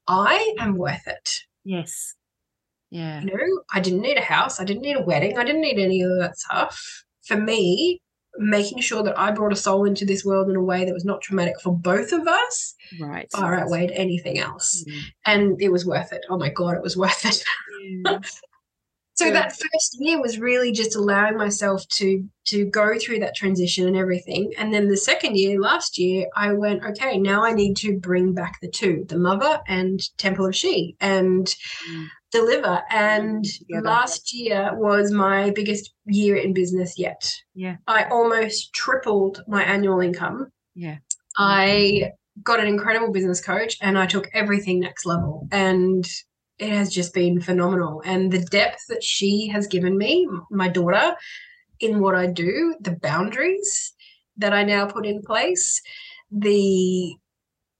I 0.07 0.55
am 0.59 0.75
worth 0.77 1.05
it. 1.07 1.29
yes 1.65 2.15
yeah 2.89 3.21
You 3.21 3.27
know, 3.27 3.63
I 3.73 3.79
didn't 3.79 4.01
need 4.01 4.17
a 4.17 4.21
house, 4.21 4.59
I 4.59 4.63
didn't 4.63 4.83
need 4.83 4.97
a 4.97 5.03
wedding, 5.03 5.37
I 5.37 5.43
didn't 5.43 5.61
need 5.61 5.79
any 5.79 6.01
of 6.01 6.11
that 6.19 6.37
stuff. 6.37 7.03
For 7.23 7.37
me, 7.37 8.01
making 8.37 8.81
sure 8.81 9.03
that 9.03 9.17
I 9.17 9.31
brought 9.31 9.53
a 9.53 9.55
soul 9.55 9.85
into 9.85 10.05
this 10.05 10.25
world 10.25 10.49
in 10.49 10.55
a 10.55 10.61
way 10.61 10.85
that 10.85 10.93
was 10.93 11.05
not 11.05 11.21
traumatic 11.21 11.59
for 11.61 11.75
both 11.75 12.11
of 12.11 12.27
us 12.27 12.75
right 12.99 13.31
far 13.31 13.57
outweighed 13.57 13.91
anything 13.91 14.39
else. 14.39 14.83
Mm. 14.87 15.01
And 15.25 15.61
it 15.61 15.71
was 15.71 15.85
worth 15.85 16.11
it. 16.11 16.25
Oh 16.29 16.37
my 16.37 16.49
God, 16.49 16.75
it 16.75 16.81
was 16.81 16.97
worth 16.97 17.25
it. 17.25 17.43
Yeah. 18.05 18.19
So 19.15 19.31
that 19.31 19.53
first 19.53 19.97
year 19.99 20.21
was 20.21 20.39
really 20.39 20.71
just 20.71 20.95
allowing 20.95 21.37
myself 21.37 21.87
to 21.87 22.23
to 22.47 22.65
go 22.65 22.99
through 22.99 23.19
that 23.19 23.35
transition 23.35 23.87
and 23.87 23.95
everything. 23.95 24.51
And 24.57 24.73
then 24.73 24.89
the 24.89 24.97
second 24.97 25.37
year 25.37 25.59
last 25.59 25.97
year 25.97 26.27
i 26.35 26.51
went 26.51 26.83
okay 26.83 27.17
now 27.17 27.43
i 27.43 27.53
need 27.53 27.75
to 27.77 27.97
bring 27.97 28.33
back 28.33 28.59
the 28.61 28.69
two 28.69 29.05
the 29.07 29.17
mother 29.17 29.61
and 29.67 29.99
temple 30.17 30.45
of 30.45 30.55
she 30.55 30.95
and 30.99 31.47
mm. 31.89 32.07
deliver. 32.31 32.83
And 32.89 33.45
last 33.69 34.33
year 34.33 34.71
was 34.73 35.11
my 35.11 35.51
biggest 35.51 35.93
year 36.05 36.35
in 36.35 36.53
business 36.53 36.99
yet. 36.99 37.31
Yeah. 37.53 37.77
I 37.87 38.03
almost 38.05 38.73
tripled 38.73 39.41
my 39.47 39.63
annual 39.63 40.01
income. 40.01 40.51
Yeah. 40.75 40.97
I 41.37 42.11
got 42.43 42.59
an 42.59 42.67
incredible 42.67 43.13
business 43.13 43.39
coach 43.39 43.77
and 43.81 43.97
i 43.97 44.05
took 44.05 44.27
everything 44.33 44.81
next 44.81 45.05
level. 45.05 45.47
And 45.51 46.05
it 46.59 46.69
has 46.69 46.93
just 46.93 47.13
been 47.13 47.41
phenomenal. 47.41 48.01
And 48.05 48.31
the 48.31 48.43
depth 48.45 48.87
that 48.89 49.03
she 49.03 49.47
has 49.47 49.67
given 49.67 49.97
me, 49.97 50.27
my 50.49 50.67
daughter, 50.67 51.15
in 51.79 51.99
what 51.99 52.15
I 52.15 52.27
do, 52.27 52.75
the 52.79 52.95
boundaries 52.95 53.93
that 54.37 54.53
I 54.53 54.63
now 54.63 54.85
put 54.85 55.05
in 55.05 55.21
place, 55.21 55.81
the 56.31 57.15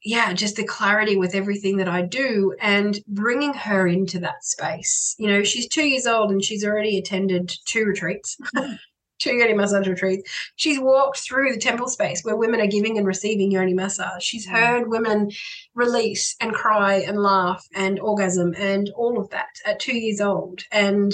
yeah, 0.06 0.34
just 0.34 0.56
the 0.56 0.64
clarity 0.64 1.18
with 1.18 1.34
everything 1.34 1.78
that 1.78 1.88
I 1.88 2.04
do 2.04 2.54
and 2.62 3.00
bringing 3.08 3.56
her 3.56 3.88
into 3.88 4.20
that 4.20 4.44
space. 4.44 5.16
You 5.18 5.28
know, 5.28 5.44
she's 5.44 5.68
two 5.68 5.88
years 5.88 6.06
old 6.06 6.30
and 6.30 6.44
she's 6.44 6.64
already 6.64 7.00
attended 7.00 7.52
two 7.66 7.86
retreats. 7.86 8.38
two 9.26 9.36
yoni 9.36 9.54
massage 9.54 9.88
retreats. 9.88 10.30
She's 10.56 10.80
walked 10.80 11.20
through 11.20 11.52
the 11.52 11.60
temple 11.60 11.90
space 11.90 12.24
where 12.24 12.36
women 12.36 12.62
are 12.62 12.68
giving 12.68 12.98
and 12.98 13.08
receiving 13.08 13.52
yoni 13.52 13.74
massage. 13.74 14.24
She's 14.24 14.48
heard 14.48 14.90
women 14.90 15.32
release 15.74 16.36
and 16.40 16.54
cry 16.54 16.96
and 16.96 17.22
laugh 17.22 17.66
and 17.74 18.00
orgasm 18.00 18.54
and 18.58 18.90
all 18.96 19.20
of 19.20 19.30
that 19.32 19.50
at 19.66 19.80
two 19.80 19.98
years 19.98 20.22
old. 20.22 20.62
And 20.72 21.14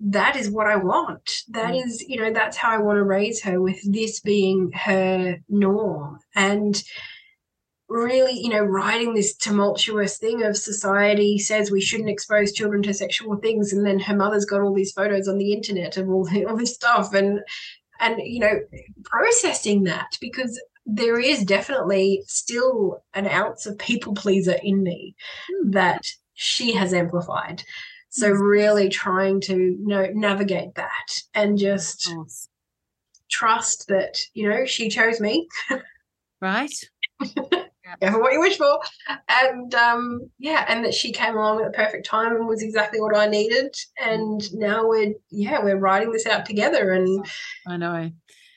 that 0.00 0.34
is 0.34 0.50
what 0.50 0.66
I 0.66 0.76
want. 0.76 1.30
That 1.48 1.74
mm. 1.74 2.00
you 2.06 2.20
know, 2.20 2.32
that's 2.32 2.56
how 2.56 2.70
I 2.70 2.78
want 2.78 2.96
to 2.96 3.04
raise 3.04 3.42
her 3.42 3.60
with 3.60 3.80
this 3.84 4.20
being 4.20 4.72
her 4.72 5.36
norm. 5.48 6.18
And 6.34 6.82
really, 7.90 8.38
you 8.38 8.48
know, 8.48 8.62
writing 8.62 9.12
this 9.12 9.34
tumultuous 9.34 10.16
thing 10.16 10.44
of 10.44 10.56
society 10.56 11.38
says 11.38 11.70
we 11.70 11.80
shouldn't 11.80 12.08
expose 12.08 12.52
children 12.52 12.82
to 12.84 12.94
sexual 12.94 13.36
things, 13.36 13.72
and 13.72 13.84
then 13.84 13.98
her 13.98 14.16
mother's 14.16 14.46
got 14.46 14.62
all 14.62 14.72
these 14.72 14.92
photos 14.92 15.28
on 15.28 15.36
the 15.36 15.52
internet 15.52 15.96
of 15.96 16.08
all, 16.08 16.26
all 16.48 16.56
this 16.56 16.74
stuff, 16.74 17.12
and 17.12 17.40
and 17.98 18.20
you 18.22 18.40
know, 18.40 18.60
processing 19.04 19.82
that 19.84 20.16
because 20.20 20.58
there 20.86 21.20
is 21.20 21.44
definitely 21.44 22.22
still 22.26 23.02
an 23.14 23.26
ounce 23.26 23.66
of 23.66 23.78
people 23.78 24.14
pleaser 24.14 24.56
in 24.62 24.82
me 24.82 25.14
mm. 25.52 25.72
that 25.72 26.06
she 26.34 26.72
has 26.72 26.94
amplified. 26.94 27.62
So 28.12 28.34
hmm. 28.34 28.42
really 28.42 28.88
trying 28.88 29.40
to 29.42 29.54
you 29.56 29.86
know 29.86 30.08
navigate 30.12 30.74
that 30.74 31.22
and 31.34 31.56
just 31.56 32.12
trust 33.30 33.86
that 33.88 34.18
you 34.34 34.48
know 34.48 34.64
she 34.64 34.88
chose 34.88 35.20
me. 35.20 35.48
right. 36.40 36.74
careful 38.00 38.20
what 38.20 38.32
you 38.32 38.40
wish 38.40 38.58
for. 38.58 38.80
And 39.28 39.74
um, 39.74 40.30
yeah, 40.38 40.64
and 40.68 40.84
that 40.84 40.94
she 40.94 41.12
came 41.12 41.36
along 41.36 41.60
at 41.60 41.70
the 41.70 41.76
perfect 41.76 42.06
time 42.06 42.34
and 42.36 42.46
was 42.46 42.62
exactly 42.62 43.00
what 43.00 43.16
I 43.16 43.26
needed. 43.26 43.74
And 44.02 44.42
now 44.54 44.86
we're 44.86 45.14
yeah, 45.30 45.62
we're 45.62 45.78
writing 45.78 46.12
this 46.12 46.26
out 46.26 46.46
together. 46.46 46.92
And 46.92 47.26
I 47.66 47.76
know. 47.76 48.10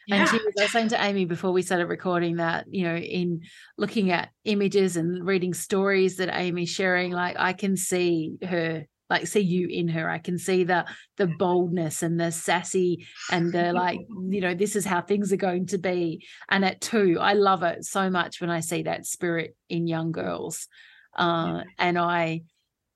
Yeah. 0.06 0.16
And 0.16 0.30
she 0.30 0.36
was, 0.36 0.54
I 0.60 0.64
was 0.64 0.72
saying 0.72 0.90
to 0.90 1.02
Amy 1.02 1.24
before 1.24 1.54
we 1.54 1.62
started 1.62 1.86
recording 1.86 2.36
that, 2.36 2.66
you 2.70 2.84
know, 2.84 2.96
in 2.96 3.42
looking 3.78 4.12
at 4.12 4.30
images 4.44 4.98
and 4.98 5.26
reading 5.26 5.54
stories 5.54 6.18
that 6.18 6.30
Amy's 6.34 6.70
sharing, 6.70 7.14
like 7.14 7.38
I 7.40 7.54
can 7.54 7.78
see 7.78 8.34
her 8.46 8.86
like 9.14 9.28
see 9.28 9.42
you 9.42 9.68
in 9.68 9.88
her. 9.90 10.10
I 10.10 10.18
can 10.18 10.38
see 10.38 10.64
the 10.64 10.86
the 11.18 11.28
boldness 11.28 12.02
and 12.02 12.20
the 12.20 12.32
sassy 12.32 13.06
and 13.32 13.52
the 13.52 13.72
like 13.84 14.00
you 14.30 14.42
know 14.42 14.56
this 14.56 14.76
is 14.76 14.86
how 14.86 15.02
things 15.02 15.32
are 15.32 15.38
going 15.38 15.68
to 15.68 15.78
be. 15.78 16.26
And 16.50 16.66
at 16.66 16.82
two 16.82 17.18
i 17.20 17.34
love 17.34 17.64
it 17.64 17.86
so 17.86 18.10
much 18.10 18.42
when 18.42 18.50
i 18.50 18.60
see 18.60 18.84
that 18.84 19.06
spirit 19.06 19.56
in 19.70 19.88
young 19.88 20.12
girls. 20.12 20.68
Uh, 21.16 21.62
and 21.78 21.98
i 21.98 22.42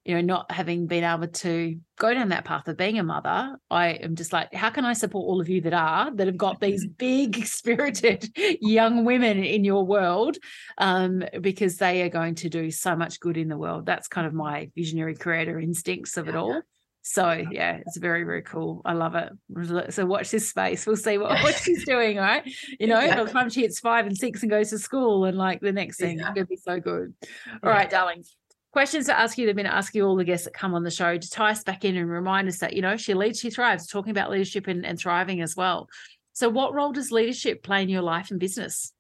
you 0.08 0.16
know, 0.16 0.22
not 0.22 0.50
having 0.50 0.88
been 0.88 1.04
able 1.04 1.28
to 1.28 1.78
go 2.00 2.14
down 2.14 2.30
that 2.30 2.46
path 2.46 2.70
of 2.70 2.78
being 2.78 2.98
a 2.98 3.04
mother, 3.04 3.58
I 3.70 3.90
am 3.90 4.16
just 4.16 4.32
like, 4.32 4.54
how 4.54 4.70
can 4.70 4.86
I 4.86 4.94
support 4.94 5.28
all 5.28 5.42
of 5.42 5.50
you 5.50 5.60
that 5.62 5.74
are 5.74 6.16
that 6.16 6.28
have 6.28 6.38
got 6.38 6.62
these 6.62 6.88
big 6.98 7.46
spirited 7.46 8.30
young 8.62 9.04
women 9.04 9.44
in 9.44 9.66
your 9.66 9.86
world? 9.86 10.38
Um, 10.78 11.24
because 11.42 11.76
they 11.76 12.04
are 12.04 12.10
going 12.10 12.36
to 12.36 12.50
do 12.50 12.72
so 12.72 12.96
much 12.96 13.20
good 13.20 13.36
in 13.36 13.50
the 13.50 13.58
world. 13.58 13.86
That's 13.86 14.08
kind 14.08 14.26
of 14.26 14.34
my 14.34 14.72
visionary 14.78 15.14
creator 15.14 15.60
instincts 15.60 16.16
of 16.16 16.30
it 16.30 16.38
all. 16.38 16.62
So 17.02 17.44
yeah, 17.52 17.80
it's 17.86 17.98
very, 17.98 18.24
very 18.24 18.44
cool. 18.44 18.82
I 18.86 18.94
love 18.94 19.16
it. 19.16 19.94
So 19.94 20.06
watch 20.06 20.32
this 20.32 20.50
space. 20.50 20.86
We'll 20.86 20.96
see 20.96 21.18
what, 21.18 21.32
what 21.44 21.56
she's 21.56 21.86
doing, 21.86 22.16
right? 22.16 22.44
You 22.80 22.88
know, 22.88 23.00
exactly. 23.00 23.24
by 23.24 23.28
the 23.28 23.34
time 23.34 23.50
she 23.50 23.62
hits 23.62 23.80
five 23.82 24.06
and 24.06 24.18
six 24.18 24.42
and 24.42 24.50
goes 24.50 24.70
to 24.70 24.80
school 24.80 25.26
and 25.26 25.38
like 25.38 25.60
the 25.60 25.74
next 25.74 26.00
thing, 26.00 26.20
yeah. 26.20 26.28
it's 26.30 26.36
gonna 26.36 26.46
be 26.46 26.58
so 26.58 26.80
good. 26.80 27.14
All 27.48 27.60
yeah. 27.64 27.70
right, 27.70 27.90
darlings 27.90 28.36
questions 28.78 29.08
to 29.08 29.20
ask 29.20 29.40
you. 29.40 29.48
They've 29.48 29.56
been 29.56 29.66
asking 29.66 30.04
all 30.04 30.16
the 30.16 30.24
guests 30.24 30.46
that 30.46 30.54
come 30.54 30.76
on 30.76 30.84
the 30.84 30.92
show 30.92 31.18
to 31.18 31.30
tie 31.32 31.50
us 31.50 31.64
back 31.64 31.84
in 31.84 31.98
and 31.98 32.08
remind 32.08 32.48
us 32.48 32.60
that, 32.60 32.74
you 32.74 32.84
know, 32.84 32.96
she 32.96 33.16
leads, 33.16 33.40
she 33.40 33.50
thrives, 33.50 33.88
talking 33.88 34.12
about 34.12 34.30
leadership 34.30 34.68
and, 34.68 34.86
and 34.86 35.00
thriving 35.00 35.42
as 35.42 35.56
well. 35.56 35.90
So, 36.34 36.48
what 36.48 36.76
role 36.76 36.92
does 36.92 37.12
leadership 37.12 37.64
play 37.64 37.82
in 37.82 37.90
your 37.90 38.04
life 38.04 38.30
and 38.30 38.40
business? 38.40 38.94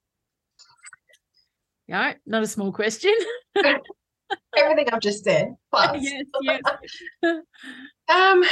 Yeah, 1.85 2.13
not 2.25 2.41
a 2.41 2.47
small 2.47 2.71
question. 2.71 3.13
Everything 4.57 4.87
I've 4.91 4.99
just 4.99 5.23
said. 5.23 5.53
Plus. 5.71 5.97
yes, 6.01 6.23
yes. 6.41 6.61
um, 8.09 8.43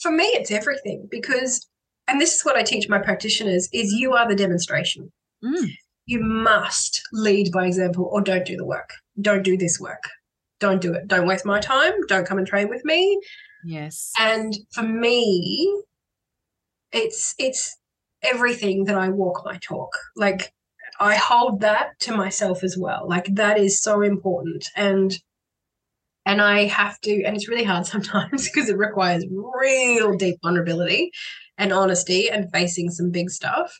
for 0.00 0.10
me, 0.10 0.24
it's 0.24 0.50
everything 0.50 1.06
because, 1.12 1.64
and 2.08 2.20
this 2.20 2.34
is 2.34 2.44
what 2.44 2.56
I 2.56 2.64
teach 2.64 2.88
my 2.88 2.98
practitioners: 2.98 3.68
is 3.72 3.92
you 3.92 4.14
are 4.14 4.28
the 4.28 4.34
demonstration. 4.34 5.12
Mm. 5.44 5.70
You 6.06 6.18
must 6.24 7.00
lead 7.12 7.52
by 7.52 7.66
example, 7.66 8.08
or 8.10 8.20
don't 8.20 8.44
do 8.44 8.56
the 8.56 8.66
work. 8.66 8.90
Don't 9.20 9.44
do 9.44 9.56
this 9.56 9.78
work 9.78 10.02
don't 10.64 10.80
do 10.80 10.94
it. 10.94 11.06
Don't 11.06 11.26
waste 11.26 11.44
my 11.44 11.60
time. 11.60 11.92
Don't 12.08 12.26
come 12.26 12.38
and 12.38 12.46
train 12.46 12.70
with 12.70 12.84
me. 12.86 13.20
Yes. 13.66 14.12
And 14.18 14.56
for 14.72 14.82
me, 14.82 15.82
it's 16.90 17.34
it's 17.38 17.76
everything 18.22 18.84
that 18.84 18.96
I 18.96 19.10
walk 19.10 19.42
my 19.44 19.58
talk. 19.58 19.90
Like 20.16 20.54
I 20.98 21.16
hold 21.16 21.60
that 21.60 21.98
to 22.00 22.16
myself 22.16 22.64
as 22.64 22.78
well. 22.78 23.06
Like 23.06 23.26
that 23.34 23.58
is 23.58 23.82
so 23.82 24.00
important. 24.00 24.64
And 24.74 25.14
and 26.24 26.40
I 26.40 26.64
have 26.64 26.98
to, 27.02 27.22
and 27.24 27.36
it's 27.36 27.48
really 27.48 27.64
hard 27.64 27.84
sometimes 27.94 28.48
because 28.48 28.70
it 28.70 28.78
requires 28.78 29.26
real 29.30 30.16
deep 30.16 30.36
vulnerability 30.42 31.10
and 31.58 31.74
honesty 31.74 32.30
and 32.30 32.50
facing 32.52 32.88
some 32.88 33.10
big 33.10 33.28
stuff. 33.28 33.78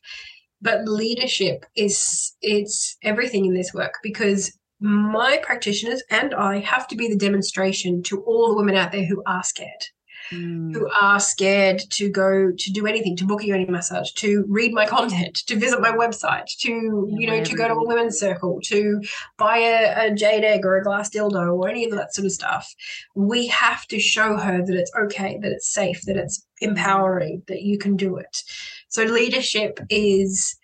But 0.61 0.87
leadership 0.87 1.65
is 1.75 2.37
it's 2.43 2.99
everything 3.03 3.47
in 3.47 3.55
this 3.55 3.73
work 3.73 3.95
because 4.03 4.53
my 4.85 5.39
practitioners 5.43 6.03
and 6.11 6.35
I 6.35 6.59
have 6.59 6.87
to 6.89 6.97
be 6.97 7.09
the 7.09 7.17
demonstration 7.17 8.03
to 8.03 8.21
all 8.25 8.49
the 8.49 8.55
women 8.55 8.77
out 8.77 8.93
there 8.93 9.07
who 9.07 9.23
are 9.25 9.43
scared. 9.43 9.87
Mm. 10.31 10.75
Who 10.75 10.89
are 11.01 11.21
scared 11.21 11.83
to 11.91 12.11
go 12.11 12.51
to 12.51 12.73
do 12.73 12.87
anything, 12.87 13.17
to 13.17 13.27
book 13.27 13.43
a 13.43 13.47
yoni 13.47 13.65
massage, 13.67 14.11
to 14.13 14.45
read 14.49 14.73
my 14.73 14.87
content, 14.97 15.37
to 15.47 15.57
visit 15.57 15.81
my 15.81 15.91
website, 15.91 16.55
to 16.61 17.09
yeah, 17.11 17.19
you 17.19 17.27
know, 17.27 17.45
to 17.45 17.57
go 17.57 17.67
to 17.67 17.75
a 17.75 17.87
women's 17.87 18.19
circle, 18.19 18.61
to 18.65 19.03
buy 19.39 19.57
a, 19.59 20.07
a 20.07 20.15
jade 20.15 20.45
egg 20.45 20.67
or 20.67 20.77
a 20.77 20.85
glass 20.85 21.09
dildo 21.09 21.55
or 21.55 21.69
any 21.69 21.87
of 21.87 21.91
that 21.93 22.15
sort 22.15 22.27
of 22.27 22.33
stuff. 22.33 22.75
We 23.15 23.47
have 23.49 23.87
to 23.87 23.99
show 23.99 24.37
her 24.37 24.65
that 24.65 24.77
it's 24.77 24.93
okay, 24.95 25.39
that 25.43 25.53
it's 25.53 25.73
safe, 25.73 26.03
that 26.03 26.17
it's 26.17 26.47
empowering, 26.61 27.43
that 27.49 27.63
you 27.63 27.79
can 27.79 27.97
do 27.97 28.17
it. 28.17 28.43
So 28.89 29.03
leadership 29.05 29.81
is 29.89 30.57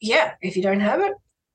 yeah, 0.00 0.34
if 0.40 0.56
you 0.56 0.62
don't 0.62 0.80
have 0.80 1.00
it, 1.00 1.12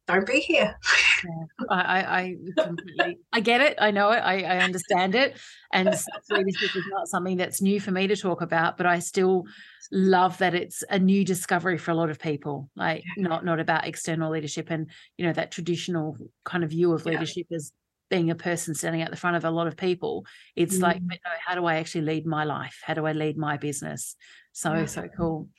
don't 0.08 0.28
be 0.28 0.40
here. 0.40 0.76
yeah, 1.60 1.66
I, 1.70 1.78
I, 1.78 2.36
completely, 2.58 3.20
I 3.32 3.40
get 3.40 3.62
it. 3.62 3.76
I 3.80 3.92
know 3.92 4.12
it. 4.12 4.18
I, 4.18 4.42
I 4.44 4.58
understand 4.60 5.16
it. 5.16 5.38
And 5.74 5.88
leadership 6.30 6.76
is 6.76 6.84
not 6.90 7.08
something 7.08 7.38
that's 7.38 7.62
new 7.62 7.80
for 7.80 7.92
me 7.92 8.08
to 8.08 8.16
talk 8.16 8.42
about, 8.42 8.78
but 8.78 8.86
I 8.86 9.00
still 9.00 9.46
love 9.92 10.38
that 10.40 10.56
it's 10.56 10.84
a 10.90 11.00
new 11.00 11.24
discovery 11.24 11.78
for 11.78 11.92
a 11.92 11.96
lot 11.96 12.10
of 12.10 12.20
people. 12.20 12.70
Like 12.76 13.04
not 13.18 13.46
not 13.46 13.60
about 13.60 13.88
external 13.88 14.32
leadership 14.32 14.70
and 14.70 14.90
you 15.18 15.26
know 15.26 15.34
that 15.34 15.52
traditional 15.52 16.18
kind 16.44 16.64
of 16.64 16.70
view 16.70 16.94
of 16.94 17.06
leadership 17.06 17.48
yeah. 17.50 17.58
as 17.58 17.72
being 18.10 18.30
a 18.30 18.36
person 18.36 18.76
standing 18.76 19.02
at 19.02 19.12
the 19.12 19.18
front 19.18 19.36
of 19.36 19.46
a 19.46 19.52
lot 19.52 19.68
of 19.68 19.76
people. 19.76 20.26
It's 20.56 20.78
mm. 20.78 20.82
like, 20.82 21.02
no, 21.02 21.16
how 21.44 21.56
do 21.56 21.66
I 21.66 21.76
actually 21.76 22.02
lead 22.02 22.26
my 22.26 22.44
life? 22.44 22.80
How 22.84 22.94
do 22.94 23.06
I 23.06 23.14
lead 23.14 23.38
my 23.38 23.58
business? 23.58 24.16
So 24.52 24.74
yeah. 24.74 24.86
so 24.86 25.08
cool. 25.18 25.50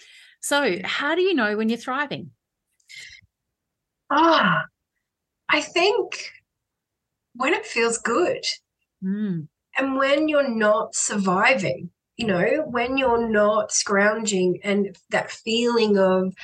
So 0.41 0.79
how 0.85 1.15
do 1.15 1.23
you 1.23 1.35
know 1.35 1.57
when 1.57 1.69
you're 1.69 1.79
thriving? 1.79 2.31
Ah, 4.11 4.65
I 5.49 5.61
think 5.61 6.33
when 7.35 7.55
it 7.55 7.67
feels 7.67 7.99
good 7.99 8.45
mm. 9.05 9.47
and 9.79 9.97
when 9.97 10.29
you're 10.29 10.49
not 10.49 10.95
surviving, 10.95 11.91
you 12.17 12.27
know, 12.27 12.65
when 12.67 12.97
you're 12.97 13.29
not 13.29 13.73
scrounging 13.73 14.59
and 14.65 14.97
that 15.11 15.31
feeling 15.31 15.99
of, 15.99 16.35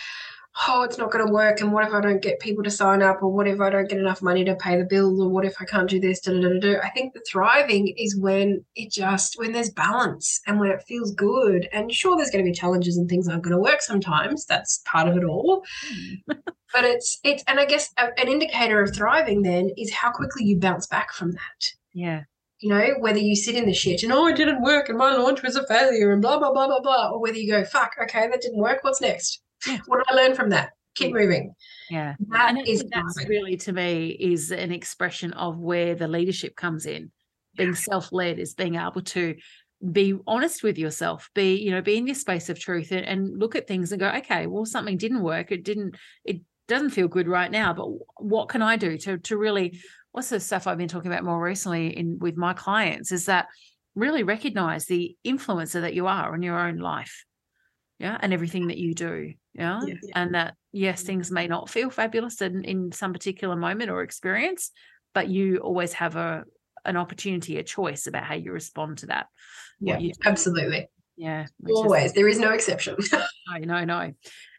oh, 0.68 0.82
it's 0.82 0.98
not 0.98 1.10
going 1.10 1.26
to 1.26 1.32
work. 1.32 1.60
And 1.60 1.72
what 1.72 1.86
if 1.86 1.92
I 1.92 2.00
don't 2.00 2.22
get 2.22 2.40
people 2.40 2.62
to 2.64 2.70
sign 2.70 3.02
up? 3.02 3.22
Or 3.22 3.28
what 3.28 3.46
if 3.46 3.60
I 3.60 3.70
don't 3.70 3.88
get 3.88 3.98
enough 3.98 4.22
money 4.22 4.44
to 4.44 4.54
pay 4.54 4.76
the 4.76 4.84
bills? 4.84 5.20
Or 5.20 5.28
what 5.28 5.44
if 5.44 5.56
I 5.60 5.64
can't 5.64 5.88
do 5.88 5.98
this? 5.98 6.20
Da, 6.20 6.32
da, 6.32 6.40
da, 6.40 6.58
da. 6.60 6.80
I 6.80 6.90
think 6.90 7.14
the 7.14 7.24
thriving 7.30 7.94
is 7.96 8.16
when 8.16 8.64
it 8.74 8.90
just, 8.90 9.38
when 9.38 9.52
there's 9.52 9.70
balance 9.70 10.40
and 10.46 10.60
when 10.60 10.70
it 10.70 10.82
feels 10.82 11.14
good. 11.14 11.68
And 11.72 11.92
sure, 11.92 12.16
there's 12.16 12.30
going 12.30 12.44
to 12.44 12.50
be 12.50 12.54
challenges 12.54 12.96
and 12.96 13.08
things 13.08 13.28
aren't 13.28 13.42
going 13.42 13.56
to 13.56 13.62
work 13.62 13.82
sometimes. 13.82 14.44
That's 14.46 14.82
part 14.84 15.08
of 15.08 15.16
it 15.16 15.24
all. 15.24 15.64
Hmm. 15.86 16.32
but 16.72 16.84
it's, 16.84 17.18
it's, 17.24 17.42
and 17.46 17.58
I 17.58 17.64
guess 17.64 17.90
a, 17.96 18.08
an 18.20 18.28
indicator 18.28 18.82
of 18.82 18.94
thriving 18.94 19.42
then 19.42 19.70
is 19.76 19.92
how 19.92 20.10
quickly 20.12 20.44
you 20.44 20.58
bounce 20.58 20.86
back 20.86 21.12
from 21.12 21.32
that. 21.32 21.72
Yeah 21.92 22.22
you 22.62 22.68
know, 22.68 22.94
whether 23.00 23.18
you 23.18 23.34
sit 23.34 23.56
in 23.56 23.66
the 23.66 23.74
shit 23.74 24.04
and 24.04 24.12
oh, 24.12 24.28
it 24.28 24.36
didn't 24.36 24.62
work 24.62 24.88
and 24.88 24.96
my 24.96 25.12
launch 25.16 25.42
was 25.42 25.56
a 25.56 25.66
failure 25.66 26.12
and 26.12 26.22
blah 26.22 26.38
blah 26.38 26.52
blah 26.52 26.68
blah 26.68 26.80
blah, 26.80 27.10
or 27.10 27.20
whether 27.20 27.36
you 27.36 27.50
go, 27.50 27.64
fuck, 27.64 27.90
okay, 28.00 28.28
that 28.28 28.40
didn't 28.40 28.60
work. 28.60 28.84
What's 28.84 29.00
next? 29.00 29.42
Yeah. 29.66 29.78
What 29.86 29.98
did 29.98 30.16
I 30.16 30.22
learn 30.22 30.34
from 30.34 30.50
that? 30.50 30.72
Keep 30.94 31.14
moving. 31.14 31.54
Yeah, 31.88 32.14
that 32.28 32.50
and 32.50 32.68
is 32.68 32.84
that's 32.92 33.26
really 33.26 33.56
to 33.58 33.72
me 33.72 34.08
is 34.08 34.50
an 34.50 34.72
expression 34.72 35.32
of 35.32 35.58
where 35.58 35.94
the 35.94 36.08
leadership 36.08 36.54
comes 36.54 36.84
in. 36.84 37.10
Being 37.56 37.70
yeah. 37.70 37.74
self-led 37.76 38.38
is 38.38 38.54
being 38.54 38.76
able 38.76 39.02
to 39.02 39.34
be 39.90 40.14
honest 40.28 40.62
with 40.62 40.78
yourself 40.78 41.28
be 41.34 41.56
you 41.56 41.72
know 41.72 41.82
be 41.82 41.96
in 41.96 42.06
your 42.06 42.14
space 42.14 42.48
of 42.48 42.56
truth 42.56 42.92
and, 42.92 43.04
and 43.04 43.36
look 43.36 43.56
at 43.56 43.66
things 43.66 43.90
and 43.90 43.98
go 43.98 44.08
okay 44.10 44.46
well 44.46 44.64
something 44.64 44.96
didn't 44.96 45.24
work 45.24 45.50
it 45.50 45.64
didn't 45.64 45.96
it 46.24 46.40
doesn't 46.68 46.90
feel 46.90 47.08
good 47.08 47.26
right 47.26 47.50
now 47.50 47.74
but 47.74 47.88
what 48.24 48.48
can 48.48 48.62
i 48.62 48.76
do 48.76 48.96
to 48.96 49.18
to 49.18 49.36
really 49.36 49.76
what's 50.12 50.28
the 50.28 50.38
stuff 50.38 50.66
I've 50.66 50.78
been 50.78 50.88
talking 50.88 51.10
about 51.10 51.24
more 51.24 51.42
recently 51.42 51.96
in 51.96 52.18
with 52.20 52.36
my 52.36 52.52
clients 52.52 53.10
is 53.10 53.26
that 53.26 53.48
really 53.94 54.22
recognize 54.22 54.86
the 54.86 55.16
influencer 55.26 55.80
that 55.80 55.94
you 55.94 56.06
are 56.06 56.34
in 56.34 56.42
your 56.42 56.58
own 56.58 56.76
life. 56.76 57.24
Yeah. 57.98 58.16
And 58.20 58.32
everything 58.32 58.68
that 58.68 58.78
you 58.78 58.94
do. 58.94 59.34
Yeah? 59.54 59.82
yeah. 59.86 59.94
And 60.14 60.34
that, 60.34 60.54
yes, 60.72 61.02
things 61.02 61.30
may 61.30 61.46
not 61.46 61.68
feel 61.68 61.90
fabulous 61.90 62.40
in, 62.40 62.64
in 62.64 62.92
some 62.92 63.12
particular 63.12 63.56
moment 63.56 63.90
or 63.90 64.02
experience, 64.02 64.70
but 65.14 65.28
you 65.28 65.58
always 65.58 65.92
have 65.94 66.16
a 66.16 66.44
an 66.84 66.96
opportunity, 66.96 67.58
a 67.58 67.62
choice 67.62 68.06
about 68.06 68.24
how 68.24 68.34
you 68.34 68.52
respond 68.52 68.98
to 68.98 69.06
that. 69.06 69.26
Yeah, 69.80 70.00
absolutely. 70.24 70.88
Yeah. 71.16 71.46
Always. 71.68 72.06
Is, 72.06 72.12
there 72.14 72.28
is 72.28 72.38
no 72.38 72.50
exception. 72.50 72.96
no, 73.12 73.58
no, 73.58 73.84
no. 73.84 74.12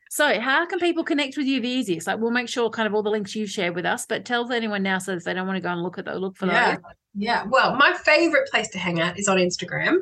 So, 0.10 0.40
how 0.40 0.66
can 0.66 0.80
people 0.80 1.04
connect 1.04 1.38
with 1.38 1.48
you 1.48 1.60
the 1.60 1.68
easiest? 1.68 2.06
Like, 2.06 2.20
we'll 2.20 2.32
make 2.32 2.48
sure 2.48 2.70
kind 2.70 2.88
of 2.88 2.94
all 2.94 3.02
the 3.02 3.10
links 3.10 3.36
you've 3.36 3.50
shared 3.50 3.76
with 3.76 3.86
us, 3.86 4.06
but 4.06 4.26
tell 4.26 4.50
anyone 4.52 4.84
now 4.84 5.00
so 5.00 5.14
if 5.14 5.24
they 5.24 5.34
don't 5.34 5.48
want 5.48 5.58
to 5.58 5.62
go 5.62 5.70
and 5.70 5.82
look 5.82 5.98
at 5.98 6.06
the, 6.06 6.16
look 6.16 6.38
for 6.38 6.46
yeah. 6.46 6.76
those. 6.76 6.84
Yeah, 7.16 7.46
well, 7.48 7.76
my 7.76 7.94
favorite 7.94 8.50
place 8.50 8.70
to 8.70 8.80
hang 8.80 9.00
out 9.00 9.20
is 9.20 9.28
on 9.28 9.38
Instagram. 9.38 9.98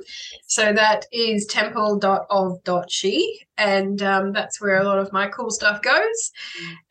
So 0.47 0.71
that 0.71 1.05
is 1.11 1.45
temple.of.she 1.45 3.39
and 3.61 4.01
um, 4.01 4.33
that's 4.33 4.59
where 4.59 4.81
a 4.81 4.83
lot 4.83 4.97
of 4.97 5.13
my 5.13 5.27
cool 5.27 5.51
stuff 5.51 5.81
goes. 5.81 6.31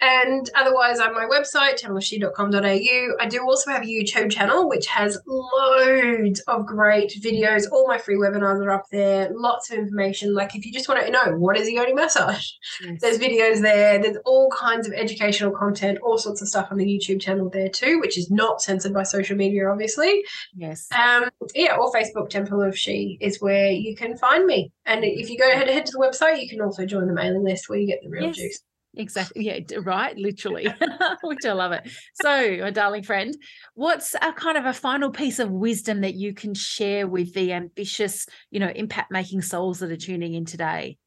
And 0.00 0.48
otherwise, 0.54 1.00
on 1.00 1.12
my 1.14 1.24
website, 1.24 1.80
templeofshe.com.au. 1.80 3.16
I 3.18 3.26
do 3.26 3.42
also 3.42 3.70
have 3.72 3.82
a 3.82 3.86
YouTube 3.86 4.30
channel 4.30 4.68
which 4.68 4.86
has 4.86 5.18
loads 5.26 6.40
of 6.40 6.66
great 6.66 7.12
videos. 7.20 7.64
All 7.72 7.88
my 7.88 7.98
free 7.98 8.16
webinars 8.16 8.64
are 8.64 8.70
up 8.70 8.84
there. 8.92 9.30
Lots 9.34 9.70
of 9.70 9.78
information. 9.78 10.32
Like 10.32 10.54
if 10.54 10.64
you 10.64 10.72
just 10.72 10.88
want 10.88 11.04
to 11.04 11.10
know 11.10 11.36
what 11.36 11.58
is 11.58 11.66
a 11.66 11.72
yoni 11.72 11.92
massage, 11.92 12.52
yes. 12.82 12.98
there's 13.00 13.18
videos 13.18 13.60
there. 13.60 14.00
There's 14.00 14.18
all 14.24 14.48
kinds 14.50 14.86
of 14.86 14.92
educational 14.92 15.50
content, 15.50 15.98
all 16.02 16.18
sorts 16.18 16.40
of 16.40 16.48
stuff 16.48 16.68
on 16.70 16.78
the 16.78 16.86
YouTube 16.86 17.20
channel 17.20 17.50
there 17.50 17.68
too, 17.68 17.98
which 18.00 18.16
is 18.16 18.30
not 18.30 18.62
censored 18.62 18.94
by 18.94 19.02
social 19.02 19.36
media, 19.36 19.68
obviously. 19.68 20.09
Yes. 20.54 20.88
Um. 20.92 21.30
Yeah. 21.54 21.76
Or 21.76 21.92
Facebook 21.92 22.28
Temple 22.28 22.62
of 22.62 22.76
She 22.78 23.18
is 23.20 23.40
where 23.40 23.70
you 23.70 23.96
can 23.96 24.16
find 24.16 24.46
me. 24.46 24.72
And 24.86 25.04
if 25.04 25.30
you 25.30 25.38
go 25.38 25.50
ahead 25.50 25.68
head 25.68 25.86
to 25.86 25.92
the 25.92 25.98
website, 25.98 26.42
you 26.42 26.48
can 26.48 26.60
also 26.60 26.86
join 26.86 27.06
the 27.06 27.12
mailing 27.12 27.44
list 27.44 27.68
where 27.68 27.78
you 27.78 27.86
get 27.86 28.00
the 28.02 28.08
real 28.08 28.24
yes. 28.24 28.36
juice. 28.36 28.62
Exactly. 28.96 29.44
Yeah, 29.44 29.60
right. 29.84 30.16
Literally, 30.16 30.66
which 31.22 31.46
I 31.46 31.52
love 31.52 31.72
it. 31.72 31.88
So, 32.14 32.58
my 32.60 32.70
darling 32.70 33.04
friend, 33.04 33.36
what's 33.74 34.14
a 34.14 34.32
kind 34.32 34.58
of 34.58 34.66
a 34.66 34.72
final 34.72 35.10
piece 35.10 35.38
of 35.38 35.50
wisdom 35.50 36.00
that 36.00 36.14
you 36.14 36.34
can 36.34 36.54
share 36.54 37.06
with 37.06 37.32
the 37.34 37.52
ambitious, 37.52 38.26
you 38.50 38.58
know, 38.58 38.68
impact 38.74 39.12
making 39.12 39.42
souls 39.42 39.78
that 39.78 39.92
are 39.92 39.96
tuning 39.96 40.34
in 40.34 40.44
today? 40.44 40.98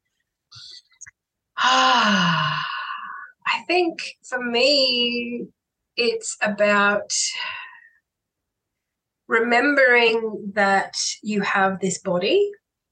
Ah, 1.58 2.64
I 3.46 3.64
think 3.66 3.98
for 4.26 4.42
me, 4.42 5.46
it's 5.96 6.36
about 6.40 7.12
remembering 9.34 10.52
that 10.54 10.96
you 11.22 11.40
have 11.40 11.80
this 11.80 11.98
body 11.98 12.50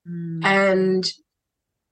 mm. 0.08 0.44
and 0.44 1.12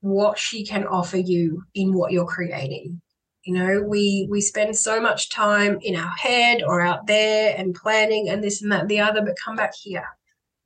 what 0.01 0.38
she 0.38 0.64
can 0.64 0.86
offer 0.86 1.18
you 1.18 1.62
in 1.74 1.92
what 1.92 2.11
you're 2.11 2.26
creating 2.26 3.01
you 3.44 3.55
know 3.55 3.82
we 3.82 4.26
we 4.30 4.40
spend 4.40 4.76
so 4.76 5.01
much 5.01 5.30
time 5.30 5.78
in 5.82 5.94
our 5.94 6.14
head 6.16 6.62
or 6.62 6.80
out 6.80 7.07
there 7.07 7.55
and 7.57 7.74
planning 7.74 8.28
and 8.28 8.42
this 8.42 8.61
and 8.62 8.72
that 8.72 8.82
and 8.82 8.88
the 8.88 9.01
other 9.01 9.22
but 9.22 9.36
come 9.42 9.57
back 9.57 9.72
here 9.74 10.07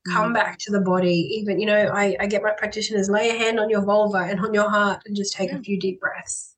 come 0.08 0.30
mm. 0.30 0.34
back 0.34 0.58
to 0.58 0.72
the 0.72 0.80
body 0.80 1.28
even 1.38 1.60
you 1.60 1.66
know 1.66 1.90
I, 1.94 2.16
I 2.20 2.26
get 2.26 2.42
my 2.42 2.52
practitioners 2.56 3.10
lay 3.10 3.30
a 3.30 3.38
hand 3.38 3.60
on 3.60 3.70
your 3.70 3.84
vulva 3.84 4.18
and 4.18 4.40
on 4.40 4.54
your 4.54 4.70
heart 4.70 5.02
and 5.06 5.16
just 5.16 5.34
take 5.34 5.50
yeah. 5.50 5.58
a 5.58 5.62
few 5.62 5.78
deep 5.78 6.00
breaths 6.00 6.53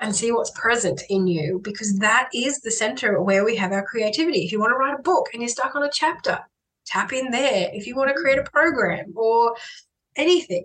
and 0.00 0.14
see 0.14 0.32
what's 0.32 0.50
present 0.50 1.02
in 1.08 1.26
you 1.26 1.60
because 1.62 1.98
that 1.98 2.28
is 2.34 2.60
the 2.60 2.70
center 2.70 3.22
where 3.22 3.44
we 3.44 3.56
have 3.56 3.72
our 3.72 3.84
creativity. 3.84 4.40
If 4.40 4.52
you 4.52 4.60
want 4.60 4.72
to 4.72 4.76
write 4.76 4.98
a 4.98 5.02
book 5.02 5.26
and 5.32 5.42
you're 5.42 5.48
stuck 5.48 5.74
on 5.74 5.82
a 5.82 5.90
chapter 5.92 6.40
tap 6.86 7.12
in 7.12 7.30
there. 7.30 7.70
If 7.72 7.86
you 7.86 7.94
want 7.96 8.08
to 8.08 8.14
create 8.14 8.38
a 8.38 8.42
mm-hmm. 8.42 8.52
program 8.52 9.12
or 9.14 9.54
anything 10.16 10.64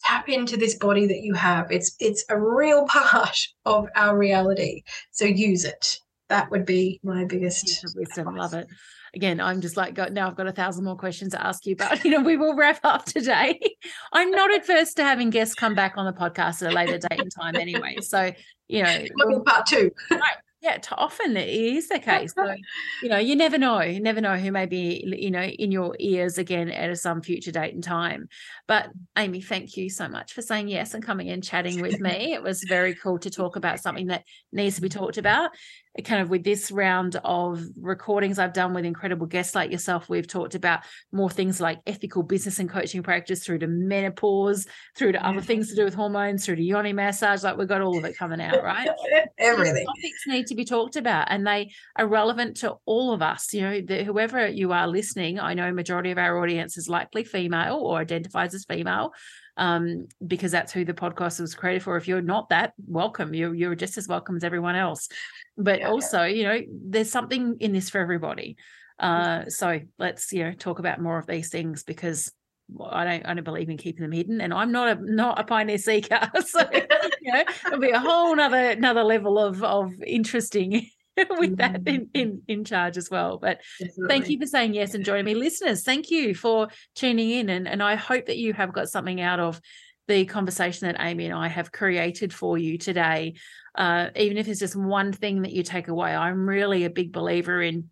tap 0.00 0.28
into 0.28 0.56
this 0.56 0.76
body 0.76 1.06
that 1.06 1.20
you 1.22 1.34
have. 1.34 1.70
It's 1.70 1.94
it's 1.98 2.24
a 2.28 2.38
real 2.38 2.86
part 2.88 3.38
of 3.64 3.88
our 3.94 4.16
reality. 4.16 4.82
So 5.10 5.24
use 5.24 5.64
it. 5.64 5.98
That 6.28 6.50
would 6.50 6.66
be 6.66 7.00
my 7.02 7.24
biggest 7.24 7.84
wisdom 7.96 8.34
love 8.34 8.54
it. 8.54 8.68
Again 9.14 9.40
i'm 9.40 9.62
just 9.62 9.78
like 9.78 9.96
now 10.12 10.28
i've 10.28 10.36
got 10.36 10.46
a 10.46 10.52
thousand 10.52 10.84
more 10.84 10.94
questions 10.94 11.32
to 11.32 11.42
ask 11.42 11.64
you 11.64 11.74
but 11.74 12.04
you 12.04 12.10
know 12.10 12.20
we 12.20 12.36
will 12.36 12.54
wrap 12.54 12.80
up 12.84 13.06
today. 13.06 13.58
I'm 14.12 14.30
not 14.30 14.54
adverse 14.54 14.92
to 14.94 15.04
having 15.04 15.30
guests 15.30 15.54
come 15.54 15.74
back 15.74 15.94
on 15.96 16.04
the 16.04 16.12
podcast 16.12 16.62
at 16.62 16.72
a 16.72 16.74
later 16.74 16.98
date 16.98 17.18
and 17.18 17.32
time 17.34 17.56
anyway. 17.56 17.96
So 18.02 18.32
you 18.68 18.82
know 18.82 19.40
part 19.40 19.66
two 19.66 19.90
right 20.10 20.36
yeah, 20.60 20.78
often 20.92 21.36
it 21.36 21.48
is 21.48 21.88
the 21.88 22.00
case. 22.00 22.34
So, 22.34 22.52
you 23.02 23.08
know, 23.08 23.16
you 23.16 23.36
never 23.36 23.58
know. 23.58 23.80
You 23.80 24.00
never 24.00 24.20
know 24.20 24.36
who 24.36 24.50
may 24.50 24.66
be, 24.66 25.04
you 25.06 25.30
know, 25.30 25.42
in 25.42 25.70
your 25.70 25.94
ears 26.00 26.36
again 26.36 26.68
at 26.68 26.98
some 26.98 27.22
future 27.22 27.52
date 27.52 27.74
and 27.74 27.84
time. 27.84 28.28
But 28.66 28.88
Amy, 29.16 29.40
thank 29.40 29.76
you 29.76 29.88
so 29.88 30.08
much 30.08 30.32
for 30.32 30.42
saying 30.42 30.66
yes 30.66 30.94
and 30.94 31.04
coming 31.04 31.30
and 31.30 31.44
chatting 31.44 31.80
with 31.80 32.00
me. 32.00 32.32
It 32.32 32.42
was 32.42 32.64
very 32.64 32.96
cool 32.96 33.20
to 33.20 33.30
talk 33.30 33.54
about 33.54 33.78
something 33.78 34.08
that 34.08 34.24
needs 34.52 34.76
to 34.76 34.82
be 34.82 34.88
talked 34.88 35.16
about 35.16 35.50
kind 36.04 36.22
of 36.22 36.30
with 36.30 36.44
this 36.44 36.70
round 36.70 37.16
of 37.24 37.62
recordings 37.80 38.38
I've 38.38 38.52
done 38.52 38.74
with 38.74 38.84
incredible 38.84 39.26
guests 39.26 39.54
like 39.54 39.70
yourself, 39.70 40.08
we've 40.08 40.26
talked 40.26 40.54
about 40.54 40.80
more 41.12 41.30
things 41.30 41.60
like 41.60 41.80
ethical 41.86 42.22
business 42.22 42.58
and 42.58 42.68
coaching 42.68 43.02
practice 43.02 43.44
through 43.44 43.58
to 43.60 43.66
menopause, 43.66 44.66
through 44.96 45.12
to 45.12 45.26
other 45.26 45.40
things 45.40 45.68
to 45.68 45.74
do 45.74 45.84
with 45.84 45.94
hormones, 45.94 46.44
through 46.44 46.56
to 46.56 46.62
yoni 46.62 46.92
massage. 46.92 47.42
Like 47.42 47.56
we've 47.56 47.68
got 47.68 47.80
all 47.80 47.98
of 47.98 48.04
it 48.04 48.16
coming 48.16 48.40
out, 48.40 48.62
right? 48.62 48.88
Everything. 49.38 49.86
topics 49.86 50.26
need 50.26 50.46
to 50.46 50.54
be 50.54 50.64
talked 50.64 50.96
about 50.96 51.28
and 51.30 51.46
they 51.46 51.72
are 51.96 52.06
relevant 52.06 52.58
to 52.58 52.76
all 52.84 53.12
of 53.12 53.22
us. 53.22 53.52
You 53.52 53.62
know, 53.62 53.80
the, 53.80 54.04
whoever 54.04 54.46
you 54.46 54.72
are 54.72 54.86
listening, 54.86 55.40
I 55.40 55.54
know 55.54 55.72
majority 55.72 56.10
of 56.10 56.18
our 56.18 56.42
audience 56.42 56.76
is 56.76 56.88
likely 56.88 57.24
female 57.24 57.76
or 57.76 57.98
identifies 57.98 58.54
as 58.54 58.64
female 58.64 59.12
um, 59.58 60.06
because 60.26 60.52
that's 60.52 60.72
who 60.72 60.84
the 60.84 60.94
podcast 60.94 61.40
was 61.40 61.54
created 61.54 61.82
for. 61.82 61.96
If 61.96 62.08
you're 62.08 62.22
not 62.22 62.48
that, 62.48 62.72
welcome. 62.86 63.34
You're 63.34 63.54
you're 63.54 63.74
just 63.74 63.98
as 63.98 64.08
welcome 64.08 64.36
as 64.36 64.44
everyone 64.44 64.76
else. 64.76 65.08
But 65.56 65.80
yeah, 65.80 65.88
also, 65.88 66.22
you 66.24 66.44
know, 66.44 66.60
there's 66.70 67.10
something 67.10 67.56
in 67.60 67.72
this 67.72 67.90
for 67.90 67.98
everybody. 67.98 68.56
Uh, 68.98 69.44
so 69.48 69.80
let's 69.98 70.32
you 70.32 70.44
know 70.44 70.52
talk 70.52 70.78
about 70.78 71.00
more 71.00 71.18
of 71.18 71.26
these 71.26 71.50
things 71.50 71.82
because 71.82 72.32
I 72.90 73.04
don't 73.04 73.26
I 73.26 73.34
don't 73.34 73.44
believe 73.44 73.68
in 73.68 73.76
keeping 73.76 74.02
them 74.02 74.12
hidden, 74.12 74.40
and 74.40 74.54
I'm 74.54 74.70
not 74.70 74.96
a 74.96 75.00
not 75.02 75.40
a 75.40 75.44
pioneer 75.44 75.78
seeker. 75.78 76.30
So 76.46 76.60
you 77.20 77.32
know, 77.32 77.44
it'll 77.66 77.80
be 77.80 77.90
a 77.90 77.98
whole 77.98 78.32
another 78.32 78.70
another 78.70 79.02
level 79.02 79.38
of 79.38 79.62
of 79.64 79.92
interesting 80.06 80.88
with 81.30 81.56
that 81.58 81.86
in, 81.86 82.08
in, 82.14 82.42
in 82.48 82.64
charge 82.64 82.96
as 82.96 83.10
well. 83.10 83.38
But 83.38 83.60
Definitely. 83.78 84.08
thank 84.08 84.28
you 84.28 84.38
for 84.38 84.46
saying 84.46 84.74
yes 84.74 84.94
and 84.94 85.04
joining 85.04 85.24
me. 85.24 85.34
Listeners, 85.48 85.82
thank 85.82 86.10
you 86.10 86.34
for 86.34 86.68
tuning 86.94 87.30
in. 87.30 87.48
And, 87.48 87.68
and 87.68 87.82
I 87.82 87.96
hope 87.96 88.26
that 88.26 88.38
you 88.38 88.52
have 88.52 88.72
got 88.72 88.88
something 88.88 89.20
out 89.20 89.40
of 89.40 89.60
the 90.06 90.24
conversation 90.24 90.86
that 90.86 90.96
Amy 91.00 91.26
and 91.26 91.34
I 91.34 91.48
have 91.48 91.72
created 91.72 92.32
for 92.32 92.56
you 92.56 92.78
today. 92.78 93.34
Uh, 93.74 94.08
even 94.16 94.38
if 94.38 94.48
it's 94.48 94.60
just 94.60 94.76
one 94.76 95.12
thing 95.12 95.42
that 95.42 95.52
you 95.52 95.62
take 95.62 95.88
away, 95.88 96.14
I'm 96.14 96.48
really 96.48 96.84
a 96.84 96.90
big 96.90 97.12
believer 97.12 97.60
in 97.62 97.90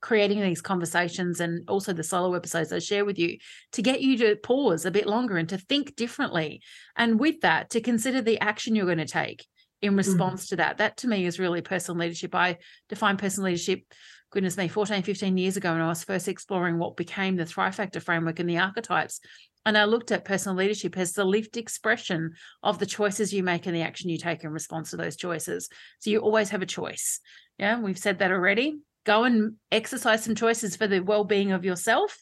creating 0.00 0.42
these 0.42 0.60
conversations 0.60 1.40
and 1.40 1.66
also 1.66 1.94
the 1.94 2.02
solo 2.02 2.34
episodes 2.34 2.70
I 2.72 2.78
share 2.78 3.06
with 3.06 3.18
you 3.18 3.38
to 3.72 3.80
get 3.80 4.02
you 4.02 4.18
to 4.18 4.36
pause 4.36 4.84
a 4.84 4.90
bit 4.90 5.06
longer 5.06 5.38
and 5.38 5.48
to 5.48 5.56
think 5.56 5.96
differently. 5.96 6.60
And 6.94 7.18
with 7.18 7.40
that, 7.40 7.70
to 7.70 7.80
consider 7.80 8.20
the 8.20 8.38
action 8.40 8.74
you're 8.74 8.84
going 8.84 8.98
to 8.98 9.06
take 9.06 9.46
in 9.84 9.90
mm-hmm. 9.90 9.98
response 9.98 10.46
mm. 10.46 10.48
to 10.50 10.56
that. 10.56 10.78
That 10.78 10.96
to 10.98 11.08
me 11.08 11.26
is 11.26 11.38
really 11.38 11.60
personal 11.60 12.00
leadership. 12.00 12.34
I 12.34 12.56
define 12.88 13.18
personal 13.18 13.50
leadership, 13.50 13.82
goodness 14.30 14.56
me, 14.56 14.68
14, 14.68 15.02
15 15.02 15.36
years 15.36 15.56
ago 15.56 15.72
when 15.72 15.82
I 15.82 15.88
was 15.88 16.02
first 16.02 16.26
exploring 16.26 16.78
what 16.78 16.96
became 16.96 17.36
the 17.36 17.46
Thrive 17.46 17.74
Factor 17.74 18.00
framework 18.00 18.38
and 18.38 18.48
the 18.48 18.58
archetypes. 18.58 19.20
And 19.66 19.78
I 19.78 19.84
looked 19.84 20.10
at 20.10 20.24
personal 20.24 20.56
leadership 20.56 20.96
as 20.96 21.12
the 21.12 21.24
lived 21.24 21.56
expression 21.56 22.32
of 22.62 22.78
the 22.78 22.86
choices 22.86 23.32
you 23.32 23.42
make 23.42 23.66
and 23.66 23.76
the 23.76 23.82
action 23.82 24.10
you 24.10 24.18
take 24.18 24.42
in 24.42 24.50
response 24.50 24.90
to 24.90 24.96
those 24.96 25.16
choices. 25.16 25.68
So 26.00 26.10
you 26.10 26.20
always 26.20 26.50
have 26.50 26.62
a 26.62 26.66
choice. 26.66 27.20
Yeah, 27.58 27.80
we've 27.80 27.98
said 27.98 28.18
that 28.18 28.32
already. 28.32 28.78
Go 29.04 29.24
and 29.24 29.54
exercise 29.70 30.24
some 30.24 30.34
choices 30.34 30.76
for 30.76 30.86
the 30.86 31.00
well-being 31.00 31.52
of 31.52 31.64
yourself 31.64 32.18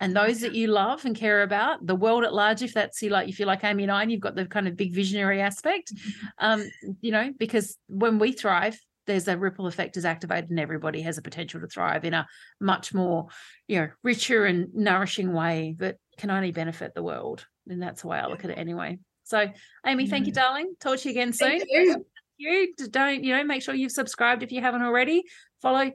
and 0.00 0.14
those 0.14 0.40
that 0.40 0.54
you 0.54 0.68
love 0.68 1.04
and 1.04 1.16
care 1.16 1.42
about, 1.42 1.86
the 1.86 1.94
world 1.94 2.24
at 2.24 2.34
large. 2.34 2.62
If 2.62 2.74
that's 2.74 3.00
you 3.00 3.10
like, 3.10 3.28
if 3.28 3.40
you 3.40 3.46
like 3.46 3.64
Amy 3.64 3.84
and 3.84 3.92
I, 3.92 4.02
and 4.02 4.12
you've 4.12 4.20
got 4.20 4.34
the 4.34 4.46
kind 4.46 4.68
of 4.68 4.76
big 4.76 4.94
visionary 4.94 5.40
aspect, 5.40 5.92
um, 6.38 6.64
you 7.00 7.12
know, 7.12 7.32
because 7.38 7.76
when 7.88 8.18
we 8.18 8.32
thrive, 8.32 8.78
there's 9.06 9.28
a 9.28 9.38
ripple 9.38 9.66
effect 9.66 9.96
is 9.96 10.04
activated 10.04 10.50
and 10.50 10.60
everybody 10.60 11.00
has 11.02 11.16
a 11.16 11.22
potential 11.22 11.60
to 11.60 11.68
thrive 11.68 12.04
in 12.04 12.12
a 12.12 12.26
much 12.60 12.92
more 12.92 13.28
you 13.68 13.80
know 13.80 13.88
richer 14.02 14.44
and 14.44 14.74
nourishing 14.74 15.32
way 15.32 15.76
that 15.78 15.96
can 16.18 16.30
only 16.30 16.50
benefit 16.50 16.94
the 16.94 17.02
world. 17.02 17.46
And 17.68 17.82
that's 17.82 18.02
the 18.02 18.08
way 18.08 18.18
i 18.18 18.26
look 18.26 18.44
at 18.44 18.50
it 18.50 18.58
anyway. 18.58 18.98
So 19.24 19.48
amy 19.86 20.06
thank 20.08 20.26
you 20.26 20.32
darling. 20.32 20.74
Talk 20.80 20.98
to 20.98 21.08
you 21.08 21.12
again 21.12 21.32
soon. 21.32 21.60
Thank 21.60 21.64
you. 21.68 22.04
you 22.36 22.74
don't 22.90 23.24
you 23.24 23.36
know 23.36 23.44
make 23.44 23.62
sure 23.62 23.74
you've 23.74 23.92
subscribed 23.92 24.42
if 24.42 24.52
you 24.52 24.60
haven't 24.60 24.82
already. 24.82 25.22
Follow 25.62 25.90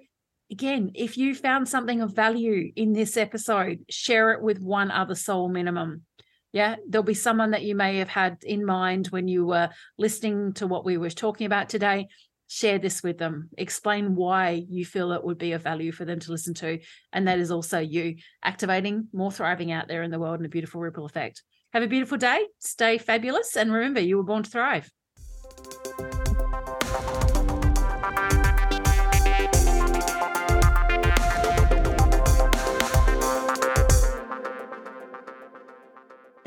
again 0.51 0.91
if 0.93 1.17
you 1.17 1.33
found 1.33 1.67
something 1.67 2.01
of 2.01 2.13
value 2.13 2.71
in 2.75 2.93
this 2.93 3.17
episode 3.17 3.79
share 3.89 4.31
it 4.31 4.41
with 4.41 4.59
one 4.61 4.91
other 4.91 5.15
soul 5.15 5.49
minimum. 5.49 6.03
Yeah 6.51 6.75
there'll 6.87 7.03
be 7.03 7.13
someone 7.13 7.51
that 7.51 7.63
you 7.63 7.75
may 7.75 7.97
have 7.97 8.09
had 8.09 8.37
in 8.43 8.65
mind 8.65 9.07
when 9.07 9.27
you 9.27 9.45
were 9.45 9.69
listening 9.97 10.53
to 10.53 10.67
what 10.67 10.85
we 10.85 10.97
were 10.97 11.09
talking 11.09 11.45
about 11.45 11.69
today. 11.69 12.07
Share 12.47 12.79
this 12.79 13.01
with 13.01 13.17
them. 13.17 13.49
Explain 13.57 14.13
why 14.15 14.61
you 14.67 14.85
feel 14.85 15.13
it 15.13 15.23
would 15.23 15.37
be 15.37 15.53
of 15.53 15.63
value 15.63 15.93
for 15.93 16.03
them 16.03 16.19
to 16.19 16.31
listen 16.31 16.53
to 16.55 16.79
and 17.13 17.27
that 17.27 17.39
is 17.39 17.49
also 17.49 17.79
you 17.79 18.17
activating 18.43 19.07
more 19.13 19.31
thriving 19.31 19.71
out 19.71 19.87
there 19.87 20.03
in 20.03 20.11
the 20.11 20.19
world 20.19 20.37
and 20.37 20.45
a 20.45 20.49
beautiful 20.49 20.81
ripple 20.81 21.05
effect. 21.05 21.43
Have 21.71 21.83
a 21.83 21.87
beautiful 21.87 22.17
day 22.17 22.45
stay 22.59 22.97
fabulous 22.97 23.55
and 23.55 23.71
remember 23.71 24.01
you 24.01 24.17
were 24.17 24.23
born 24.23 24.43
to 24.43 24.49
thrive 24.49 24.91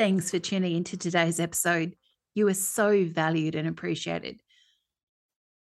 Thanks 0.04 0.30
for 0.30 0.38
tuning 0.38 0.76
into 0.76 0.98
today's 0.98 1.40
episode. 1.40 1.96
You 2.34 2.46
are 2.48 2.52
so 2.52 3.06
valued 3.06 3.54
and 3.54 3.66
appreciated. 3.66 4.38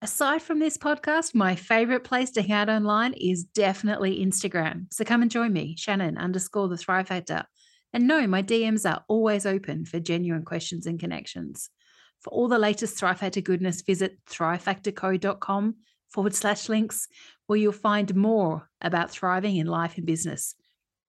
Aside 0.00 0.42
from 0.42 0.58
this 0.58 0.76
podcast, 0.76 1.32
my 1.32 1.54
favorite 1.54 2.02
place 2.02 2.32
to 2.32 2.42
hang 2.42 2.50
out 2.50 2.68
online 2.68 3.12
is 3.12 3.44
definitely 3.44 4.18
Instagram. 4.18 4.92
So 4.92 5.04
come 5.04 5.22
and 5.22 5.30
join 5.30 5.52
me, 5.52 5.76
Shannon 5.78 6.18
underscore 6.18 6.66
the 6.66 6.76
Thrive 6.76 7.06
Factor. 7.06 7.44
And 7.92 8.08
no, 8.08 8.26
my 8.26 8.42
DMs 8.42 8.84
are 8.84 9.04
always 9.06 9.46
open 9.46 9.84
for 9.84 10.00
genuine 10.00 10.44
questions 10.44 10.86
and 10.86 10.98
connections. 10.98 11.70
For 12.18 12.30
all 12.30 12.48
the 12.48 12.58
latest 12.58 12.98
Thrive 12.98 13.20
Factor 13.20 13.42
goodness, 13.42 13.82
visit 13.82 14.18
thrivefactorco.com 14.28 15.76
forward 16.10 16.34
slash 16.34 16.68
links, 16.68 17.06
where 17.46 17.60
you'll 17.60 17.70
find 17.70 18.12
more 18.16 18.68
about 18.80 19.12
thriving 19.12 19.58
in 19.58 19.68
life 19.68 19.98
and 19.98 20.04
business. 20.04 20.56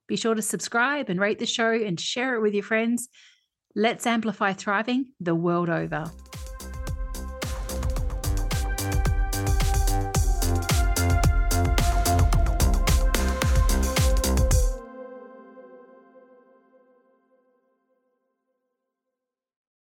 Be 0.07 0.15
sure 0.15 0.35
to 0.35 0.41
subscribe 0.41 1.09
and 1.09 1.19
rate 1.19 1.39
the 1.39 1.45
show 1.45 1.71
and 1.71 1.99
share 1.99 2.35
it 2.35 2.41
with 2.41 2.53
your 2.53 2.63
friends. 2.63 3.09
Let's 3.75 4.05
amplify 4.05 4.53
thriving 4.53 5.07
the 5.19 5.35
world 5.35 5.69
over. 5.69 6.11